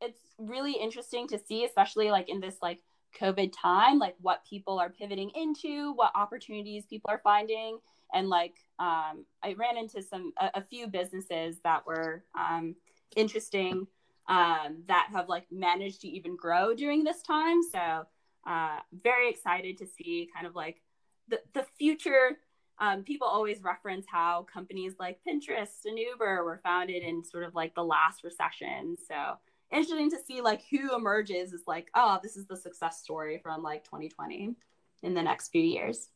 it's 0.00 0.20
really 0.38 0.72
interesting 0.72 1.26
to 1.28 1.38
see 1.38 1.64
especially 1.64 2.10
like 2.10 2.28
in 2.28 2.40
this 2.40 2.56
like 2.62 2.80
covid 3.18 3.52
time 3.56 3.98
like 3.98 4.14
what 4.20 4.44
people 4.48 4.78
are 4.78 4.90
pivoting 4.90 5.30
into 5.34 5.92
what 5.94 6.12
opportunities 6.14 6.84
people 6.86 7.10
are 7.10 7.20
finding 7.24 7.78
and 8.12 8.28
like 8.28 8.54
um, 8.78 9.24
i 9.42 9.54
ran 9.56 9.76
into 9.76 10.02
some 10.02 10.32
a, 10.40 10.50
a 10.56 10.62
few 10.62 10.86
businesses 10.86 11.56
that 11.64 11.84
were 11.86 12.24
um, 12.38 12.74
interesting 13.16 13.86
um, 14.28 14.82
that 14.86 15.08
have 15.12 15.28
like 15.28 15.46
managed 15.50 16.02
to 16.02 16.08
even 16.08 16.36
grow 16.36 16.74
during 16.74 17.02
this 17.02 17.22
time. 17.22 17.62
So 17.62 18.06
uh, 18.46 18.78
very 19.02 19.30
excited 19.30 19.78
to 19.78 19.86
see 19.86 20.28
kind 20.34 20.46
of 20.46 20.54
like 20.54 20.80
the, 21.28 21.40
the 21.54 21.64
future. 21.78 22.38
Um, 22.78 23.02
people 23.02 23.26
always 23.26 23.62
reference 23.62 24.06
how 24.08 24.46
companies 24.52 24.94
like 25.00 25.18
Pinterest 25.26 25.84
and 25.84 25.98
Uber 25.98 26.44
were 26.44 26.60
founded 26.62 27.02
in 27.02 27.24
sort 27.24 27.44
of 27.44 27.54
like 27.54 27.74
the 27.74 27.82
last 27.82 28.22
recession. 28.22 28.96
So 29.08 29.38
interesting 29.72 30.10
to 30.10 30.18
see 30.24 30.40
like 30.40 30.62
who 30.70 30.94
emerges 30.94 31.52
is 31.52 31.62
like, 31.66 31.88
oh, 31.94 32.18
this 32.22 32.36
is 32.36 32.46
the 32.46 32.56
success 32.56 33.00
story 33.02 33.40
from 33.42 33.62
like 33.62 33.84
2020 33.84 34.54
in 35.02 35.14
the 35.14 35.22
next 35.22 35.48
few 35.48 35.62
years. 35.62 36.08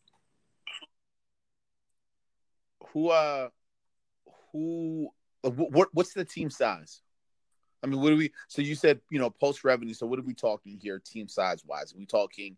Who 2.92 3.08
uh 3.08 3.48
who 4.52 5.08
what 5.42 5.88
what's 5.92 6.12
the 6.12 6.24
team 6.24 6.50
size? 6.50 7.00
I 7.82 7.86
mean, 7.86 8.00
what 8.00 8.10
do 8.10 8.16
we? 8.16 8.32
So 8.48 8.62
you 8.62 8.74
said 8.74 9.00
you 9.10 9.18
know 9.18 9.30
post 9.30 9.64
revenue. 9.64 9.94
So 9.94 10.06
what 10.06 10.18
are 10.18 10.22
we 10.22 10.34
talking 10.34 10.78
here, 10.80 11.00
team 11.04 11.28
size 11.28 11.64
wise? 11.64 11.94
Are 11.94 11.98
we 11.98 12.06
talking 12.06 12.56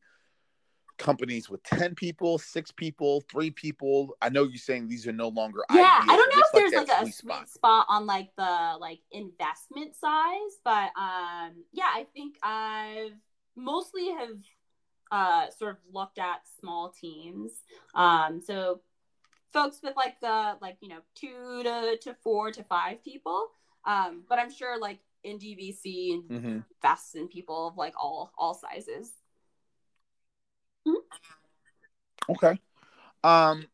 companies 0.99 1.51
with 1.51 1.62
ten 1.64 1.95
people, 1.95 2.39
six 2.39 2.70
people, 2.70 3.22
three 3.31 3.51
people? 3.51 4.16
I 4.20 4.29
know 4.29 4.45
you're 4.45 4.57
saying 4.57 4.89
these 4.89 5.07
are 5.07 5.12
no 5.12 5.29
longer. 5.29 5.64
Yeah, 5.70 5.99
ideas. 6.03 6.11
I 6.11 6.16
don't 6.16 6.35
know 6.35 6.43
if 6.43 6.53
there's 6.53 6.72
like, 6.72 6.89
like 6.89 6.99
a 6.99 7.03
sweet 7.03 7.14
spot. 7.14 7.49
spot. 7.49 7.87
on 7.89 8.07
like 8.07 8.31
the 8.37 8.77
like 8.81 9.01
investment 9.11 9.97
size, 9.97 10.59
but 10.64 10.91
um, 10.99 11.64
yeah, 11.72 11.91
I 11.93 12.07
think 12.14 12.37
I've 12.43 13.12
mostly 13.57 14.11
have 14.11 14.37
uh 15.11 15.51
sort 15.51 15.72
of 15.72 15.79
looked 15.93 16.18
at 16.18 16.41
small 16.61 16.91
teams. 16.91 17.53
Um, 17.95 18.41
so 18.41 18.81
folks 19.55 19.79
with 19.83 19.97
like 19.97 20.20
the 20.20 20.57
like 20.61 20.77
you 20.81 20.89
know 20.89 21.01
two 21.14 21.62
to 21.62 21.97
to 22.03 22.14
four 22.22 22.51
to 22.53 22.62
five 22.64 23.03
people. 23.03 23.49
Um, 23.87 24.25
but 24.29 24.39
I'm 24.39 24.53
sure 24.53 24.79
like 24.79 24.99
Indie.vc 25.25 26.12
and 26.12 26.22
mm-hmm. 26.25 26.59
vests 26.83 27.14
and 27.14 27.29
people 27.29 27.68
of 27.68 27.77
like 27.77 27.95
all 27.97 28.33
all 28.37 28.55
sizes. 28.55 29.12
Mm-hmm. 30.87 32.33
Okay. 32.33 32.61
Um 33.22 33.66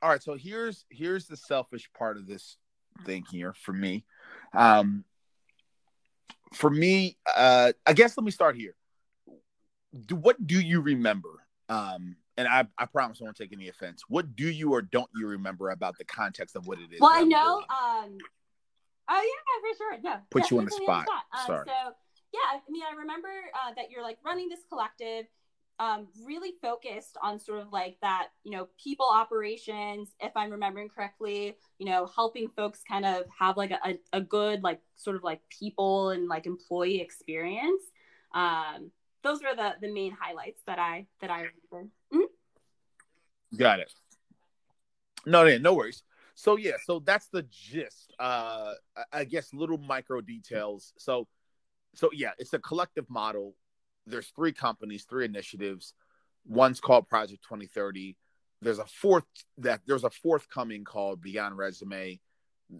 all 0.00 0.10
right, 0.10 0.22
so 0.22 0.34
here's 0.34 0.84
here's 0.90 1.26
the 1.26 1.36
selfish 1.36 1.90
part 1.96 2.16
of 2.16 2.26
this 2.26 2.56
thing 3.04 3.24
here 3.30 3.52
for 3.52 3.72
me. 3.72 4.04
Um 4.54 5.04
for 6.52 6.70
me, 6.70 7.16
uh 7.36 7.72
I 7.86 7.92
guess 7.92 8.16
let 8.16 8.24
me 8.24 8.30
start 8.30 8.56
here. 8.56 8.74
Do 10.06 10.16
what 10.16 10.44
do 10.46 10.60
you 10.60 10.80
remember? 10.80 11.30
Um 11.68 12.16
and 12.36 12.46
I, 12.46 12.66
I 12.78 12.86
promise 12.86 13.18
I 13.20 13.24
won't 13.24 13.36
take 13.36 13.52
any 13.52 13.68
offense. 13.68 14.04
What 14.08 14.36
do 14.36 14.48
you 14.48 14.72
or 14.72 14.80
don't 14.80 15.10
you 15.16 15.26
remember 15.26 15.70
about 15.70 15.98
the 15.98 16.04
context 16.04 16.54
of 16.54 16.68
what 16.68 16.78
it 16.78 16.92
is? 16.92 17.00
Well, 17.00 17.10
I 17.12 17.22
know 17.22 17.64
um 17.68 18.18
Oh 19.08 19.22
yeah, 19.22 19.70
for 19.70 19.76
sure. 19.76 19.98
Yeah. 20.02 20.20
put 20.30 20.50
you 20.50 20.58
on 20.58 20.64
the 20.64 20.70
spot. 20.70 21.06
spot. 21.06 21.24
Um, 21.32 21.46
Sorry. 21.46 21.64
So 21.66 21.92
yeah, 22.32 22.40
I 22.52 22.60
mean, 22.70 22.82
I 22.82 22.96
remember 22.96 23.28
uh, 23.28 23.74
that 23.76 23.90
you're 23.90 24.02
like 24.02 24.18
running 24.24 24.48
this 24.48 24.60
collective, 24.68 25.24
um, 25.78 26.08
really 26.24 26.52
focused 26.60 27.16
on 27.22 27.38
sort 27.38 27.60
of 27.60 27.72
like 27.72 27.96
that, 28.02 28.28
you 28.44 28.52
know, 28.52 28.68
people 28.82 29.06
operations. 29.10 30.10
If 30.20 30.32
I'm 30.36 30.50
remembering 30.50 30.88
correctly, 30.88 31.56
you 31.78 31.86
know, 31.86 32.08
helping 32.14 32.48
folks 32.54 32.82
kind 32.86 33.06
of 33.06 33.22
have 33.38 33.56
like 33.56 33.70
a, 33.70 33.98
a 34.12 34.20
good 34.20 34.62
like 34.62 34.80
sort 34.96 35.16
of 35.16 35.22
like 35.22 35.40
people 35.48 36.10
and 36.10 36.28
like 36.28 36.46
employee 36.46 37.00
experience. 37.00 37.82
Um, 38.34 38.90
those 39.22 39.42
were 39.42 39.56
the 39.56 39.74
the 39.80 39.92
main 39.92 40.12
highlights 40.12 40.60
that 40.66 40.78
I 40.78 41.06
that 41.20 41.30
I 41.30 41.46
remember. 41.70 41.90
Mm-hmm. 42.12 43.56
Got 43.56 43.80
it. 43.80 43.92
No, 45.24 45.44
no, 45.44 45.58
no 45.58 45.74
worries. 45.74 46.02
So 46.38 46.56
yeah, 46.56 46.74
so 46.84 47.00
that's 47.00 47.26
the 47.30 47.42
gist. 47.50 48.14
Uh, 48.16 48.74
I 49.12 49.24
guess 49.24 49.52
little 49.52 49.76
micro 49.76 50.20
details. 50.20 50.92
So, 50.96 51.26
so 51.96 52.10
yeah, 52.14 52.30
it's 52.38 52.52
a 52.52 52.60
collective 52.60 53.10
model. 53.10 53.56
There's 54.06 54.28
three 54.28 54.52
companies, 54.52 55.04
three 55.04 55.24
initiatives. 55.24 55.94
One's 56.46 56.78
called 56.78 57.08
Project 57.08 57.42
2030. 57.42 58.16
There's 58.62 58.78
a 58.78 58.84
fourth 58.84 59.24
that 59.58 59.80
there's 59.88 60.04
a 60.04 60.10
forthcoming 60.10 60.84
called 60.84 61.20
Beyond 61.20 61.58
Resume. 61.58 62.20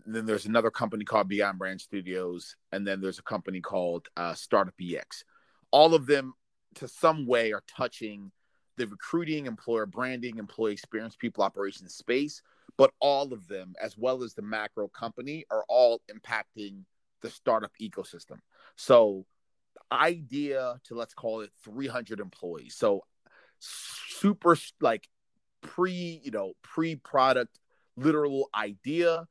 Then 0.07 0.25
there's 0.25 0.47
another 0.47 0.71
company 0.71 1.05
called 1.05 1.27
Beyond 1.27 1.59
Brand 1.59 1.81
Studios, 1.81 2.55
and 2.71 2.87
then 2.87 3.01
there's 3.01 3.19
a 3.19 3.25
company 3.25 3.61
called 3.61 4.07
uh, 4.17 4.35
Startup 4.35 4.75
EX. 4.81 5.25
All 5.73 5.95
of 5.95 6.07
them, 6.07 6.35
to 6.77 6.87
some 6.87 7.27
way, 7.27 7.53
are 7.53 7.65
touching 7.67 8.31
the 8.77 8.87
recruiting, 8.87 9.47
employer 9.47 9.85
branding, 9.85 10.39
employee 10.39 10.75
experience, 10.75 11.17
people 11.17 11.43
operations 11.43 11.97
space 11.97 12.41
but 12.79 12.93
all 13.01 13.33
of 13.35 13.47
them, 13.49 13.75
as 13.83 13.99
well 13.99 14.23
as 14.23 14.33
the 14.33 14.43
macro 14.43 14.89
company, 14.89 15.45
are 15.51 15.65
all 15.69 16.01
impacting 16.11 16.85
the 17.21 17.29
startup 17.29 17.73
ecosystem. 17.83 18.39
So, 18.77 19.27
idea 19.91 20.77
to 20.85 20.95
let's 20.95 21.13
call 21.13 21.41
it 21.41 21.51
300 21.65 22.21
employees. 22.21 22.77
So, 22.77 23.03
super 23.59 24.57
like 24.81 25.09
pre, 25.61 26.21
you 26.23 26.31
know, 26.31 26.53
pre 26.63 26.95
product, 26.95 27.59
literal 27.97 28.49
idea 28.55 29.27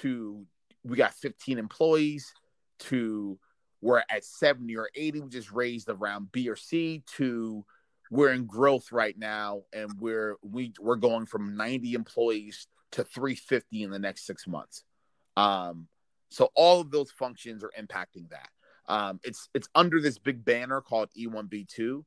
to 0.00 0.44
we 0.82 0.96
got 0.96 1.14
15 1.14 1.58
employees 1.58 2.32
to 2.80 3.38
we're 3.82 4.02
at 4.10 4.24
70 4.24 4.76
or 4.76 4.90
80, 4.94 5.20
we 5.20 5.28
just 5.28 5.52
raised 5.52 5.88
around 5.88 6.32
B 6.32 6.48
or 6.48 6.56
C 6.56 7.02
to 7.16 7.64
we're 8.10 8.32
in 8.32 8.46
growth 8.46 8.90
right 8.90 9.16
now 9.16 9.62
and 9.72 9.92
we're 10.00 10.36
we 10.42 10.72
we're 10.80 10.96
going 10.96 11.26
from 11.26 11.56
90 11.56 11.94
employees 11.94 12.66
to 12.92 13.04
350 13.04 13.82
in 13.82 13.90
the 13.90 13.98
next 13.98 14.26
six 14.26 14.46
months. 14.46 14.84
Um, 15.36 15.88
so 16.30 16.50
all 16.54 16.80
of 16.80 16.90
those 16.90 17.10
functions 17.10 17.64
are 17.64 17.72
impacting 17.78 18.28
that. 18.30 18.48
Um, 18.88 19.20
it's 19.22 19.48
it's 19.54 19.68
under 19.74 20.00
this 20.00 20.18
big 20.18 20.44
banner 20.44 20.80
called 20.80 21.10
E1B2, 21.16 22.04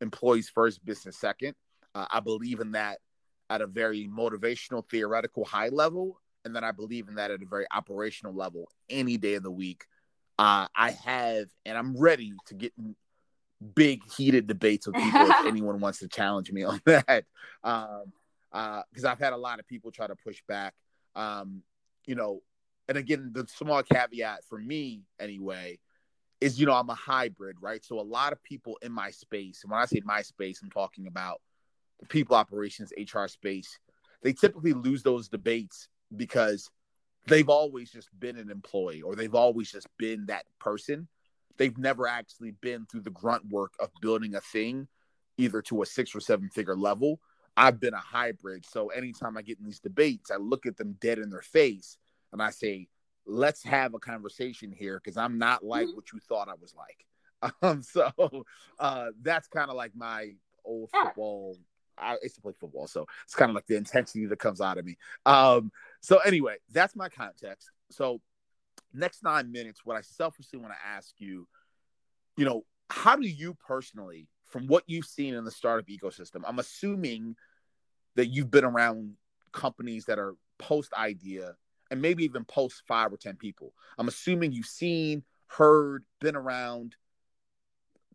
employees 0.00 0.50
first, 0.50 0.84
business 0.84 1.16
second. 1.16 1.54
Uh, 1.94 2.06
I 2.10 2.20
believe 2.20 2.60
in 2.60 2.72
that 2.72 2.98
at 3.48 3.62
a 3.62 3.66
very 3.66 4.08
motivational, 4.08 4.88
theoretical, 4.90 5.44
high 5.44 5.68
level, 5.68 6.20
and 6.44 6.54
then 6.54 6.64
I 6.64 6.72
believe 6.72 7.08
in 7.08 7.14
that 7.14 7.30
at 7.30 7.42
a 7.42 7.46
very 7.46 7.66
operational 7.74 8.34
level 8.34 8.68
any 8.90 9.16
day 9.16 9.34
of 9.34 9.42
the 9.42 9.50
week. 9.50 9.84
Uh, 10.38 10.66
I 10.76 10.90
have, 10.90 11.46
and 11.64 11.78
I'm 11.78 11.96
ready 11.96 12.34
to 12.46 12.54
get 12.54 12.72
in 12.76 12.94
big, 13.74 14.02
heated 14.16 14.46
debates 14.46 14.86
with 14.86 14.96
people 14.96 15.22
if 15.22 15.36
anyone 15.46 15.80
wants 15.80 16.00
to 16.00 16.08
challenge 16.08 16.52
me 16.52 16.64
on 16.64 16.80
that. 16.84 17.24
Um, 17.64 18.12
because 18.50 19.04
uh, 19.04 19.10
I've 19.10 19.18
had 19.18 19.32
a 19.32 19.36
lot 19.36 19.58
of 19.58 19.66
people 19.66 19.90
try 19.90 20.06
to 20.06 20.16
push 20.16 20.42
back. 20.48 20.74
Um, 21.14 21.62
you 22.06 22.14
know, 22.14 22.42
and 22.88 22.98
again, 22.98 23.30
the 23.32 23.46
small 23.46 23.82
caveat 23.82 24.44
for 24.48 24.58
me 24.58 25.02
anyway 25.18 25.78
is 26.40 26.60
you 26.60 26.66
know 26.66 26.74
I'm 26.74 26.90
a 26.90 26.94
hybrid, 26.94 27.56
right? 27.60 27.84
So 27.84 27.98
a 27.98 28.02
lot 28.02 28.32
of 28.32 28.42
people 28.42 28.78
in 28.82 28.92
my 28.92 29.10
space, 29.10 29.60
and 29.62 29.70
when 29.70 29.80
I 29.80 29.86
say 29.86 30.02
my 30.04 30.22
space, 30.22 30.60
I'm 30.62 30.70
talking 30.70 31.06
about 31.06 31.40
the 32.00 32.06
people 32.06 32.36
operations 32.36 32.92
HR 32.96 33.26
space. 33.26 33.78
They 34.22 34.32
typically 34.32 34.72
lose 34.72 35.02
those 35.02 35.28
debates 35.28 35.88
because 36.14 36.70
they've 37.26 37.48
always 37.48 37.90
just 37.90 38.08
been 38.18 38.36
an 38.36 38.50
employee 38.50 39.02
or 39.02 39.14
they've 39.14 39.34
always 39.34 39.70
just 39.70 39.88
been 39.98 40.26
that 40.26 40.44
person. 40.60 41.08
They've 41.56 41.76
never 41.76 42.06
actually 42.06 42.52
been 42.52 42.86
through 42.86 43.02
the 43.02 43.10
grunt 43.10 43.46
work 43.48 43.74
of 43.80 43.90
building 44.00 44.34
a 44.34 44.40
thing 44.40 44.88
either 45.38 45.62
to 45.62 45.82
a 45.82 45.86
six 45.86 46.14
or 46.14 46.20
seven 46.20 46.48
figure 46.48 46.76
level. 46.76 47.20
I've 47.56 47.80
been 47.80 47.94
a 47.94 47.98
hybrid. 47.98 48.66
So 48.66 48.88
anytime 48.88 49.36
I 49.36 49.42
get 49.42 49.58
in 49.58 49.64
these 49.64 49.80
debates, 49.80 50.30
I 50.30 50.36
look 50.36 50.66
at 50.66 50.76
them 50.76 50.96
dead 51.00 51.18
in 51.18 51.30
their 51.30 51.42
face 51.42 51.96
and 52.32 52.42
I 52.42 52.50
say, 52.50 52.88
let's 53.26 53.62
have 53.64 53.94
a 53.94 53.98
conversation 53.98 54.72
here 54.72 55.00
because 55.02 55.16
I'm 55.16 55.38
not 55.38 55.64
like 55.64 55.86
mm-hmm. 55.86 55.96
what 55.96 56.12
you 56.12 56.20
thought 56.20 56.48
I 56.48 56.54
was 56.60 56.74
like. 56.76 57.04
Um, 57.62 57.82
so 57.82 58.10
uh, 58.78 59.08
that's 59.22 59.46
kind 59.46 59.70
of 59.70 59.76
like 59.76 59.92
my 59.94 60.32
old 60.64 60.90
football. 60.90 61.58
I 61.98 62.16
used 62.22 62.34
to 62.36 62.40
play 62.40 62.54
football, 62.58 62.86
so 62.86 63.06
it's 63.24 63.34
kind 63.34 63.50
of 63.50 63.54
like 63.54 63.66
the 63.66 63.76
intensity 63.76 64.24
that 64.26 64.38
comes 64.38 64.60
out 64.60 64.78
of 64.78 64.86
me. 64.86 64.96
Um, 65.26 65.70
so 66.00 66.16
anyway, 66.18 66.56
that's 66.72 66.96
my 66.96 67.10
context. 67.10 67.70
So 67.90 68.20
next 68.92 69.22
nine 69.22 69.52
minutes, 69.52 69.82
what 69.84 69.96
I 69.96 70.00
selfishly 70.00 70.58
want 70.58 70.72
to 70.72 70.88
ask 70.88 71.14
you, 71.18 71.46
you 72.36 72.46
know, 72.46 72.64
how 72.90 73.16
do 73.16 73.28
you 73.28 73.54
personally, 73.54 74.28
from 74.46 74.66
what 74.66 74.84
you've 74.86 75.06
seen 75.06 75.34
in 75.34 75.44
the 75.44 75.50
startup 75.50 75.86
ecosystem, 75.86 76.42
I'm 76.46 76.58
assuming 76.58 77.36
that 78.16 78.26
you've 78.26 78.50
been 78.50 78.64
around 78.64 79.14
companies 79.52 80.06
that 80.06 80.18
are 80.18 80.34
post 80.58 80.92
idea 80.94 81.54
and 81.90 82.02
maybe 82.02 82.24
even 82.24 82.44
post 82.44 82.82
five 82.88 83.12
or 83.12 83.16
10 83.16 83.36
people. 83.36 83.72
I'm 83.98 84.08
assuming 84.08 84.52
you've 84.52 84.66
seen, 84.66 85.22
heard, 85.46 86.04
been 86.20 86.36
around 86.36 86.96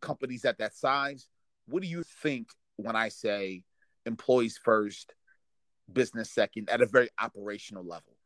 companies 0.01 0.43
at 0.45 0.57
that 0.57 0.75
size. 0.75 1.27
What 1.67 1.81
do 1.81 1.87
you 1.87 2.03
think 2.03 2.49
when 2.75 2.95
I 2.95 3.09
say 3.09 3.63
employees 4.05 4.59
first, 4.61 5.13
business 5.91 6.31
second 6.31 6.69
at 6.69 6.81
a 6.81 6.85
very 6.85 7.09
operational 7.19 7.85
level? 7.85 8.17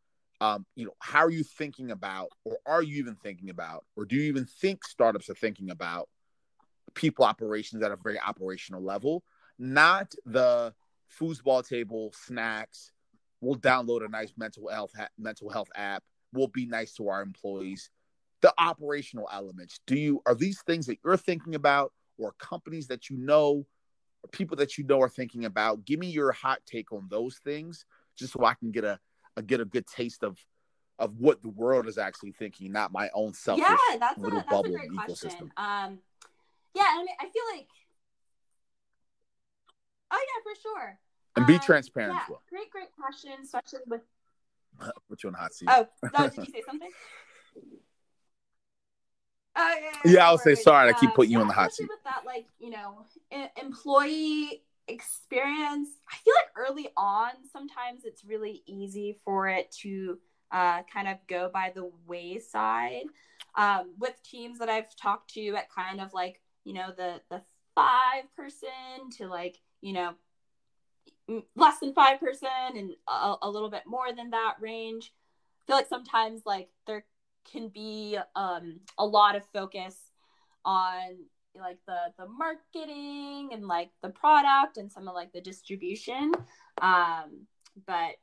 Um, 0.41 0.65
you 0.75 0.85
know, 0.85 0.95
how 0.99 1.19
are 1.19 1.31
you 1.31 1.43
thinking 1.43 1.91
about, 1.91 2.29
or 2.43 2.57
are 2.65 2.83
you 2.83 2.97
even 2.97 3.15
thinking 3.15 3.49
about, 3.49 3.85
or 3.95 4.05
do 4.05 4.15
you 4.15 4.23
even 4.23 4.45
think 4.45 4.85
startups 4.85 5.29
are 5.29 5.35
thinking 5.35 5.69
about 5.71 6.09
people 6.93 7.25
operations 7.25 7.83
at 7.83 7.91
a 7.91 7.97
very 7.97 8.19
operational 8.19 8.83
level, 8.83 9.23
not 9.57 10.13
the 10.25 10.73
foosball 11.19 11.67
table 11.67 12.13
snacks 12.15 12.91
We'll 13.45 13.59
download 13.59 14.03
a 14.03 14.09
nice 14.09 14.33
mental 14.37 14.69
health 14.69 14.91
ha- 14.97 15.09
mental 15.17 15.49
health 15.49 15.69
app. 15.75 16.03
We'll 16.33 16.47
be 16.47 16.65
nice 16.65 16.93
to 16.93 17.09
our 17.09 17.21
employees. 17.21 17.89
The 18.41 18.53
operational 18.57 19.29
elements. 19.31 19.79
Do 19.85 19.95
you 19.95 20.21
are 20.25 20.35
these 20.35 20.61
things 20.63 20.87
that 20.87 20.97
you're 21.05 21.17
thinking 21.17 21.53
about, 21.55 21.93
or 22.17 22.33
companies 22.39 22.87
that 22.87 23.09
you 23.09 23.17
know, 23.17 23.65
or 24.23 24.29
people 24.31 24.57
that 24.57 24.77
you 24.77 24.83
know 24.83 24.99
are 25.01 25.09
thinking 25.09 25.45
about? 25.45 25.85
Give 25.85 25.99
me 25.99 26.07
your 26.07 26.31
hot 26.31 26.59
take 26.65 26.91
on 26.91 27.07
those 27.09 27.37
things, 27.43 27.85
just 28.17 28.33
so 28.33 28.43
I 28.43 28.55
can 28.55 28.71
get 28.71 28.83
a, 28.83 28.99
a 29.37 29.43
get 29.43 29.61
a 29.61 29.65
good 29.65 29.85
taste 29.85 30.23
of 30.23 30.39
of 30.97 31.19
what 31.19 31.41
the 31.41 31.49
world 31.49 31.87
is 31.87 31.97
actually 31.97 32.31
thinking, 32.31 32.71
not 32.71 32.91
my 32.91 33.09
own 33.13 33.33
selfish 33.33 33.65
yeah, 33.67 33.97
that's 33.99 34.17
little 34.17 34.39
a, 34.39 34.41
that's 34.41 34.49
bubble 34.49 34.73
a 34.75 34.77
great 34.77 34.91
ecosystem. 34.91 35.51
Question. 35.51 35.51
Um, 35.57 35.99
yeah, 36.73 36.87
I 36.89 36.97
mean, 36.97 37.07
I 37.19 37.23
feel 37.23 37.43
like, 37.53 37.67
oh 40.15 40.25
yeah, 40.27 40.43
for 40.43 40.61
sure 40.61 40.99
and 41.35 41.45
be 41.45 41.55
um, 41.55 41.59
transparent 41.59 42.13
yeah, 42.13 42.21
as 42.21 42.29
well. 42.29 42.41
Great, 42.49 42.69
great 42.69 42.91
question, 42.91 43.31
especially 43.43 43.79
with. 43.87 44.01
Put 45.09 45.23
you 45.23 45.29
on 45.29 45.33
the 45.33 45.39
hot 45.39 45.53
seat. 45.53 45.69
Oh, 45.71 45.87
no, 46.17 46.29
did 46.29 46.37
you 46.37 46.45
say 46.53 46.61
something? 46.65 46.89
Oh, 49.57 49.75
yeah, 49.81 49.89
yeah, 50.03 50.11
yeah 50.11 50.25
I'll 50.25 50.37
say 50.37 50.55
sorry. 50.55 50.89
I 50.89 50.93
keep 50.93 51.13
putting 51.13 51.31
you 51.31 51.39
on 51.39 51.47
the 51.47 51.53
hot 51.53 51.73
seat. 51.73 51.87
With 51.89 52.03
that, 52.03 52.23
like 52.25 52.45
you 52.59 52.71
know, 52.71 53.05
employee 53.61 54.63
experience, 54.87 55.89
I 56.11 56.17
feel 56.17 56.33
like 56.33 56.69
early 56.69 56.89
on, 56.97 57.31
sometimes 57.51 58.03
it's 58.03 58.25
really 58.25 58.63
easy 58.65 59.17
for 59.23 59.47
it 59.47 59.71
to 59.81 60.19
uh, 60.51 60.81
kind 60.93 61.07
of 61.07 61.17
go 61.27 61.49
by 61.53 61.71
the 61.73 61.89
wayside. 62.05 63.03
Um, 63.57 63.93
with 63.97 64.21
teams 64.23 64.59
that 64.59 64.67
I've 64.67 64.93
talked 64.97 65.33
to 65.35 65.55
at 65.55 65.71
kind 65.71 66.01
of 66.01 66.13
like 66.13 66.41
you 66.65 66.73
know 66.73 66.89
the 66.95 67.21
the 67.29 67.41
five 67.75 68.23
person 68.35 69.09
to 69.17 69.27
like 69.27 69.59
you 69.81 69.93
know 69.93 70.13
less 71.55 71.79
than 71.79 71.93
5% 71.93 72.19
and 72.75 72.91
a, 73.07 73.35
a, 73.41 73.49
little 73.49 73.69
bit 73.69 73.83
more 73.87 74.13
than 74.15 74.29
that 74.29 74.55
range. 74.59 75.11
I 75.11 75.61
feel 75.65 75.75
like 75.75 75.87
sometimes 75.87 76.43
like 76.45 76.69
there 76.85 77.03
can 77.51 77.69
be 77.69 78.17
um, 78.35 78.79
a 78.97 79.05
lot 79.05 79.35
of 79.35 79.43
focus 79.51 79.95
on 80.63 81.17
like 81.59 81.77
the 81.87 81.97
the 82.17 82.27
marketing 82.27 83.49
and 83.53 83.67
like 83.67 83.89
the 84.01 84.09
product 84.09 84.77
and 84.77 84.91
some 84.91 85.07
of 85.07 85.13
like 85.13 85.31
the 85.31 85.39
distribution 85.39 86.33
um 86.81 87.47
but 87.85 88.15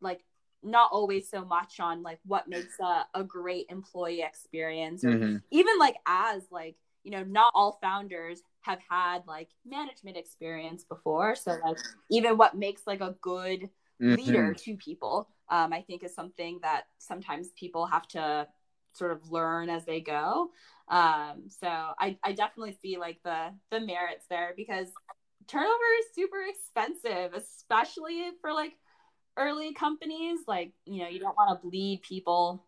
like 0.00 0.20
not 0.62 0.90
always 0.92 1.28
so 1.28 1.44
much 1.44 1.80
on 1.80 2.02
like 2.02 2.20
what 2.24 2.48
makes 2.48 2.78
a, 2.80 3.06
a 3.14 3.24
great 3.24 3.66
employee 3.68 4.22
experience 4.22 5.04
or 5.04 5.10
mm-hmm. 5.10 5.36
even 5.50 5.78
like 5.78 5.96
as 6.06 6.42
like 6.50 6.76
you 7.04 7.10
know 7.10 7.24
not 7.24 7.52
all 7.54 7.78
founders 7.82 8.42
have 8.62 8.78
had 8.88 9.22
like 9.26 9.48
management 9.66 10.16
experience 10.16 10.84
before. 10.84 11.34
So 11.34 11.58
like 11.64 11.78
even 12.10 12.36
what 12.36 12.56
makes 12.56 12.82
like 12.86 13.00
a 13.00 13.16
good 13.20 13.68
mm-hmm. 14.00 14.14
leader 14.14 14.54
to 14.54 14.76
people 14.76 15.28
um, 15.48 15.72
i 15.72 15.82
think 15.82 16.02
is 16.02 16.14
something 16.14 16.58
that 16.62 16.84
sometimes 16.98 17.48
people 17.58 17.86
have 17.86 18.06
to 18.08 18.46
sort 18.92 19.12
of 19.12 19.30
learn 19.30 19.68
as 19.68 19.84
they 19.84 20.00
go. 20.00 20.50
Um, 20.88 21.44
so 21.48 21.66
I, 21.68 22.18
I 22.22 22.32
definitely 22.32 22.76
see 22.82 22.98
like 22.98 23.18
the 23.24 23.52
the 23.70 23.80
merits 23.80 24.26
there 24.28 24.52
because 24.56 24.88
turnover 25.48 25.72
is 26.00 26.14
super 26.14 26.42
expensive 26.48 27.34
especially 27.34 28.30
for 28.40 28.52
like 28.52 28.74
early 29.36 29.72
companies. 29.72 30.40
Like 30.46 30.72
you 30.84 31.02
know 31.02 31.08
you 31.08 31.20
don't 31.20 31.36
want 31.36 31.60
to 31.60 31.68
bleed 31.68 32.02
people 32.02 32.64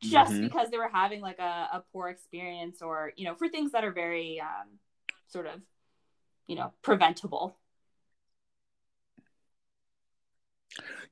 just 0.00 0.32
mm-hmm. 0.32 0.44
because 0.44 0.70
they 0.70 0.78
were 0.78 0.90
having 0.92 1.20
like 1.20 1.38
a, 1.38 1.68
a 1.72 1.84
poor 1.92 2.08
experience 2.08 2.82
or 2.82 3.12
you 3.16 3.24
know 3.24 3.34
for 3.34 3.48
things 3.48 3.72
that 3.72 3.84
are 3.84 3.92
very 3.92 4.40
um, 4.40 4.78
sort 5.28 5.46
of 5.46 5.60
you 6.46 6.56
know 6.56 6.72
preventable. 6.82 7.56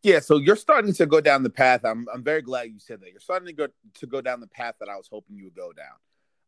Yeah 0.03 0.21
so 0.21 0.39
you're 0.39 0.57
starting 0.57 0.93
to 0.95 1.07
go 1.07 1.21
down 1.21 1.43
the 1.43 1.51
path. 1.51 1.85
I'm, 1.85 2.07
I'm 2.13 2.23
very 2.23 2.43
glad 2.43 2.69
you 2.71 2.79
said 2.79 3.01
that. 3.01 3.11
You're 3.11 3.21
starting 3.21 3.49
to 3.49 3.53
go 3.53 3.69
to 3.95 4.07
go 4.07 4.21
down 4.21 4.41
the 4.41 4.47
path 4.47 4.77
that 4.81 4.89
i 4.89 4.97
was 4.97 5.09
hoping 5.11 5.37
you 5.37 5.45
would 5.45 5.57
go 5.57 5.73
down. 5.73 5.97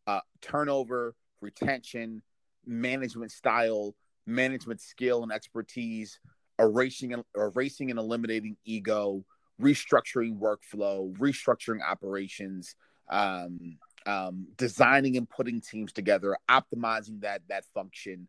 Uh, 0.06 0.20
turnover 0.40 1.14
retention 1.40 2.22
management 2.66 3.32
style 3.32 3.94
management 4.26 4.80
skill 4.80 5.22
and 5.22 5.32
expertise 5.32 6.20
erasing 6.58 7.14
and 7.14 7.24
erasing 7.36 7.90
and 7.90 7.98
eliminating 7.98 8.56
ego 8.64 9.24
restructuring 9.60 10.38
workflow 10.38 11.12
restructuring 11.18 11.80
operations 11.82 12.74
um, 13.10 13.78
um, 14.06 14.46
designing 14.56 15.16
and 15.16 15.28
putting 15.28 15.60
teams 15.60 15.92
together, 15.92 16.36
optimizing 16.48 17.20
that 17.22 17.42
that 17.48 17.64
function. 17.74 18.28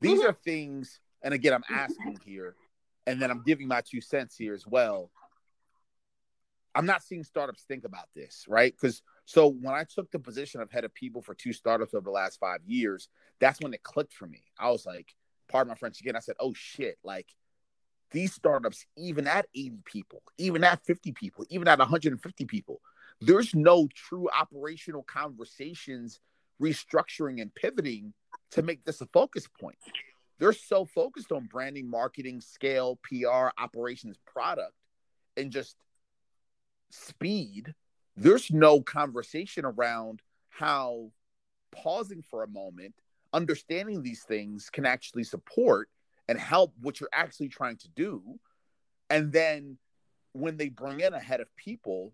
These 0.00 0.20
mm-hmm. 0.20 0.30
are 0.30 0.32
things, 0.32 1.00
and 1.22 1.34
again, 1.34 1.54
I'm 1.54 1.64
asking 1.68 2.20
here, 2.24 2.54
and 3.06 3.20
then 3.20 3.30
I'm 3.30 3.42
giving 3.44 3.66
my 3.66 3.80
two 3.80 4.00
cents 4.00 4.36
here 4.36 4.54
as 4.54 4.66
well. 4.66 5.10
I'm 6.74 6.86
not 6.86 7.02
seeing 7.02 7.24
startups 7.24 7.62
think 7.62 7.84
about 7.84 8.08
this, 8.14 8.44
right? 8.46 8.72
Because 8.72 9.02
so 9.24 9.48
when 9.48 9.74
I 9.74 9.84
took 9.84 10.10
the 10.12 10.20
position 10.20 10.60
of 10.60 10.70
head 10.70 10.84
of 10.84 10.94
people 10.94 11.22
for 11.22 11.34
two 11.34 11.52
startups 11.52 11.94
over 11.94 12.04
the 12.04 12.10
last 12.10 12.38
five 12.38 12.60
years, 12.66 13.08
that's 13.40 13.60
when 13.60 13.74
it 13.74 13.82
clicked 13.82 14.12
for 14.12 14.26
me. 14.26 14.44
I 14.58 14.70
was 14.70 14.86
like, 14.86 15.12
pardon 15.48 15.70
my 15.70 15.74
French 15.74 16.00
again. 16.00 16.14
I 16.14 16.20
said, 16.20 16.36
oh 16.38 16.52
shit, 16.54 16.98
like 17.02 17.26
these 18.10 18.32
startups, 18.32 18.86
even 18.96 19.26
at 19.26 19.46
80 19.54 19.78
people, 19.84 20.22
even 20.38 20.64
at 20.64 20.84
50 20.84 21.12
people, 21.12 21.44
even 21.50 21.68
at 21.68 21.78
150 21.78 22.44
people, 22.46 22.80
there's 23.20 23.54
no 23.54 23.88
true 23.94 24.28
operational 24.30 25.02
conversations, 25.02 26.20
restructuring, 26.62 27.42
and 27.42 27.54
pivoting 27.54 28.12
to 28.52 28.62
make 28.62 28.84
this 28.84 29.00
a 29.00 29.06
focus 29.06 29.46
point. 29.60 29.78
They're 30.38 30.52
so 30.52 30.84
focused 30.84 31.32
on 31.32 31.46
branding, 31.46 31.90
marketing, 31.90 32.40
scale, 32.40 32.98
PR, 33.02 33.48
operations, 33.58 34.16
product, 34.24 34.74
and 35.36 35.50
just 35.50 35.76
speed. 36.90 37.74
There's 38.16 38.50
no 38.50 38.80
conversation 38.80 39.64
around 39.64 40.22
how 40.48 41.10
pausing 41.72 42.22
for 42.22 42.42
a 42.42 42.48
moment, 42.48 42.94
understanding 43.32 44.02
these 44.02 44.22
things 44.22 44.70
can 44.70 44.86
actually 44.86 45.24
support 45.24 45.88
and 46.28 46.38
help 46.38 46.72
what 46.80 47.00
you're 47.00 47.08
actually 47.12 47.48
trying 47.48 47.76
to 47.78 47.88
do. 47.90 48.22
And 49.10 49.32
then 49.32 49.78
when 50.32 50.56
they 50.56 50.68
bring 50.68 51.00
in 51.00 51.14
a 51.14 51.20
head 51.20 51.40
of 51.40 51.54
people, 51.56 52.12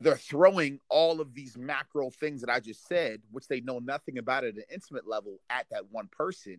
they're 0.00 0.16
throwing 0.16 0.80
all 0.88 1.20
of 1.20 1.34
these 1.34 1.56
macro 1.56 2.10
things 2.10 2.40
that 2.40 2.50
I 2.50 2.58
just 2.60 2.88
said, 2.88 3.20
which 3.30 3.46
they 3.48 3.60
know 3.60 3.78
nothing 3.78 4.18
about 4.18 4.44
at 4.44 4.54
an 4.54 4.64
intimate 4.72 5.06
level, 5.06 5.40
at 5.50 5.66
that 5.70 5.90
one 5.90 6.08
person. 6.10 6.58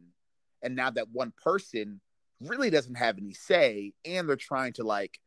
And 0.62 0.76
now 0.76 0.92
that 0.92 1.10
one 1.12 1.34
person 1.44 2.00
really 2.40 2.70
doesn't 2.70 2.96
have 2.96 3.18
any 3.18 3.34
say, 3.34 3.94
and 4.06 4.30
they're 4.30 4.36
trying 4.36 4.74
to 4.74 4.84
like 4.84 5.20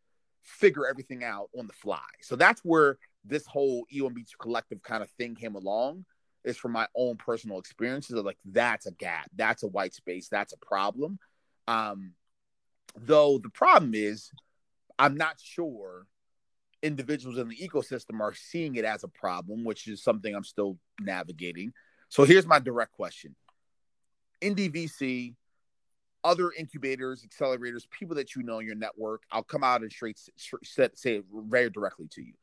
figure 0.43 0.87
everything 0.87 1.25
out 1.25 1.49
on 1.59 1.67
the 1.67 1.73
fly. 1.73 1.99
So 2.23 2.37
that's 2.37 2.61
where 2.61 2.99
this 3.25 3.47
whole 3.47 3.85
E1B2 3.93 4.39
collective 4.41 4.83
kind 4.83 5.03
of 5.03 5.11
thing 5.11 5.35
came 5.35 5.57
along. 5.57 6.05
Is 6.45 6.59
from 6.59 6.73
my 6.73 6.87
own 6.95 7.17
personal 7.17 7.59
experiences 7.59 8.17
of 8.17 8.27
like 8.27 8.37
that's 8.45 8.85
a 8.85 8.93
gap, 8.93 9.31
that's 9.35 9.63
a 9.63 9.67
white 9.67 9.95
space, 9.95 10.29
that's 10.29 10.53
a 10.53 10.59
problem. 10.59 11.19
Um, 11.67 12.13
though 12.97 13.39
the 13.39 13.51
problem 13.51 13.95
is, 13.95 14.31
I'm 14.99 15.17
not 15.17 15.37
sure 15.41 16.07
individuals 16.83 17.39
in 17.39 17.49
the 17.49 17.57
ecosystem 17.57 18.21
are 18.21 18.35
seeing 18.35 18.77
it 18.77 18.85
as 18.85 19.05
a 19.05 19.09
problem, 19.09 19.65
which 19.65 19.89
is 19.89 20.03
something 20.03 20.35
I'm 20.35 20.45
still 20.45 20.79
navigating. 21.01 21.73
So 22.09 22.25
here's 22.25 22.47
my 22.47 22.59
direct 22.59 22.93
question. 22.93 23.35
Indie.vc, 24.43 25.35
other 26.23 26.53
incubators, 26.53 27.27
accelerators, 27.27 27.89
people 27.91 28.17
that 28.17 28.37
you 28.37 28.43
know 28.43 28.59
in 28.59 28.67
your 28.67 28.75
network, 28.75 29.23
I'll 29.33 29.43
come 29.43 29.65
out 29.65 29.81
and 29.81 29.91
straight, 29.91 30.19
say 30.63 31.17
it 31.17 31.25
very 31.33 31.71
directly 31.71 32.07
to 32.13 32.23
you. 32.23 32.35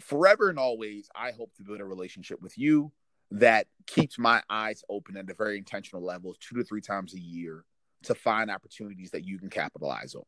Forever 0.00 0.50
and 0.50 0.58
always, 0.58 1.08
I 1.14 1.30
hope 1.30 1.54
to 1.56 1.62
build 1.62 1.80
a 1.80 1.84
relationship 1.84 2.42
with 2.42 2.58
you 2.58 2.92
that 3.30 3.68
keeps 3.86 4.18
my 4.18 4.42
eyes 4.50 4.82
open 4.88 5.16
at 5.16 5.30
a 5.30 5.34
very 5.34 5.56
intentional 5.58 6.04
level, 6.04 6.34
two 6.40 6.56
to 6.56 6.64
three 6.64 6.80
times 6.80 7.14
a 7.14 7.20
year, 7.20 7.64
to 8.04 8.14
find 8.14 8.50
opportunities 8.50 9.10
that 9.10 9.24
you 9.24 9.38
can 9.38 9.50
capitalize 9.50 10.14
on. 10.14 10.24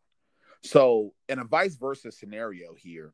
So, 0.62 1.12
in 1.28 1.38
a 1.38 1.44
vice 1.44 1.76
versa 1.76 2.10
scenario 2.10 2.74
here, 2.74 3.12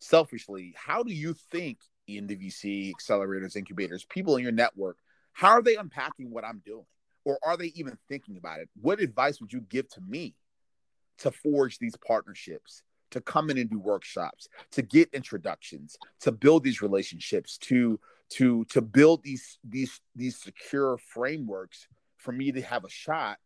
selfishly, 0.00 0.74
how 0.76 1.02
do 1.02 1.12
you 1.12 1.34
think 1.50 1.78
Indie.vc, 2.08 2.92
accelerators, 2.94 3.56
incubators, 3.56 4.04
people 4.04 4.36
in 4.36 4.42
your 4.42 4.52
network, 4.52 4.98
how 5.32 5.50
are 5.50 5.62
they 5.62 5.76
unpacking 5.76 6.30
what 6.30 6.44
I'm 6.44 6.62
doing? 6.64 6.86
Or 7.24 7.38
are 7.42 7.56
they 7.56 7.72
even 7.74 7.96
thinking 8.08 8.36
about 8.36 8.60
it? 8.60 8.68
What 8.80 9.00
advice 9.00 9.40
would 9.40 9.52
you 9.52 9.60
give 9.62 9.88
to 9.90 10.00
me 10.00 10.34
to 11.18 11.30
forge 11.30 11.78
these 11.78 11.96
partnerships, 11.96 12.82
to 13.10 13.20
come 13.20 13.50
in 13.50 13.58
and 13.58 13.70
do 13.70 13.78
workshops, 13.78 14.48
to 14.72 14.82
get 14.82 15.08
introductions, 15.14 15.96
to 16.20 16.32
build 16.32 16.64
these 16.64 16.82
relationships, 16.82 17.56
to 17.58 17.98
to 18.30 18.64
to 18.66 18.82
build 18.82 19.22
these 19.22 19.58
these 19.64 20.00
these 20.14 20.36
secure 20.36 20.98
frameworks 20.98 21.88
for 22.18 22.32
me 22.32 22.52
to 22.52 22.62
have 22.62 22.84
a 22.84 22.90
shot 22.90 23.38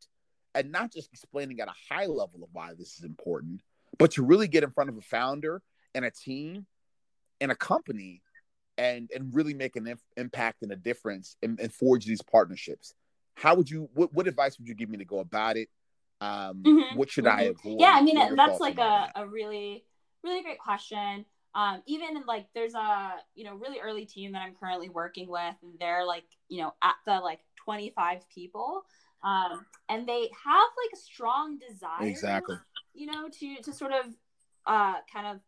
and 0.54 0.72
not 0.72 0.92
just 0.92 1.12
explaining 1.12 1.60
at 1.60 1.68
a 1.68 1.94
high 1.94 2.06
level 2.06 2.42
of 2.42 2.48
why 2.52 2.70
this 2.78 2.98
is 2.98 3.04
important, 3.04 3.60
but 3.98 4.12
to 4.12 4.22
really 4.22 4.48
get 4.48 4.64
in 4.64 4.70
front 4.70 4.90
of 4.90 4.96
a 4.96 5.02
founder 5.02 5.62
and 5.94 6.04
a 6.04 6.10
team 6.10 6.66
and 7.40 7.50
a 7.50 7.56
company 7.56 8.22
and 8.76 9.10
and 9.14 9.34
really 9.34 9.54
make 9.54 9.76
an 9.76 9.86
inf- 9.86 10.04
impact 10.16 10.62
and 10.62 10.72
a 10.72 10.76
difference 10.76 11.36
and, 11.42 11.58
and, 11.60 11.72
forge 11.72 12.04
these 12.04 12.22
partnerships. 12.22 12.94
How 13.34 13.54
would 13.54 13.68
you 13.68 13.88
what, 13.94 14.12
what 14.14 14.28
advice 14.28 14.58
would 14.58 14.68
you 14.68 14.74
give 14.74 14.88
me 14.88 14.98
to 14.98 15.04
go 15.04 15.18
about 15.18 15.56
it? 15.56 15.68
Um, 16.20 16.62
mm-hmm. 16.62 16.96
what 16.96 17.10
should 17.10 17.24
mm-hmm. 17.24 17.38
I 17.38 17.42
avoid? 17.44 17.80
Yeah, 17.80 17.92
I 17.94 18.02
mean 18.02 18.36
that's 18.36 18.60
like 18.60 18.74
a, 18.74 18.76
that? 18.76 19.12
a 19.16 19.26
really 19.26 19.84
really 20.22 20.42
great 20.42 20.58
question. 20.58 21.24
Um, 21.54 21.82
even 21.86 22.22
like 22.26 22.46
there's 22.54 22.74
a 22.74 23.14
you 23.34 23.44
know 23.44 23.54
really 23.54 23.80
early 23.80 24.06
team 24.06 24.32
that 24.32 24.42
I'm 24.42 24.54
currently 24.54 24.88
working 24.88 25.28
with, 25.28 25.54
and 25.62 25.72
they're 25.80 26.06
like 26.06 26.24
you 26.48 26.62
know 26.62 26.74
at 26.82 26.94
the 27.06 27.18
like 27.20 27.40
25 27.64 28.28
people 28.28 28.84
um, 29.22 29.66
and 29.88 30.08
they 30.08 30.22
have 30.44 30.68
like 30.76 30.92
a 30.94 30.96
strong 30.96 31.58
desire 31.58 32.08
exactly. 32.08 32.56
you 32.94 33.06
know 33.06 33.28
to 33.28 33.56
to 33.62 33.72
sort 33.72 33.92
of 33.92 34.06
uh 34.66 34.94
kind 35.12 35.26
of 35.26 35.40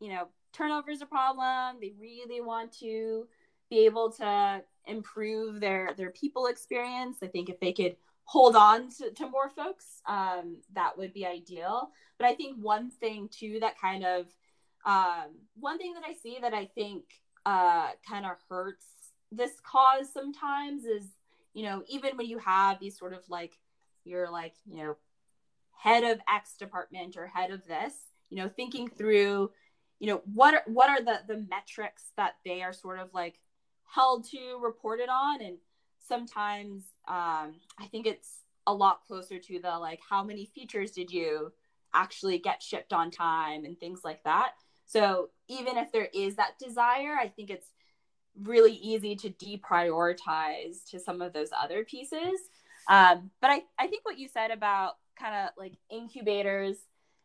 you 0.00 0.10
know 0.10 0.28
turnover 0.52 0.90
is 0.90 1.02
a 1.02 1.06
problem. 1.06 1.76
They 1.80 1.92
really 2.00 2.40
want 2.40 2.72
to 2.78 3.26
be 3.68 3.84
able 3.84 4.12
to 4.12 4.62
improve 4.86 5.60
their 5.60 5.92
their 5.96 6.10
people 6.10 6.46
experience. 6.46 7.18
I 7.22 7.26
think 7.26 7.48
if 7.48 7.60
they 7.60 7.72
could 7.72 7.96
hold 8.24 8.56
on 8.56 8.90
to, 8.90 9.10
to 9.12 9.28
more 9.28 9.48
folks 9.48 10.02
um, 10.06 10.56
that 10.74 10.98
would 10.98 11.12
be 11.12 11.24
ideal. 11.24 11.90
But 12.18 12.26
i 12.26 12.34
think 12.34 12.56
one 12.60 12.90
thing 12.90 13.28
too 13.30 13.58
that 13.60 13.78
kind 13.80 14.04
of 14.04 14.26
um, 14.84 15.36
one 15.58 15.78
thing 15.78 15.94
that 15.94 16.04
i 16.08 16.14
see 16.14 16.38
that 16.40 16.54
i 16.54 16.64
think 16.64 17.04
uh, 17.44 17.90
kind 18.08 18.26
of 18.26 18.32
hurts 18.48 18.86
this 19.30 19.52
cause 19.62 20.12
sometimes 20.12 20.84
is 20.84 21.04
you 21.56 21.62
know, 21.62 21.82
even 21.88 22.18
when 22.18 22.26
you 22.26 22.36
have 22.36 22.78
these 22.78 22.98
sort 22.98 23.14
of 23.14 23.20
like, 23.30 23.58
you're 24.04 24.30
like, 24.30 24.52
you 24.66 24.76
know, 24.76 24.96
head 25.72 26.04
of 26.04 26.20
X 26.30 26.54
department 26.58 27.16
or 27.16 27.26
head 27.26 27.50
of 27.50 27.66
this, 27.66 27.94
you 28.28 28.36
know, 28.36 28.50
thinking 28.50 28.88
through, 28.88 29.50
you 29.98 30.06
know, 30.06 30.20
what 30.34 30.52
are, 30.52 30.62
what 30.66 30.90
are 30.90 31.02
the, 31.02 31.20
the 31.26 31.46
metrics 31.48 32.12
that 32.18 32.34
they 32.44 32.60
are 32.60 32.74
sort 32.74 32.98
of 32.98 33.08
like 33.14 33.40
held 33.86 34.28
to, 34.32 34.58
reported 34.62 35.08
on. 35.08 35.40
And 35.40 35.56
sometimes 36.06 36.82
um, 37.08 37.54
I 37.78 37.86
think 37.90 38.06
it's 38.06 38.42
a 38.66 38.74
lot 38.74 39.00
closer 39.06 39.38
to 39.38 39.58
the 39.58 39.78
like, 39.78 40.00
how 40.06 40.22
many 40.22 40.44
features 40.54 40.90
did 40.90 41.10
you 41.10 41.52
actually 41.94 42.36
get 42.38 42.62
shipped 42.62 42.92
on 42.92 43.10
time 43.10 43.64
and 43.64 43.80
things 43.80 44.00
like 44.04 44.22
that. 44.24 44.50
So 44.84 45.30
even 45.48 45.78
if 45.78 45.90
there 45.90 46.08
is 46.12 46.36
that 46.36 46.58
desire, 46.58 47.16
I 47.18 47.28
think 47.28 47.48
it's 47.48 47.70
really 48.42 48.74
easy 48.74 49.16
to 49.16 49.30
deprioritize 49.30 50.84
to 50.90 51.00
some 51.00 51.22
of 51.22 51.32
those 51.32 51.50
other 51.58 51.84
pieces. 51.84 52.40
Um, 52.88 53.30
but 53.40 53.50
I, 53.50 53.62
I 53.78 53.86
think 53.86 54.04
what 54.04 54.18
you 54.18 54.28
said 54.28 54.50
about 54.50 54.92
kind 55.18 55.34
of 55.34 55.50
like 55.56 55.74
incubators 55.90 56.76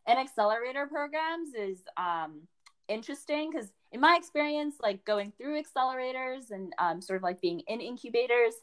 and 0.08 0.18
accelerator 0.20 0.88
programs 0.88 1.54
is 1.54 1.80
um, 1.98 2.42
interesting 2.88 3.52
because 3.52 3.70
in 3.92 4.00
my 4.00 4.16
experience, 4.18 4.76
like 4.82 5.04
going 5.06 5.34
through 5.38 5.62
accelerators 5.62 6.52
and 6.52 6.74
um, 6.80 7.02
sort 7.02 7.18
of 7.18 7.24
like 7.24 7.42
being 7.42 7.62
in 7.68 7.82
incubators, 7.82 8.54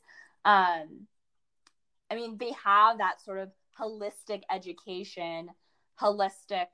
um, 0.44 1.07
I 2.11 2.14
mean, 2.14 2.38
they 2.38 2.53
have 2.64 2.99
that 2.99 3.20
sort 3.22 3.38
of 3.38 3.51
holistic 3.78 4.42
education, 4.51 5.51
holistic, 6.01 6.68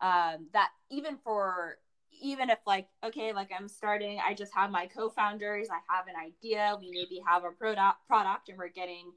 um, 0.00 0.46
that 0.52 0.70
even 0.90 1.18
for 1.22 1.76
even 2.20 2.50
if 2.50 2.58
like 2.66 2.88
okay 3.04 3.32
like 3.32 3.50
i'm 3.56 3.68
starting 3.68 4.18
i 4.26 4.34
just 4.34 4.54
have 4.54 4.70
my 4.70 4.86
co-founders 4.86 5.68
i 5.70 5.94
have 5.94 6.06
an 6.06 6.14
idea 6.16 6.76
we 6.80 6.90
maybe 6.90 7.20
have 7.26 7.44
a 7.44 7.50
product 7.50 7.98
product 8.06 8.48
and 8.48 8.58
we're 8.58 8.68
getting 8.68 9.12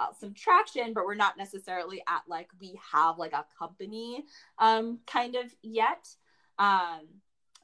uh, 0.00 0.12
some 0.18 0.32
traction 0.32 0.94
but 0.94 1.04
we're 1.04 1.14
not 1.14 1.36
necessarily 1.36 2.02
at 2.08 2.22
like 2.26 2.48
we 2.58 2.78
have 2.92 3.18
like 3.18 3.32
a 3.32 3.44
company 3.58 4.24
um 4.58 4.98
kind 5.06 5.36
of 5.36 5.54
yet. 5.62 6.08
Um 6.58 7.00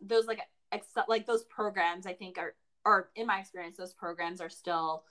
those 0.03 0.27
like 0.27 0.41
ex- 0.71 0.89
like 1.09 1.27
those 1.27 1.45
programs 1.45 2.07
i 2.07 2.13
think 2.13 2.37
are 2.37 2.55
or 2.85 3.11
in 3.17 3.27
my 3.27 3.41
experience 3.41 3.79
those 3.79 3.95
programs 3.95 4.41
are 4.41 4.51
still 4.51 5.05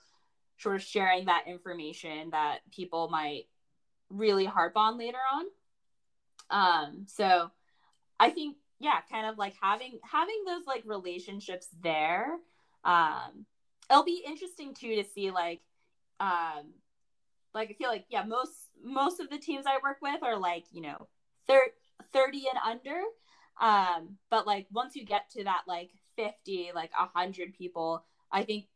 sort 0.58 0.76
of 0.76 0.82
sharing 0.82 1.26
that 1.26 1.44
information 1.48 2.30
that 2.30 2.60
people 2.72 3.08
might 3.08 3.44
really 4.08 4.44
harp 4.44 4.76
on 4.76 4.96
later 4.96 5.18
on. 5.34 6.86
Um 6.86 7.06
so 7.08 7.50
i 8.20 8.30
think 8.30 8.56
yeah, 8.78 9.00
kind 9.10 9.26
of 9.26 9.38
like 9.38 9.54
having 9.60 9.98
having 10.02 10.42
those 10.46 10.66
like 10.66 10.82
relationships 10.84 11.68
there. 11.82 12.36
Um, 12.84 13.46
it'll 13.90 14.04
be 14.04 14.22
interesting 14.26 14.74
too 14.74 14.96
to 14.96 15.04
see 15.04 15.30
like, 15.30 15.60
um, 16.20 16.74
like 17.54 17.70
I 17.70 17.72
feel 17.74 17.88
like 17.88 18.06
yeah, 18.08 18.24
most 18.24 18.52
most 18.84 19.20
of 19.20 19.30
the 19.30 19.38
teams 19.38 19.66
I 19.66 19.78
work 19.82 19.98
with 20.02 20.22
are 20.22 20.38
like 20.38 20.64
you 20.72 20.82
know, 20.82 21.08
thir- 21.46 21.72
thirty 22.12 22.44
and 22.48 22.58
under. 22.64 23.00
Um, 23.58 24.18
but 24.30 24.46
like 24.46 24.66
once 24.70 24.94
you 24.94 25.04
get 25.04 25.30
to 25.30 25.44
that 25.44 25.62
like 25.66 25.90
fifty, 26.16 26.70
like 26.74 26.90
a 26.98 27.06
hundred 27.18 27.54
people, 27.54 28.04
I 28.30 28.42
think 28.42 28.66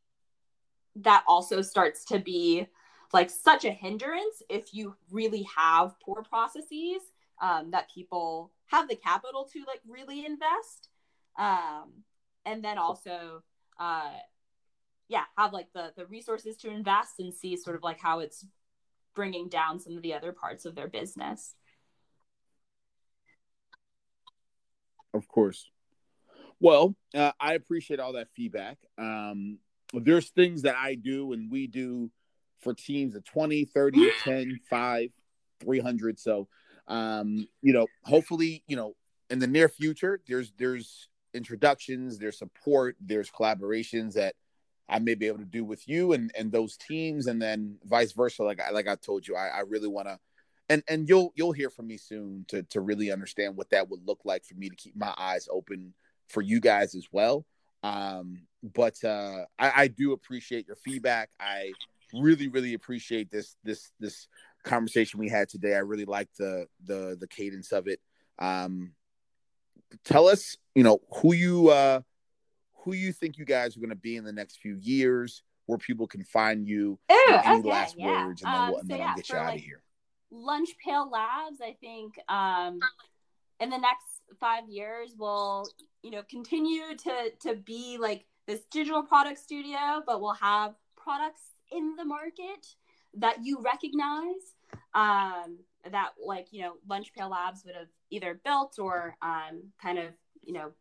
that 0.97 1.25
also 1.29 1.63
starts 1.63 2.05
to 2.07 2.19
be 2.19 2.67
like 3.13 3.31
such 3.31 3.65
a 3.65 3.71
hindrance 3.71 4.43
if 4.49 4.73
you 4.73 4.95
really 5.11 5.47
have 5.57 5.99
poor 6.01 6.23
processes 6.23 7.03
um, 7.41 7.71
that 7.73 7.91
people 7.93 8.53
have 8.71 8.89
the 8.89 8.97
capital 8.97 9.49
to 9.53 9.61
like 9.67 9.81
really 9.87 10.25
invest 10.25 10.89
um, 11.39 12.05
and 12.45 12.65
then 12.65 12.79
also 12.79 13.43
uh, 13.79 14.13
yeah 15.09 15.25
have 15.37 15.53
like 15.53 15.73
the 15.75 15.93
the 15.97 16.07
resources 16.07 16.57
to 16.57 16.71
invest 16.71 17.15
and 17.19 17.35
see 17.35 17.57
sort 17.57 17.77
of 17.77 17.83
like 17.83 18.01
how 18.01 18.21
it's 18.21 18.47
bringing 19.15 19.49
down 19.49 19.81
some 19.81 19.97
of 19.97 20.03
the 20.03 20.15
other 20.15 20.33
parts 20.33 20.65
of 20.65 20.75
their 20.75 20.89
business. 20.89 21.55
Of 25.13 25.27
course. 25.27 25.69
Well 26.61 26.95
uh, 27.15 27.33
i 27.41 27.55
appreciate 27.55 28.01
all 28.01 28.13
that 28.15 28.29
feedback. 28.35 28.79
Um, 28.99 29.59
there's 29.93 30.29
things 30.31 30.63
that 30.63 30.77
i 30.77 30.95
do 30.95 31.33
and 31.33 31.51
we 31.51 31.67
do 31.67 32.11
for 32.61 32.75
teams 32.75 33.17
of 33.17 33.25
20 33.25 33.65
30 33.65 34.11
10 34.25 34.61
5 34.69 35.09
300 35.61 36.19
so 36.21 36.47
um, 36.89 37.47
you 37.63 37.73
know, 37.73 37.87
hopefully, 38.05 38.63
you 38.67 38.77
know, 38.77 38.95
in 39.29 39.39
the 39.39 39.47
near 39.47 39.69
future, 39.69 40.21
there's 40.27 40.53
there's 40.59 41.09
introductions, 41.35 42.19
there's 42.19 42.39
support, 42.39 42.97
there's 43.01 43.31
collaborations 43.31 44.15
that 44.15 44.35
I 44.89 44.99
may 44.99 45.15
be 45.15 45.29
able 45.29 45.39
to 45.39 45.45
do 45.45 45.65
with 45.65 45.89
you 45.89 46.13
and 46.13 46.33
and 46.37 46.51
those 46.51 46.77
teams, 46.77 47.27
and 47.27 47.41
then 47.41 47.79
vice 47.85 48.13
versa. 48.13 48.43
Like 48.43 48.61
I 48.61 48.71
like 48.71 48.89
I 48.89 48.97
told 48.97 49.27
you, 49.27 49.37
I, 49.37 49.49
I 49.49 49.61
really 49.61 49.89
want 49.89 50.09
to 50.09 50.19
and 50.71 50.85
and 50.89 51.09
you'll 51.09 51.33
you'll 51.35 51.53
hear 51.53 51.69
from 51.69 51.89
me 51.89 51.99
soon 51.99 52.47
to 52.49 52.63
to 52.63 52.81
really 52.81 53.13
understand 53.13 53.57
what 53.57 53.69
that 53.71 53.91
would 53.91 54.07
look 54.07 54.21
like 54.25 54.45
for 54.45 54.55
me 54.55 54.71
to 54.71 54.77
keep 54.77 54.97
my 54.97 55.13
eyes 55.19 55.49
open 55.51 55.93
for 56.29 56.41
you 56.41 56.61
guys 56.61 56.95
as 56.95 57.09
well. 57.13 57.45
Um, 57.83 58.43
but 58.63 59.03
uh, 59.05 59.45
I, 59.59 59.73
I 59.77 59.89
do 59.89 60.13
appreciate 60.13 60.67
your 60.67 60.77
feedback. 60.77 61.31
I 61.41 61.73
really 62.15 62.49
really 62.49 62.75
appreciate 62.75 63.31
this 63.31 63.57
this 63.65 63.91
this 63.99 64.29
conversation 64.65 65.21
we 65.21 65.29
had 65.29 65.49
today. 65.49 65.75
I 65.75 65.81
really 65.81 66.05
like 66.05 66.29
the 66.39 66.67
the 66.85 67.17
the 67.19 67.29
cadence 67.29 67.73
of 67.73 67.87
it. 67.87 68.01
Um, 68.39 68.93
tell 70.05 70.29
us, 70.29 70.57
you 70.75 70.83
know, 70.83 71.01
who 71.17 71.35
you 71.35 71.69
uh, 71.69 72.01
who 72.85 72.93
you 72.93 73.13
think 73.13 73.39
you 73.39 73.45
guys 73.45 73.77
are 73.77 73.81
going 73.81 73.91
to 73.91 73.97
be 73.97 74.17
in 74.17 74.25
the 74.25 74.33
next 74.33 74.59
few 74.59 74.77
years, 74.81 75.43
where 75.67 75.79
people 75.79 76.07
can 76.07 76.25
find 76.25 76.67
you. 76.67 76.99
Ooh, 77.11 77.25
any 77.29 77.61
okay, 77.61 77.69
last 77.69 77.97
yeah. 77.99 78.27
words, 78.27 78.43
and 78.43 78.53
then, 78.53 78.61
Um, 78.61 78.69
we'll, 78.71 78.79
and 78.81 78.89
so 78.89 78.93
then 78.93 78.99
yeah, 78.99 79.09
I'll 79.09 79.17
get 79.17 79.29
you 79.29 79.35
for, 79.35 79.41
out 79.41 79.55
of 79.55 79.61
here. 79.61 79.83
Lunch 80.31 80.71
Pail 80.85 81.11
Labs, 81.11 81.61
I 81.61 81.77
think, 81.81 82.15
um, 82.29 82.79
in 83.59 83.71
the 83.71 83.79
next 83.79 84.07
five 84.39 84.69
years 84.69 85.13
we'll 85.19 85.67
you 86.03 86.11
know, 86.11 86.23
continue 86.31 86.97
to 86.97 87.31
to 87.43 87.57
be 87.57 87.99
like 87.99 88.25
this 88.47 88.61
digital 88.71 89.03
product 89.03 89.39
studio, 89.39 90.03
but 90.07 90.21
we'll 90.21 90.33
have 90.35 90.75
products 90.97 91.43
in 91.71 91.95
the 91.97 92.05
market 92.05 92.67
that 93.15 93.45
you 93.45 93.61
recognize. 93.61 94.55
Um, 94.95 95.59
that 95.91 96.11
like 96.25 96.49
you 96.51 96.63
know, 96.63 96.75
Lunch 96.89 97.13
Pail 97.15 97.31
Labs 97.31 97.65
would 97.65 97.75
have 97.75 97.89
either 98.11 98.41
built 98.45 98.79
or 98.79 99.17
um, 99.23 99.63
kind 99.81 99.99
of 99.99 100.09
you 100.43 100.53
know 100.53 100.73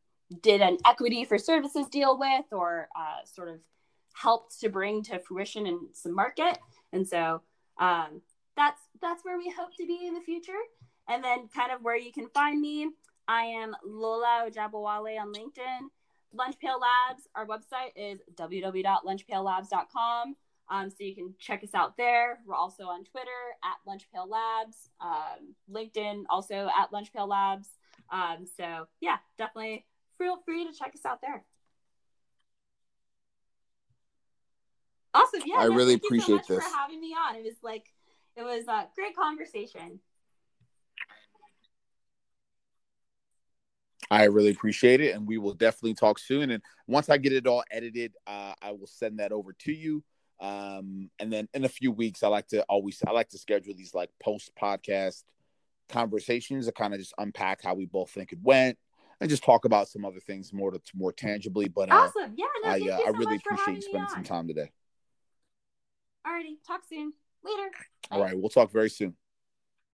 did 0.41 0.61
an 0.61 0.77
equity 0.86 1.25
for 1.25 1.38
services 1.38 1.88
deal 1.88 2.17
with, 2.17 2.45
or 2.51 2.88
uh, 2.95 3.25
sort 3.25 3.49
of 3.49 3.59
helped 4.13 4.59
to 4.59 4.69
bring 4.69 5.03
to 5.03 5.19
fruition 5.19 5.65
in 5.65 5.80
some 5.93 6.13
market. 6.13 6.57
And 6.91 7.07
so 7.07 7.41
um, 7.80 8.21
that's 8.55 8.82
that's 9.01 9.23
where 9.23 9.38
we 9.38 9.53
hope 9.57 9.75
to 9.77 9.88
be 9.88 10.07
in 10.07 10.13
the 10.13 10.21
future. 10.21 10.51
And 11.07 11.23
then 11.23 11.47
kind 11.55 11.71
of 11.71 11.82
where 11.82 11.97
you 11.97 12.11
can 12.11 12.27
find 12.30 12.61
me, 12.61 12.89
I 13.27 13.43
am 13.43 13.75
Lola 13.84 14.47
Ojabowale 14.47 15.19
on 15.19 15.34
LinkedIn. 15.34 15.88
Lunch 16.34 16.59
Pail 16.59 16.80
Labs, 16.80 17.27
our 17.34 17.47
website 17.47 17.93
is 17.95 18.19
www.lunchpaillabs.com. 18.36 20.36
Um, 20.72 20.89
so 20.89 20.97
you 20.99 21.15
can 21.15 21.34
check 21.39 21.63
us 21.63 21.74
out 21.74 21.97
there. 21.97 22.39
We're 22.45 22.55
also 22.55 22.84
on 22.84 23.03
Twitter 23.03 23.28
at 23.63 23.78
Lunch 23.88 24.07
Pail 24.13 24.30
Labs, 24.30 24.89
um, 25.01 25.55
LinkedIn 25.72 26.24
also 26.30 26.70
at 26.78 26.93
Lunch 26.93 27.11
Pail 27.11 27.28
Labs. 27.28 27.70
Um, 28.11 28.45
so 28.57 28.88
yeah, 29.01 29.17
definitely 29.38 29.86
feel 30.17 30.38
free 30.45 30.65
to 30.65 30.78
check 30.78 30.93
us 30.93 31.05
out 31.05 31.22
there. 31.22 31.43
Awesome. 35.13 35.41
Yeah. 35.45 35.55
I 35.57 35.67
no, 35.67 35.76
really 35.76 35.93
thank 35.93 36.03
you 36.03 36.20
so 36.20 36.36
appreciate 36.36 36.36
much 36.36 36.47
this. 36.47 36.63
for 36.63 36.78
having 36.78 37.01
me 37.01 37.15
on. 37.15 37.36
It 37.36 37.43
was 37.43 37.55
like, 37.63 37.86
it 38.36 38.43
was 38.43 38.67
a 38.67 38.88
great 38.95 39.15
conversation. 39.15 39.99
I 44.11 44.24
really 44.26 44.51
appreciate 44.51 45.01
it, 45.01 45.13
and 45.15 45.28
we 45.28 45.38
will 45.38 45.53
definitely 45.53 45.93
talk 45.93 46.17
soon. 46.17 46.49
And 46.49 46.63
once 46.88 47.09
I 47.09 47.17
get 47.17 47.32
it 47.32 47.45
all 47.45 47.63
edited, 47.70 48.13
uh, 48.26 48.53
I 48.61 48.72
will 48.72 48.88
send 48.88 49.20
that 49.20 49.32
over 49.32 49.53
to 49.53 49.72
you. 49.72 50.03
Um, 50.39 51.09
and 51.19 51.31
then 51.31 51.47
in 51.53 51.65
a 51.65 51.69
few 51.69 51.91
weeks, 51.91 52.23
I 52.23 52.27
like 52.27 52.47
to 52.49 52.63
always 52.63 53.01
I 53.05 53.11
like 53.11 53.29
to 53.29 53.37
schedule 53.37 53.73
these 53.75 53.93
like 53.93 54.09
post 54.23 54.51
podcast 54.61 55.23
conversations 55.89 56.67
to 56.67 56.71
kind 56.71 56.93
of 56.93 56.99
just 56.99 57.13
unpack 57.17 57.63
how 57.63 57.73
we 57.73 57.85
both 57.85 58.09
think 58.11 58.31
it 58.31 58.39
went 58.41 58.77
and 59.19 59.29
just 59.29 59.43
talk 59.43 59.65
about 59.65 59.89
some 59.89 60.05
other 60.05 60.19
things 60.19 60.53
more 60.53 60.71
to 60.71 60.79
more 60.95 61.11
tangibly. 61.11 61.67
But 61.67 61.91
uh, 61.91 61.95
Awesome. 61.95 62.33
Yeah. 62.37 62.45
No, 62.63 62.69
I 62.69 62.79
thank 62.79 62.83
uh, 62.83 62.85
you 62.85 62.91
I 62.93 63.11
so 63.11 63.17
really 63.17 63.35
appreciate 63.37 63.75
you 63.75 63.81
spending 63.81 64.09
some 64.09 64.23
time 64.23 64.47
today. 64.47 64.71
Alrighty. 66.25 66.55
Talk 66.65 66.81
soon. 66.87 67.13
Later. 67.43 67.69
All 68.11 68.21
right, 68.21 68.37
we'll 68.37 68.49
talk 68.49 68.71
very 68.71 68.89
soon. 68.89 69.15